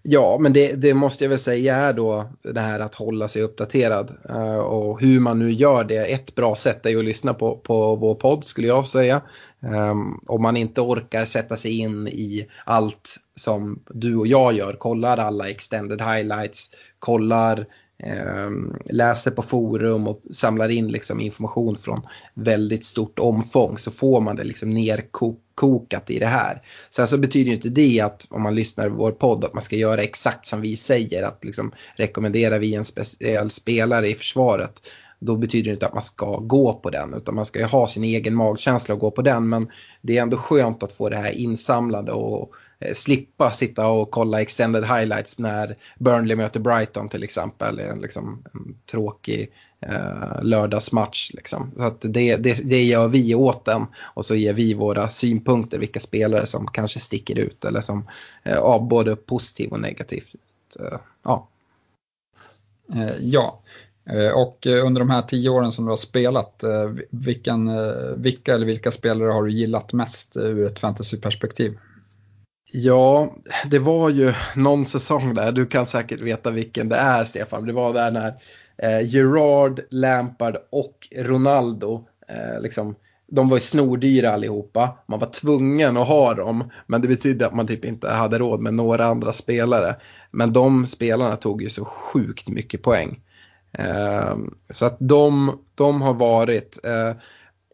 Ja, 0.07 0.37
men 0.39 0.53
det, 0.53 0.73
det, 0.75 0.93
måste 0.93 1.23
jag 1.23 1.29
väl 1.29 1.39
säga 1.39 1.75
är 1.75 1.93
då 1.93 2.29
det 2.41 2.61
här 2.61 2.79
att 2.79 2.95
hålla 2.95 3.27
sig 3.27 3.41
uppdaterad. 3.41 4.11
Uh, 4.29 4.57
och 4.57 5.01
hur 5.01 5.19
man 5.19 5.39
nu 5.39 5.51
gör 5.51 5.83
det, 5.83 6.05
ett 6.13 6.35
bra 6.35 6.55
sätt 6.55 6.85
är 6.85 6.89
ju 6.89 6.99
att 6.99 7.05
lyssna 7.05 7.33
på, 7.33 7.57
på 7.57 7.95
vår 7.95 8.15
podd 8.15 8.45
skulle 8.45 8.67
jag 8.67 8.87
säga. 8.87 9.21
Um, 9.59 10.23
om 10.27 10.41
man 10.41 10.57
inte 10.57 10.81
orkar 10.81 11.25
sätta 11.25 11.57
sig 11.57 11.79
in 11.79 12.07
i 12.07 12.47
allt 12.65 13.15
som 13.35 13.83
du 13.89 14.15
och 14.15 14.27
jag 14.27 14.53
gör, 14.53 14.73
kollar 14.73 15.17
alla 15.17 15.49
extended 15.49 16.01
highlights, 16.01 16.69
kollar 16.99 17.65
Ehm, 18.03 18.75
läser 18.85 19.31
på 19.31 19.41
forum 19.41 20.07
och 20.07 20.21
samlar 20.31 20.69
in 20.69 20.87
liksom 20.87 21.21
information 21.21 21.75
från 21.75 22.01
väldigt 22.33 22.85
stort 22.85 23.19
omfång 23.19 23.77
så 23.77 23.91
får 23.91 24.21
man 24.21 24.35
det 24.35 24.43
liksom 24.43 24.73
nerkokat 24.73 26.09
i 26.09 26.19
det 26.19 26.25
här. 26.25 26.61
Sen 26.89 27.07
så 27.07 27.17
betyder 27.17 27.51
inte 27.51 27.69
det 27.69 28.01
att 28.01 28.27
om 28.29 28.41
man 28.41 28.55
lyssnar 28.55 28.89
på 28.89 28.95
vår 28.95 29.11
podd 29.11 29.45
att 29.45 29.53
man 29.53 29.63
ska 29.63 29.75
göra 29.75 30.01
exakt 30.03 30.45
som 30.45 30.61
vi 30.61 30.77
säger, 30.77 31.23
att 31.23 31.45
liksom 31.45 31.71
rekommenderar 31.95 32.59
vi 32.59 32.75
en 32.75 32.85
speciell 32.85 33.49
spelare 33.49 34.09
i 34.09 34.15
försvaret 34.15 34.81
då 35.19 35.35
betyder 35.35 35.65
det 35.65 35.73
inte 35.73 35.87
att 35.87 35.93
man 35.93 36.03
ska 36.03 36.37
gå 36.37 36.73
på 36.73 36.89
den 36.89 37.13
utan 37.13 37.35
man 37.35 37.45
ska 37.45 37.59
ju 37.59 37.65
ha 37.65 37.87
sin 37.87 38.03
egen 38.03 38.35
magkänsla 38.35 38.93
och 38.93 38.99
gå 38.99 39.11
på 39.11 39.21
den 39.21 39.49
men 39.49 39.67
det 40.01 40.17
är 40.17 40.21
ändå 40.21 40.37
skönt 40.37 40.83
att 40.83 40.91
få 40.91 41.09
det 41.09 41.17
här 41.17 41.31
insamlade 41.31 42.11
och 42.11 42.55
Eh, 42.79 42.93
slippa 42.93 43.51
sitta 43.51 43.87
och 43.87 44.11
kolla 44.11 44.41
extended 44.41 44.83
highlights 44.83 45.39
när 45.39 45.77
Burnley 45.99 46.35
möter 46.35 46.59
Brighton 46.59 47.09
till 47.09 47.23
exempel. 47.23 47.79
En, 47.79 47.99
liksom, 47.99 48.43
en 48.53 48.75
tråkig 48.91 49.51
eh, 49.79 50.43
lördagsmatch. 50.43 51.31
Liksom. 51.33 51.71
Så 51.77 51.83
att 51.83 52.01
det, 52.01 52.35
det, 52.35 52.69
det 52.69 52.83
gör 52.83 53.07
vi 53.07 53.35
åt 53.35 53.65
den 53.65 53.85
och 53.97 54.25
så 54.25 54.35
ger 54.35 54.53
vi 54.53 54.73
våra 54.73 55.09
synpunkter 55.09 55.79
vilka 55.79 55.99
spelare 55.99 56.45
som 56.45 56.67
kanske 56.67 56.99
sticker 56.99 57.39
ut 57.39 57.65
eller 57.65 57.81
som 57.81 58.07
eh, 58.43 58.83
både 58.83 59.15
positivt 59.15 59.71
och 59.71 59.79
negativt. 59.79 60.35
Eh, 60.79 60.99
ja. 61.23 61.47
Eh, 62.93 63.15
ja. 63.19 63.61
Eh, 64.09 64.31
och 64.31 64.65
under 64.65 64.99
de 65.01 65.09
här 65.09 65.21
tio 65.21 65.49
åren 65.49 65.71
som 65.71 65.85
du 65.85 65.91
har 65.91 65.97
spelat, 65.97 66.63
vilken, 67.09 67.71
vilka 68.21 68.53
eller 68.53 68.65
vilka 68.65 68.91
spelare 68.91 69.31
har 69.31 69.43
du 69.43 69.51
gillat 69.51 69.93
mest 69.93 70.37
ur 70.37 70.65
ett 70.65 70.79
fantasyperspektiv? 70.79 71.77
Ja, 72.77 73.35
det 73.71 73.79
var 73.79 74.09
ju 74.09 74.33
någon 74.55 74.85
säsong 74.85 75.33
där, 75.33 75.51
du 75.51 75.65
kan 75.65 75.85
säkert 75.85 76.21
veta 76.21 76.51
vilken 76.51 76.89
det 76.89 76.95
är 76.95 77.23
Stefan. 77.23 77.65
Det 77.65 77.73
var 77.73 77.93
där 77.93 78.11
när 78.11 78.33
eh, 78.77 79.07
Gerard, 79.07 79.81
Lampard 79.89 80.57
och 80.71 81.07
Ronaldo, 81.15 82.07
eh, 82.27 82.61
liksom, 82.61 82.95
de 83.27 83.49
var 83.49 83.57
ju 83.57 83.61
snordyra 83.61 84.31
allihopa. 84.31 84.97
Man 85.07 85.19
var 85.19 85.27
tvungen 85.27 85.97
att 85.97 86.07
ha 86.07 86.33
dem, 86.33 86.71
men 86.87 87.01
det 87.01 87.07
betydde 87.07 87.47
att 87.47 87.55
man 87.55 87.67
typ 87.67 87.85
inte 87.85 88.09
hade 88.09 88.39
råd 88.39 88.61
med 88.61 88.73
några 88.73 89.05
andra 89.05 89.33
spelare. 89.33 89.95
Men 90.31 90.53
de 90.53 90.87
spelarna 90.87 91.35
tog 91.35 91.61
ju 91.61 91.69
så 91.69 91.85
sjukt 91.85 92.47
mycket 92.47 92.83
poäng. 92.83 93.21
Eh, 93.77 94.35
så 94.69 94.85
att 94.85 94.97
de, 94.99 95.59
de 95.75 96.01
har 96.01 96.13
varit, 96.13 96.79
eh, 96.83 97.13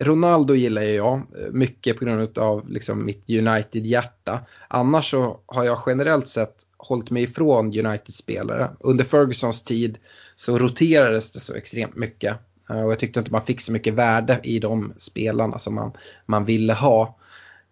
Ronaldo 0.01 0.55
gillar 0.55 0.81
jag 0.81 1.13
eh, 1.13 1.51
mycket 1.51 1.99
på 1.99 2.05
grund 2.05 2.37
av 2.37 2.69
liksom 2.69 3.05
mitt 3.05 3.29
United-hjärta. 3.29 4.39
Annars 4.67 5.11
så 5.11 5.39
har 5.45 5.63
jag 5.63 5.83
generellt 5.85 6.27
sett 6.27 6.55
hållit 6.77 7.09
mig 7.09 7.23
ifrån 7.23 7.65
United-spelare. 7.65 8.69
Under 8.79 9.03
Fergusons 9.03 9.63
tid 9.63 9.97
så 10.35 10.59
roterades 10.59 11.31
det 11.31 11.39
så 11.39 11.53
extremt 11.53 11.95
mycket. 11.95 12.37
Eh, 12.69 12.83
och 12.83 12.91
jag 12.91 12.99
tyckte 12.99 13.19
inte 13.19 13.31
man 13.31 13.41
fick 13.41 13.61
så 13.61 13.71
mycket 13.71 13.93
värde 13.93 14.39
i 14.43 14.59
de 14.59 14.93
spelarna 14.97 15.59
som 15.59 15.75
man, 15.75 15.91
man 16.25 16.45
ville 16.45 16.73
ha. 16.73 17.17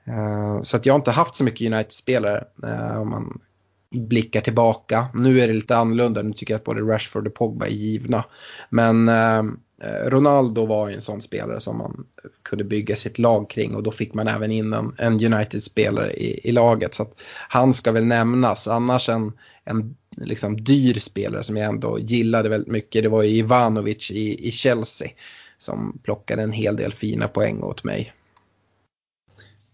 Eh, 0.06 0.62
så 0.62 0.78
att 0.78 0.86
jag 0.86 0.94
har 0.94 1.00
inte 1.00 1.12
haft 1.12 1.36
så 1.36 1.44
mycket 1.44 1.74
United-spelare 1.74 2.44
om 3.00 3.10
man 3.10 3.40
blickar 3.92 4.42
tillbaka. 4.42 5.08
Nu 5.14 5.40
är 5.40 5.48
det 5.48 5.54
lite 5.54 5.78
annorlunda, 5.78 6.22
nu 6.22 6.34
tycker 6.34 6.54
jag 6.54 6.60
att 6.60 6.66
både 6.66 6.82
Rashford 6.82 7.28
och 7.28 7.34
Pogba 7.34 7.66
är 7.66 7.70
givna. 7.70 8.24
Men 8.70 9.10
Eh, 9.82 10.10
Ronaldo 10.10 10.66
var 10.66 10.90
ju 10.90 10.96
en 10.96 11.02
sån 11.02 11.22
spelare 11.22 11.60
som 11.60 11.78
man 11.78 12.06
kunde 12.44 12.64
bygga 12.64 12.96
sitt 12.96 13.20
lag 13.20 13.50
kring 13.50 13.76
och 13.76 13.84
då 13.84 13.92
fick 13.92 14.14
man 14.14 14.28
även 14.28 14.52
in 14.52 14.74
en, 14.74 14.96
en 14.98 15.34
United-spelare 15.34 16.14
i, 16.14 16.50
i, 16.50 16.52
laget. 16.52 16.94
Så 16.94 17.04
att 17.04 17.14
han 17.50 17.74
ska 17.74 17.92
väl 17.92 18.06
nämnas. 18.06 18.68
Annars 18.68 19.10
en, 19.10 19.32
en 19.64 19.96
liksom 20.18 20.64
dyr 20.64 20.94
spelare 20.94 21.44
som 21.44 21.58
jag 21.58 21.70
ändå 21.70 22.00
gillade 22.00 22.50
väldigt 22.50 22.72
mycket 22.72 23.04
det 23.04 23.10
var 23.10 23.24
ju 23.24 23.30
Ivanovic 23.30 24.12
i, 24.12 24.48
i 24.48 24.52
Chelsea 24.52 25.10
som 25.58 26.00
plockade 26.04 26.42
en 26.42 26.52
hel 26.52 26.76
del 26.76 26.94
fina 26.94 27.28
poäng 27.28 27.64
åt 27.64 27.84
mig. 27.84 28.14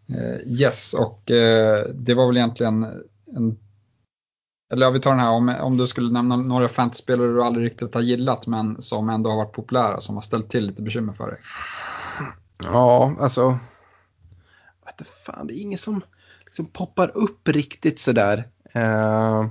Eh, 0.10 0.62
yes, 0.62 0.94
och 0.94 1.32
eh, 1.32 1.86
det 1.94 2.14
var 2.14 2.28
väl 2.28 2.38
egentligen 2.38 2.86
en 3.36 3.58
eller 4.72 4.86
ja, 4.86 4.90
vi 4.90 5.00
tar 5.00 5.12
den 5.12 5.20
här, 5.20 5.30
om, 5.30 5.50
om 5.50 5.78
du 5.78 5.88
skulle 5.88 6.12
nämna 6.12 6.36
några 6.36 6.68
fantasyspelare 6.68 7.28
du 7.28 7.44
aldrig 7.44 7.66
riktigt 7.66 7.94
har 7.94 8.02
gillat 8.02 8.48
men 8.48 8.82
som 8.82 9.10
ändå 9.10 9.30
har 9.30 9.38
varit 9.38 9.54
populära, 9.54 10.00
som 10.00 10.16
har 10.16 10.22
ställt 10.22 10.50
till 10.50 10.68
lite 10.68 10.82
bekymmer 10.82 11.14
för 11.14 11.28
dig. 11.28 11.40
Ja, 12.64 13.16
alltså. 13.20 13.60
Vet 14.86 15.08
fan, 15.26 15.48
det 15.48 15.54
är 15.54 15.62
ingen 15.62 15.78
som 15.78 16.02
liksom 16.46 16.66
poppar 16.66 17.18
upp 17.18 17.48
riktigt 17.48 18.00
sådär. 18.00 18.48
Uh, 18.76 19.48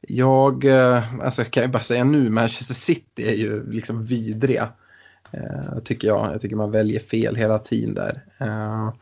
jag, 0.00 0.64
uh, 0.64 1.20
alltså 1.20 1.44
kan 1.44 1.62
ju 1.62 1.68
bara 1.68 1.82
säga 1.82 2.04
nu, 2.04 2.30
Manchester 2.30 2.74
City 2.74 3.28
är 3.28 3.34
ju 3.34 3.70
liksom 3.70 4.06
vidriga. 4.06 4.68
Uh, 5.34 5.78
tycker 5.84 6.08
jag. 6.08 6.32
Jag 6.32 6.40
tycker 6.40 6.56
man 6.56 6.70
väljer 6.70 7.00
fel 7.00 7.36
hela 7.36 7.58
tiden 7.58 7.94
där. 7.94 8.24
Uh, 8.42 8.92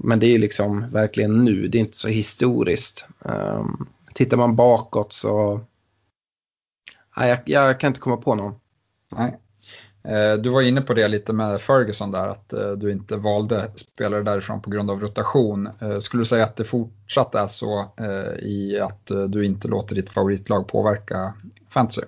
men 0.00 0.20
det 0.20 0.26
är 0.26 0.38
liksom 0.38 0.90
verkligen 0.90 1.44
nu, 1.44 1.68
det 1.68 1.78
är 1.78 1.80
inte 1.80 1.96
så 1.96 2.08
historiskt. 2.08 3.06
Ehm, 3.24 3.86
tittar 4.14 4.36
man 4.36 4.56
bakåt 4.56 5.12
så... 5.12 5.60
Nej, 7.16 7.28
jag, 7.28 7.38
jag 7.44 7.80
kan 7.80 7.88
inte 7.88 8.00
komma 8.00 8.16
på 8.16 8.34
någon. 8.34 8.54
Nej. 9.08 9.38
Eh, 10.04 10.34
du 10.38 10.48
var 10.48 10.62
inne 10.62 10.80
på 10.80 10.94
det 10.94 11.08
lite 11.08 11.32
med 11.32 11.60
Ferguson 11.60 12.10
där, 12.10 12.28
att 12.28 12.52
eh, 12.52 12.70
du 12.70 12.92
inte 12.92 13.16
valde 13.16 13.70
spelare 13.76 14.22
därifrån 14.22 14.62
på 14.62 14.70
grund 14.70 14.90
av 14.90 15.00
rotation. 15.00 15.68
Eh, 15.80 15.98
skulle 15.98 16.20
du 16.20 16.26
säga 16.26 16.44
att 16.44 16.56
det 16.56 16.64
fortsatt 16.64 17.34
är 17.34 17.46
så 17.46 17.88
i 18.38 18.78
att 18.78 19.06
du 19.28 19.44
inte 19.44 19.68
låter 19.68 19.94
ditt 19.94 20.10
favoritlag 20.10 20.68
påverka 20.68 21.34
fantasy? 21.68 22.02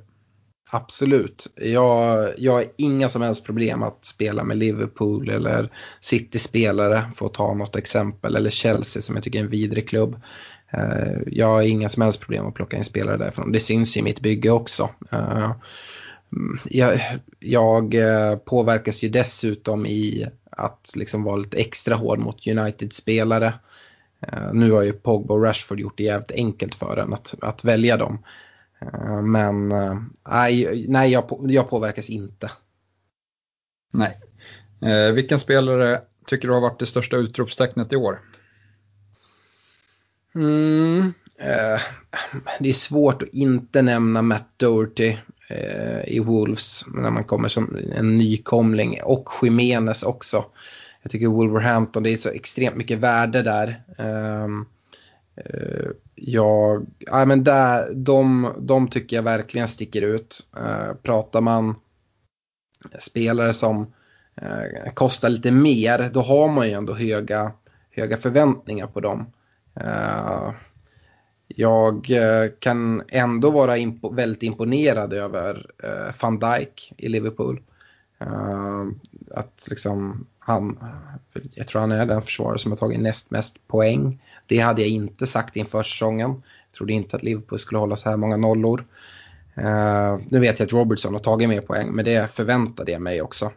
Absolut. 0.74 1.46
Jag, 1.56 2.30
jag 2.38 2.52
har 2.52 2.64
inga 2.76 3.08
som 3.08 3.22
helst 3.22 3.44
problem 3.44 3.82
att 3.82 4.04
spela 4.04 4.44
med 4.44 4.56
Liverpool 4.56 5.30
eller 5.30 5.72
City-spelare, 6.00 7.04
för 7.14 7.26
att 7.26 7.34
ta 7.34 7.54
något 7.54 7.76
exempel, 7.76 8.36
eller 8.36 8.50
Chelsea 8.50 9.02
som 9.02 9.14
jag 9.14 9.24
tycker 9.24 9.38
är 9.38 9.42
en 9.44 9.50
vidrig 9.50 9.88
klubb. 9.88 10.20
Eh, 10.72 11.18
jag 11.26 11.46
har 11.46 11.62
inga 11.62 11.88
som 11.88 12.02
helst 12.02 12.20
problem 12.20 12.46
att 12.46 12.54
plocka 12.54 12.76
in 12.76 12.84
spelare 12.84 13.16
därifrån. 13.16 13.52
Det 13.52 13.60
syns 13.60 13.96
ju 13.96 14.00
i 14.00 14.02
mitt 14.02 14.20
bygge 14.20 14.50
också. 14.50 14.90
Eh, 15.12 15.52
jag, 16.64 17.00
jag 17.40 17.94
eh, 17.94 18.36
påverkas 18.36 19.02
ju 19.04 19.08
dessutom 19.08 19.86
i 19.86 20.26
att 20.50 20.92
liksom 20.96 21.24
vara 21.24 21.36
lite 21.36 21.56
extra 21.56 21.94
hård 21.94 22.18
mot 22.18 22.46
United-spelare. 22.46 23.54
Nu 24.52 24.70
har 24.70 24.82
ju 24.82 24.92
Pogba 24.92 25.34
och 25.34 25.42
Rashford 25.44 25.80
gjort 25.80 25.96
det 25.98 26.02
jävligt 26.02 26.32
enkelt 26.32 26.74
för 26.74 26.96
en 26.96 27.14
att, 27.14 27.34
att 27.40 27.64
välja 27.64 27.96
dem. 27.96 28.18
Eh, 28.92 29.22
men 29.22 29.72
eh, 29.72 29.98
nej, 30.28 30.84
nej 30.88 31.10
jag, 31.10 31.46
jag 31.48 31.70
påverkas 31.70 32.10
inte. 32.10 32.50
Nej. 33.92 34.20
Eh, 34.82 35.12
vilken 35.12 35.38
spelare 35.38 36.00
tycker 36.26 36.48
du 36.48 36.54
har 36.54 36.60
varit 36.60 36.78
det 36.78 36.86
största 36.86 37.16
utropstecknet 37.16 37.92
i 37.92 37.96
år? 37.96 38.20
Mm, 40.34 41.14
eh, 41.38 41.80
det 42.60 42.68
är 42.68 42.74
svårt 42.74 43.22
att 43.22 43.28
inte 43.28 43.82
nämna 43.82 44.22
Matt 44.22 44.48
Doherty 44.56 45.16
eh, 45.48 46.08
i 46.08 46.20
Wolves 46.20 46.84
när 46.94 47.10
man 47.10 47.24
kommer 47.24 47.48
som 47.48 47.76
en 47.94 48.18
nykomling 48.18 48.98
och 49.04 49.28
Jimenez 49.42 50.02
också. 50.02 50.44
Jag 51.02 51.10
tycker 51.10 51.26
Wolverhampton, 51.26 52.02
det 52.02 52.10
är 52.10 52.16
så 52.16 52.28
extremt 52.28 52.76
mycket 52.76 52.98
värde 52.98 53.42
där. 53.42 53.82
Eh, 53.98 54.48
Eh, 55.36 55.90
jag, 56.14 56.86
ja, 56.98 57.24
men 57.24 57.44
där, 57.44 57.94
de, 57.94 58.52
de 58.58 58.88
tycker 58.88 59.16
jag 59.16 59.22
verkligen 59.22 59.68
sticker 59.68 60.02
ut. 60.02 60.46
Eh, 60.56 60.94
pratar 61.02 61.40
man 61.40 61.74
spelare 62.98 63.52
som 63.52 63.92
eh, 64.36 64.92
kostar 64.94 65.28
lite 65.28 65.50
mer, 65.50 66.10
då 66.12 66.20
har 66.20 66.48
man 66.48 66.66
ju 66.66 66.72
ändå 66.72 66.94
höga, 66.94 67.52
höga 67.90 68.16
förväntningar 68.16 68.86
på 68.86 69.00
dem. 69.00 69.32
Jag 71.46 72.08
kan 72.58 73.02
ändå 73.08 73.50
vara 73.50 73.76
impo 73.76 74.14
väldigt 74.14 74.42
imponerad 74.42 75.12
över 75.12 75.66
van 76.20 76.38
Dijk 76.38 76.92
i 76.98 77.08
Liverpool. 77.08 77.62
att 79.30 79.66
liksom 79.70 80.26
han, 80.46 80.78
jag 81.54 81.68
tror 81.68 81.80
han 81.80 81.92
är 81.92 82.06
den 82.06 82.22
försvarare 82.22 82.58
som 82.58 82.72
har 82.72 82.76
tagit 82.76 83.00
näst 83.00 83.30
mest 83.30 83.66
poäng. 83.68 84.22
Det 84.46 84.58
hade 84.58 84.82
jag 84.82 84.90
inte 84.90 85.26
sagt 85.26 85.56
inför 85.56 85.82
säsongen. 85.82 86.30
Jag 86.30 86.76
trodde 86.76 86.92
inte 86.92 87.16
att 87.16 87.22
Liverpool 87.22 87.58
skulle 87.58 87.78
hålla 87.78 87.96
så 87.96 88.10
här 88.10 88.16
många 88.16 88.36
nollor. 88.36 88.84
Uh, 89.58 90.18
nu 90.28 90.40
vet 90.40 90.58
jag 90.58 90.66
att 90.66 90.72
Robertson 90.72 91.12
har 91.12 91.20
tagit 91.20 91.48
mer 91.48 91.60
poäng, 91.60 91.92
men 91.92 92.04
det 92.04 92.30
förväntade 92.30 92.92
jag 92.92 93.02
mig 93.02 93.22
också. 93.22 93.52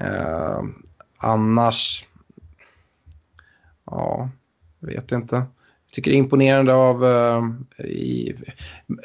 Uh, 0.00 0.62
annars, 1.18 2.08
ja, 3.86 4.30
vet 4.80 5.12
inte 5.12 5.42
tycker 5.96 6.10
det 6.10 6.16
är 6.16 6.18
imponerande 6.18 6.74
av... 6.74 7.04
Uh, 7.04 7.86
i, 7.86 8.34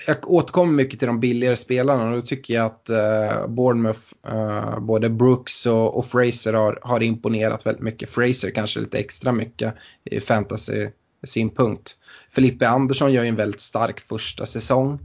jag 0.07 0.31
återkommer 0.31 0.73
mycket 0.73 0.99
till 0.99 1.07
de 1.07 1.19
billigare 1.19 1.57
spelarna 1.57 2.09
och 2.09 2.15
då 2.15 2.21
tycker 2.21 2.53
jag 2.53 2.65
att 2.65 2.89
uh, 2.91 3.47
Bournemouth, 3.47 4.01
uh, 4.33 4.79
både 4.79 5.09
Brooks 5.09 5.65
och, 5.65 5.97
och, 5.97 6.05
Fraser 6.05 6.53
har, 6.53 6.79
har 6.81 7.03
imponerat 7.03 7.65
väldigt 7.65 7.83
mycket. 7.83 8.09
Fraser 8.09 8.51
kanske 8.51 8.79
lite 8.79 8.97
extra 8.97 9.31
mycket 9.31 9.73
i 10.03 10.19
fantasy-synpunkt. 10.19 11.95
Filippe 12.29 12.69
Andersson 12.69 13.13
gör 13.13 13.23
ju 13.23 13.29
en 13.29 13.35
väldigt 13.35 13.61
stark 13.61 13.99
första 13.99 14.45
säsong. 14.45 14.99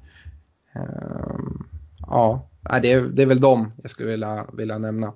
Ehm, 0.74 1.66
ja, 1.99 2.49
det 2.82 2.93
är, 2.93 3.01
det 3.01 3.22
är 3.22 3.26
väl 3.26 3.41
dem 3.41 3.72
jag 3.82 3.91
skulle 3.91 4.11
vilja, 4.11 4.47
vilja 4.53 4.78
nämna. 4.78 5.12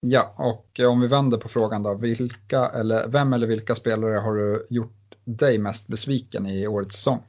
Ja, 0.00 0.34
och 0.36 0.80
om 0.80 1.00
vi 1.00 1.06
vänder 1.06 1.38
på 1.38 1.48
frågan 1.48 1.82
då, 1.82 1.94
vilka 1.94 2.66
eller 2.66 3.08
vem 3.08 3.32
eller 3.32 3.46
vilka 3.46 3.74
spelare 3.74 4.18
har 4.18 4.34
du 4.34 4.66
gjort 4.70 5.14
dig 5.24 5.58
mest 5.58 5.88
besviken 5.88 6.46
i 6.46 6.66
årets 6.66 6.96
säsong? 6.96 7.22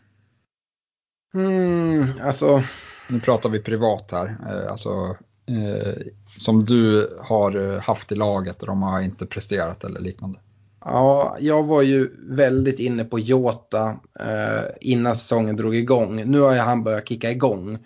Mm, 1.33 2.05
alltså... 2.21 2.63
Nu 3.09 3.19
pratar 3.19 3.49
vi 3.49 3.59
privat 3.59 4.11
här, 4.11 4.37
eh, 4.49 4.71
alltså 4.71 5.17
eh, 5.49 6.03
som 6.37 6.65
du 6.65 7.09
har 7.21 7.79
haft 7.79 8.11
i 8.11 8.15
laget 8.15 8.61
och 8.61 8.67
de 8.67 8.83
har 8.83 9.01
inte 9.01 9.25
presterat 9.25 9.83
eller 9.83 9.99
liknande. 9.99 10.39
Ja, 10.79 11.37
jag 11.39 11.63
var 11.63 11.81
ju 11.81 12.09
väldigt 12.29 12.79
inne 12.79 13.03
på 13.03 13.19
Jota 13.19 13.99
eh, 14.19 14.65
innan 14.81 15.15
säsongen 15.15 15.55
drog 15.55 15.75
igång. 15.75 16.31
Nu 16.31 16.39
har 16.39 16.55
han 16.55 16.83
börjat 16.83 17.07
kicka 17.07 17.31
igång. 17.31 17.77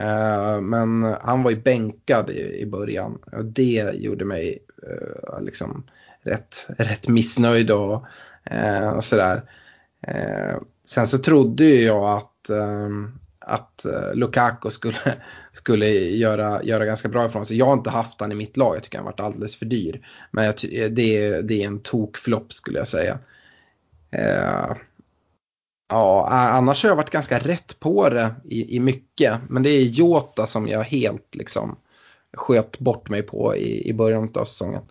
Eh, 0.00 0.60
men 0.60 1.02
han 1.02 1.42
var 1.42 1.50
ju 1.50 1.62
bänkad 1.62 2.30
i, 2.30 2.66
början. 2.66 3.18
Och 3.32 3.44
det 3.44 3.94
gjorde 3.94 4.24
mig 4.24 4.58
eh, 4.88 5.42
liksom 5.42 5.84
rätt, 6.22 6.66
rätt 6.78 7.08
missnöjd 7.08 7.70
och, 7.70 8.06
eh, 8.44 8.88
och 8.88 9.04
sådär. 9.04 9.42
Sen 10.84 11.08
så 11.08 11.18
trodde 11.18 11.64
ju 11.64 11.84
jag 11.84 12.04
att, 12.04 12.50
ehm, 12.50 13.18
att 13.38 13.86
Lukaku 14.14 14.70
skulle, 14.70 14.96
skulle 15.52 15.88
göra, 15.88 16.62
göra 16.62 16.84
ganska 16.84 17.08
bra 17.08 17.26
ifrån 17.26 17.46
sig. 17.46 17.58
Jag 17.58 17.66
har 17.66 17.72
inte 17.72 17.90
haft 17.90 18.20
han 18.20 18.32
i 18.32 18.34
mitt 18.34 18.56
lag, 18.56 18.76
jag 18.76 18.82
tycker 18.82 18.98
han 18.98 19.04
varit 19.04 19.20
alldeles 19.20 19.56
för 19.56 19.66
dyr. 19.66 20.06
Men 20.30 20.44
jag, 20.44 20.54
det, 20.90 21.40
det 21.40 21.62
är 21.62 21.66
en 21.66 21.80
tokflopp 21.80 22.52
skulle 22.52 22.78
jag 22.78 22.88
säga. 22.88 23.18
Ja, 25.90 26.28
annars 26.30 26.82
har 26.82 26.90
jag 26.90 26.96
varit 26.96 27.10
ganska 27.10 27.38
rätt 27.38 27.80
på 27.80 28.08
det 28.08 28.34
i, 28.44 28.76
i 28.76 28.80
mycket. 28.80 29.40
Men 29.48 29.62
det 29.62 29.70
är 29.70 29.82
Jota 29.82 30.46
som 30.46 30.68
jag 30.68 30.82
helt 30.82 31.34
liksom 31.34 31.76
sköt 32.36 32.78
bort 32.78 33.08
mig 33.08 33.22
på 33.22 33.56
i, 33.56 33.88
i 33.88 33.94
början 33.94 34.30
av 34.34 34.44
säsongen. 34.44 34.82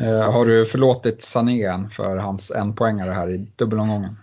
Eh, 0.00 0.32
har 0.32 0.46
du 0.46 0.66
förlåtit 0.66 1.22
Sané 1.22 1.88
för 1.92 2.16
hans 2.16 2.50
en 2.50 2.74
poängare 2.74 3.12
här 3.12 3.30
i 3.30 3.36
dubbelomgången? 3.56 4.16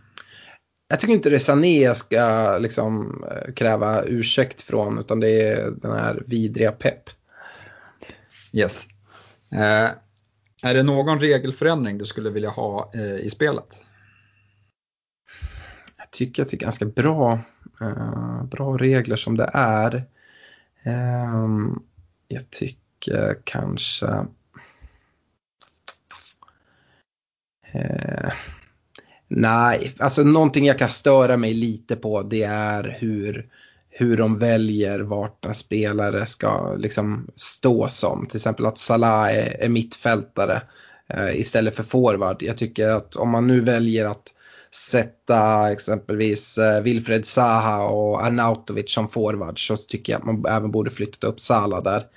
Jag 0.88 1.00
tycker 1.00 1.14
inte 1.14 1.30
det 1.30 1.36
är 1.36 1.40
Sané 1.40 1.84
jag 1.84 1.98
ska 1.98 2.58
liksom, 2.58 3.24
eh, 3.32 3.54
kräva 3.54 4.04
ursäkt 4.04 4.62
från 4.62 5.00
utan 5.00 5.20
det 5.20 5.42
är 5.42 5.72
den 5.72 5.92
här 5.92 6.24
vidriga 6.28 6.72
pepp. 6.72 7.10
Yes. 8.54 8.88
Eh, 9.52 9.90
är 10.62 10.74
det 10.74 10.84
någon 10.84 11.20
regelförändring 11.20 11.98
du 11.98 12.06
skulle 12.06 12.30
vilja 12.30 12.50
ha 12.50 12.92
eh, 12.94 13.20
i 13.20 13.30
spelet? 13.30 13.82
Jag 16.06 16.12
tycker 16.12 16.44
att 16.44 16.50
det 16.50 16.58
är 16.58 16.60
ganska 16.60 16.86
bra, 16.86 17.40
eh, 17.82 18.44
bra 18.44 18.78
regler 18.78 19.16
som 19.16 19.38
det 19.38 19.50
är. 19.54 20.04
Ehm, 20.84 21.80
jag 22.28 22.50
tycker 22.50 23.38
kanske 23.44 24.26
Eh, 27.76 28.32
nej, 29.28 29.96
alltså 30.00 30.24
någonting 30.24 30.66
jag 30.66 30.80
kan 30.80 30.90
störa 30.90 31.38
mig 31.38 31.54
lite 31.54 31.96
på 31.96 32.22
det 32.22 32.44
är 32.44 32.98
hur, 33.00 33.50
hur 33.90 34.18
de 34.18 34.40
väljer 34.40 35.00
vart 35.00 35.46
en 35.46 35.56
spelare 35.56 36.26
ska 36.26 36.76
liksom 36.76 37.28
stå 37.36 37.88
som. 37.90 38.28
Till 38.28 38.38
exempel 38.38 38.66
att 38.66 38.78
Salah 38.78 39.36
är, 39.36 39.64
är 39.64 39.70
mittfältare 39.70 40.62
eh, 41.10 41.40
istället 41.40 41.76
för 41.76 41.84
forward. 41.84 42.44
Jag 42.44 42.58
tycker 42.58 42.90
att 42.90 43.16
om 43.16 43.30
man 43.30 43.48
nu 43.48 43.60
väljer 43.60 44.06
att 44.06 44.34
sätta 44.76 45.72
exempelvis 45.72 46.58
eh, 46.58 46.82
Wilfred 46.82 47.26
Zaha 47.26 47.88
och 47.88 48.26
Arnautovic 48.26 48.94
som 48.94 49.08
forward 49.08 49.68
så 49.68 49.78
tycker 49.78 50.14
jag 50.14 50.20
att 50.20 50.26
man 50.26 50.46
även 50.50 50.72
borde 50.72 50.90
flytta 50.90 51.28
upp 51.28 51.40
Sala 51.40 51.82
där. 51.82 52.08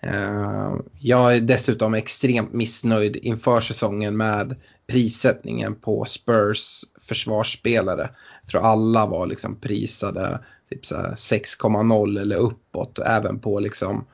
Eh, 0.00 0.74
jag 0.98 1.36
är 1.36 1.40
dessutom 1.40 1.94
extremt 1.94 2.52
missnöjd 2.52 3.16
inför 3.16 3.60
säsongen 3.60 4.16
med 4.16 4.56
prissättningen 4.86 5.74
på 5.74 6.04
Spurs 6.04 6.84
försvarsspelare. 7.08 8.10
Jag 8.42 8.48
tror 8.48 8.62
alla 8.62 9.06
var 9.06 9.26
liksom 9.26 9.56
prisade 9.56 10.38
typ 10.70 10.84
6,0 10.84 12.20
eller 12.20 12.36
uppåt. 12.36 12.98
Även 12.98 13.38
på 13.38 13.60
liksom, 13.60 14.04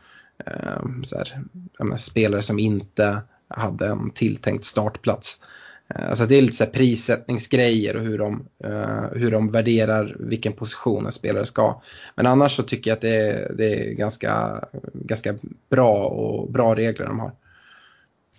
eh, 0.46 0.82
så 1.04 1.16
här, 1.16 1.96
spelare 1.96 2.42
som 2.42 2.58
inte 2.58 3.22
hade 3.48 3.86
en 3.86 4.10
tilltänkt 4.10 4.64
startplats. 4.64 5.40
Eh, 5.88 6.08
alltså 6.08 6.26
det 6.26 6.34
är 6.34 6.42
lite 6.42 6.56
så 6.56 6.66
prissättningsgrejer 6.66 7.96
och 7.96 8.02
hur 8.02 8.18
de, 8.18 8.48
uh, 8.64 9.06
hur 9.12 9.30
de 9.30 9.48
värderar 9.48 10.16
vilken 10.18 10.52
position 10.52 11.06
en 11.06 11.12
spelare 11.12 11.46
ska. 11.46 11.82
Men 12.14 12.26
annars 12.26 12.56
så 12.56 12.62
tycker 12.62 12.90
jag 12.90 12.96
att 12.96 13.02
det 13.02 13.16
är, 13.16 13.52
det 13.56 13.74
är 13.74 13.92
ganska, 13.92 14.64
ganska 14.92 15.34
bra 15.70 16.06
och 16.06 16.50
bra 16.50 16.74
regler 16.74 17.06
de 17.06 17.20
har. 17.20 17.32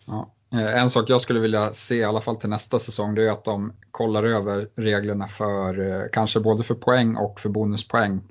Ja. 0.06 0.34
Eh, 0.54 0.82
en 0.82 0.90
sak 0.90 1.10
jag 1.10 1.22
skulle 1.22 1.40
vilja 1.40 1.74
se 1.74 1.96
i 1.96 2.04
alla 2.04 2.22
fall 2.22 2.36
till 2.36 2.50
nästa 2.50 2.80
säsong 2.80 3.16
det 3.16 3.24
är 3.24 3.32
att 3.32 3.46
de 3.46 3.74
kollar 3.92 4.24
över 4.24 4.68
reglerna 4.76 5.28
för 5.28 6.10
kanske 6.14 6.40
både 6.40 6.64
för 6.64 6.76
poäng 6.76 7.16
och 7.16 7.40
för 7.40 7.50
bonuspoäng 7.50 8.22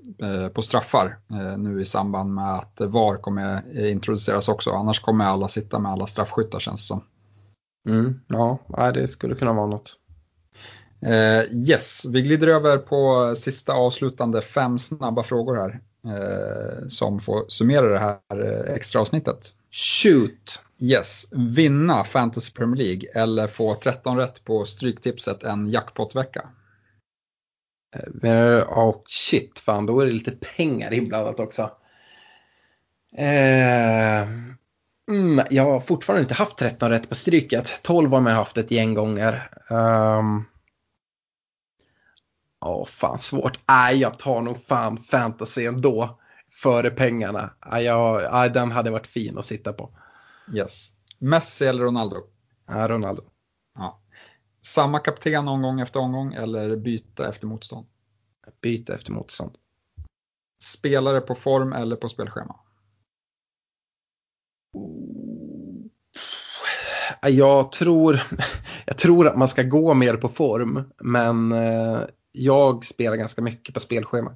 på 0.54 0.62
straffar 0.62 1.18
nu 1.58 1.80
i 1.80 1.84
samband 1.84 2.34
med 2.34 2.54
att 2.54 2.80
VAR 2.80 3.16
kommer 3.16 3.76
introduceras 3.86 4.48
också. 4.48 4.70
Annars 4.70 5.00
kommer 5.00 5.24
alla 5.24 5.48
sitta 5.48 5.78
med 5.78 5.92
alla 5.92 6.06
straffskyttar 6.06 6.60
känns 6.60 6.80
det 6.80 6.86
som. 6.86 7.02
Mm, 7.86 8.20
ja, 8.28 8.58
det 8.94 9.08
skulle 9.08 9.34
kunna 9.34 9.52
vara 9.52 9.66
något. 9.66 9.96
Uh, 11.06 11.54
yes, 11.54 12.04
vi 12.04 12.22
glider 12.22 12.48
över 12.48 12.78
på 12.78 13.34
sista 13.36 13.72
avslutande 13.72 14.42
fem 14.42 14.78
snabba 14.78 15.22
frågor 15.22 15.56
här 15.56 15.80
uh, 16.06 16.88
som 16.88 17.20
får 17.20 17.44
summera 17.48 17.88
det 17.88 17.98
här 17.98 18.64
extra 18.70 19.00
avsnittet. 19.00 19.52
Shoot! 19.70 20.62
Yes, 20.78 21.28
vinna 21.32 22.04
Fantasy 22.04 22.52
Premier 22.52 22.84
League 22.84 23.08
eller 23.14 23.46
få 23.46 23.74
13 23.74 24.16
rätt 24.16 24.44
på 24.44 24.64
Stryktipset 24.64 25.44
en 25.44 25.66
jackpotvecka. 25.66 26.48
Uh, 28.24 28.78
oh 28.78 29.02
shit, 29.06 29.58
fan 29.58 29.86
då 29.86 30.00
är 30.00 30.06
det 30.06 30.12
lite 30.12 30.36
pengar 30.56 30.92
inblandat 30.92 31.40
också. 31.40 31.70
Mm, 35.10 35.46
jag 35.50 35.64
har 35.64 35.80
fortfarande 35.80 36.22
inte 36.22 36.34
haft 36.34 36.56
13 36.56 36.90
rätt 36.90 37.08
på 37.08 37.14
Stryket. 37.14 37.80
12 37.82 38.12
har 38.12 38.28
jag 38.28 38.36
haft 38.36 38.58
ett 38.58 38.70
gäng 38.70 38.94
gånger. 38.94 39.50
Um, 39.70 40.44
Ja, 42.60 42.74
oh, 42.74 42.86
fan 42.86 43.18
svårt. 43.18 43.60
Nej, 43.68 43.96
jag 43.96 44.18
tar 44.18 44.42
nog 44.42 44.62
fan 44.62 44.98
fantasy 44.98 45.66
ändå. 45.66 46.20
Före 46.50 46.90
pengarna. 46.90 47.50
Nej, 47.70 47.84
jag, 47.84 48.32
nej, 48.32 48.50
den 48.50 48.70
hade 48.70 48.90
varit 48.90 49.06
fin 49.06 49.38
att 49.38 49.44
sitta 49.44 49.72
på. 49.72 49.90
Yes. 50.54 50.92
Messi 51.18 51.66
eller 51.66 51.84
Ronaldo? 51.84 52.16
Ja, 52.66 52.88
Ronaldo. 52.88 53.22
Ja. 53.74 54.00
Samma 54.62 54.98
kapten 54.98 55.48
omgång 55.48 55.80
efter 55.80 56.00
omgång 56.00 56.34
eller 56.34 56.76
byta 56.76 57.28
efter 57.28 57.46
motstånd? 57.46 57.86
Byta 58.60 58.94
efter 58.94 59.12
motstånd. 59.12 59.52
Spelare 60.62 61.20
på 61.20 61.34
form 61.34 61.72
eller 61.72 61.96
på 61.96 62.08
spelschema? 62.08 62.60
Jag 67.28 67.72
tror, 67.72 68.20
jag 68.86 68.98
tror 68.98 69.26
att 69.26 69.36
man 69.36 69.48
ska 69.48 69.62
gå 69.62 69.94
mer 69.94 70.16
på 70.16 70.28
form, 70.28 70.84
men 71.02 71.52
eh, 71.52 72.00
jag 72.32 72.84
spelar 72.84 73.16
ganska 73.16 73.42
mycket 73.42 73.74
på 73.74 73.80
spelschema. 73.80 74.32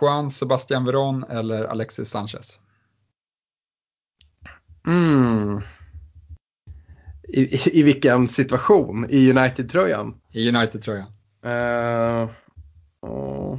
Juan 0.00 0.30
Sebastian 0.30 0.84
Veron 0.84 1.24
eller 1.24 1.64
Alexis 1.64 2.10
Sanchez? 2.10 2.58
Mm. 4.86 5.60
I, 7.28 7.40
i, 7.40 7.80
I, 7.80 7.82
vilken 7.82 8.28
situation? 8.28 9.06
I 9.10 9.30
United-tröjan? 9.30 10.20
I 10.32 10.48
United-tröjan. 10.48 11.06
Uh, 11.46 12.30
oh. 13.00 13.58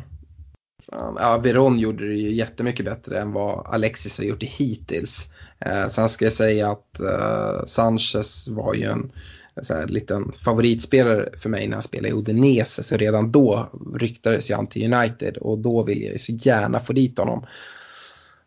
Eh, 0.91 1.11
ja, 1.15 1.37
Veron 1.37 1.79
gjorde 1.79 2.07
det 2.07 2.15
ju 2.15 2.33
jättemycket 2.33 2.85
bättre 2.85 3.19
än 3.19 3.31
vad 3.31 3.65
Alexis 3.67 4.17
har 4.17 4.25
gjort 4.25 4.39
det 4.39 4.45
hittills. 4.45 5.29
Eh, 5.59 5.87
sen 5.87 6.09
ska 6.09 6.25
jag 6.25 6.33
säga 6.33 6.71
att 6.71 6.99
eh, 6.99 7.65
Sanchez 7.65 8.47
var 8.47 8.73
ju 8.73 8.83
en 8.83 9.11
eh, 9.55 9.63
så 9.63 9.73
här, 9.73 9.87
liten 9.87 10.31
favoritspelare 10.31 11.29
för 11.37 11.49
mig 11.49 11.67
när 11.67 11.73
han 11.73 11.83
spelade 11.83 12.09
i 12.09 12.13
Udinese. 12.13 12.83
Så 12.83 12.97
redan 12.97 13.31
då 13.31 13.69
ryktades 13.95 14.51
han 14.51 14.67
till 14.67 14.93
United 14.93 15.37
och 15.37 15.59
då 15.59 15.83
vill 15.83 16.03
jag 16.03 16.13
ju 16.13 16.19
så 16.19 16.31
gärna 16.31 16.79
få 16.79 16.93
dit 16.93 17.17
honom. 17.17 17.45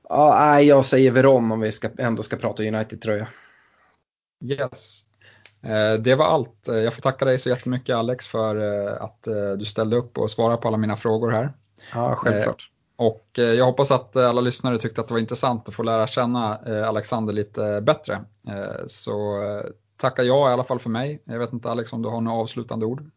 Ja, 0.09 0.61
jag 0.61 0.85
säger 0.85 1.11
Veron 1.11 1.53
om 1.53 1.61
vi 1.61 1.73
ska, 1.73 1.89
ändå 1.99 2.23
ska 2.23 2.37
prata 2.37 2.63
United-tröja. 2.63 3.29
Yes. 4.45 5.05
Eh, 5.63 5.93
det 6.01 6.15
var 6.15 6.27
allt. 6.27 6.65
Jag 6.67 6.95
får 6.95 7.03
tacka 7.03 7.25
dig 7.25 7.39
så 7.39 7.49
jättemycket 7.49 7.97
Alex 7.97 8.27
för 8.27 8.57
att 9.03 9.29
du 9.59 9.65
ställde 9.65 9.97
upp 9.97 10.19
och 10.19 10.31
svarade 10.31 10.57
på 10.57 10.69
alla 10.69 10.77
mina 10.77 10.97
frågor 10.97 11.31
här. 11.31 11.53
Ja, 11.95 12.17
självklart. 12.17 12.71
Och 12.97 13.27
jag 13.35 13.65
hoppas 13.65 13.91
att 13.91 14.17
alla 14.17 14.41
lyssnare 14.41 14.79
tyckte 14.79 15.01
att 15.01 15.09
det 15.09 15.15
var 15.15 15.21
intressant 15.21 15.69
att 15.69 15.75
få 15.75 15.83
lära 15.83 16.07
känna 16.07 16.57
Alexander 16.87 17.33
lite 17.33 17.81
bättre. 17.81 18.21
Så 18.87 19.43
tackar 19.97 20.23
jag 20.23 20.51
i 20.51 20.53
alla 20.53 20.65
fall 20.65 20.79
för 20.79 20.91
mig. 20.91 21.23
Jag 21.25 21.39
vet 21.39 21.53
inte 21.53 21.71
Alex 21.71 21.93
om 21.93 22.03
du 22.03 22.09
har 22.09 22.21
några 22.21 22.39
avslutande 22.39 22.87
ord? 22.87 23.11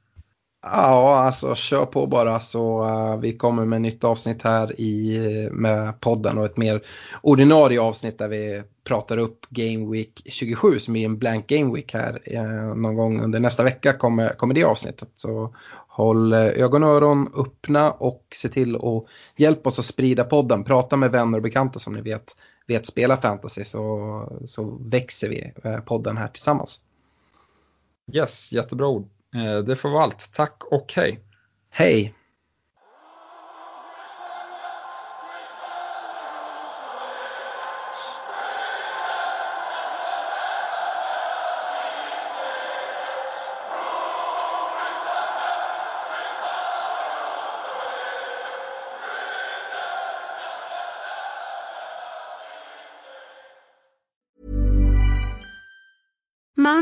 Ja, 0.63 1.19
alltså 1.19 1.55
kör 1.55 1.85
på 1.85 2.07
bara 2.07 2.39
så 2.39 2.83
uh, 2.83 3.19
vi 3.19 3.37
kommer 3.37 3.65
med 3.65 3.81
nytt 3.81 4.03
avsnitt 4.03 4.41
här 4.41 4.81
i, 4.81 5.49
med 5.51 5.99
podden 5.99 6.37
och 6.37 6.45
ett 6.45 6.57
mer 6.57 6.81
ordinarie 7.21 7.81
avsnitt 7.81 8.17
där 8.17 8.27
vi 8.27 8.63
pratar 8.83 9.17
upp 9.17 9.45
Game 9.49 9.91
Week 9.91 10.21
27 10.25 10.79
som 10.79 10.95
är 10.95 11.05
en 11.05 11.17
blank 11.17 11.47
Game 11.47 11.73
Week 11.75 11.93
här. 11.93 12.21
Uh, 12.31 12.75
någon 12.75 12.95
gång 12.95 13.21
under 13.21 13.39
nästa 13.39 13.63
vecka 13.63 13.93
kommer, 13.93 14.29
kommer 14.29 14.53
det 14.53 14.63
avsnittet. 14.63 15.09
Så 15.15 15.55
håll 15.91 16.33
ögon 16.33 16.83
och 16.83 16.89
öron 16.89 17.29
öppna 17.35 17.91
och 17.91 18.25
se 18.35 18.49
till 18.49 18.75
att 18.75 19.05
hjälpa 19.35 19.69
oss 19.69 19.79
att 19.79 19.85
sprida 19.85 20.23
podden. 20.23 20.63
Prata 20.63 20.97
med 20.97 21.11
vänner 21.11 21.37
och 21.37 21.43
bekanta 21.43 21.79
som 21.79 21.93
ni 21.93 22.01
vet, 22.01 22.35
vet 22.67 22.87
spela 22.87 23.17
fantasy 23.17 23.63
så, 23.63 24.41
så 24.45 24.77
växer 24.91 25.29
vi 25.29 25.53
uh, 25.65 25.79
podden 25.79 26.17
här 26.17 26.27
tillsammans. 26.27 26.79
Yes, 28.13 28.51
jättebra 28.51 28.87
ord. 28.87 29.09
Eh, 29.35 29.57
det 29.57 29.75
får 29.75 29.89
vara 29.89 30.03
allt. 30.03 30.29
Tack 30.33 30.63
och 30.63 30.93
hej. 30.95 31.19
Hej. 31.69 32.13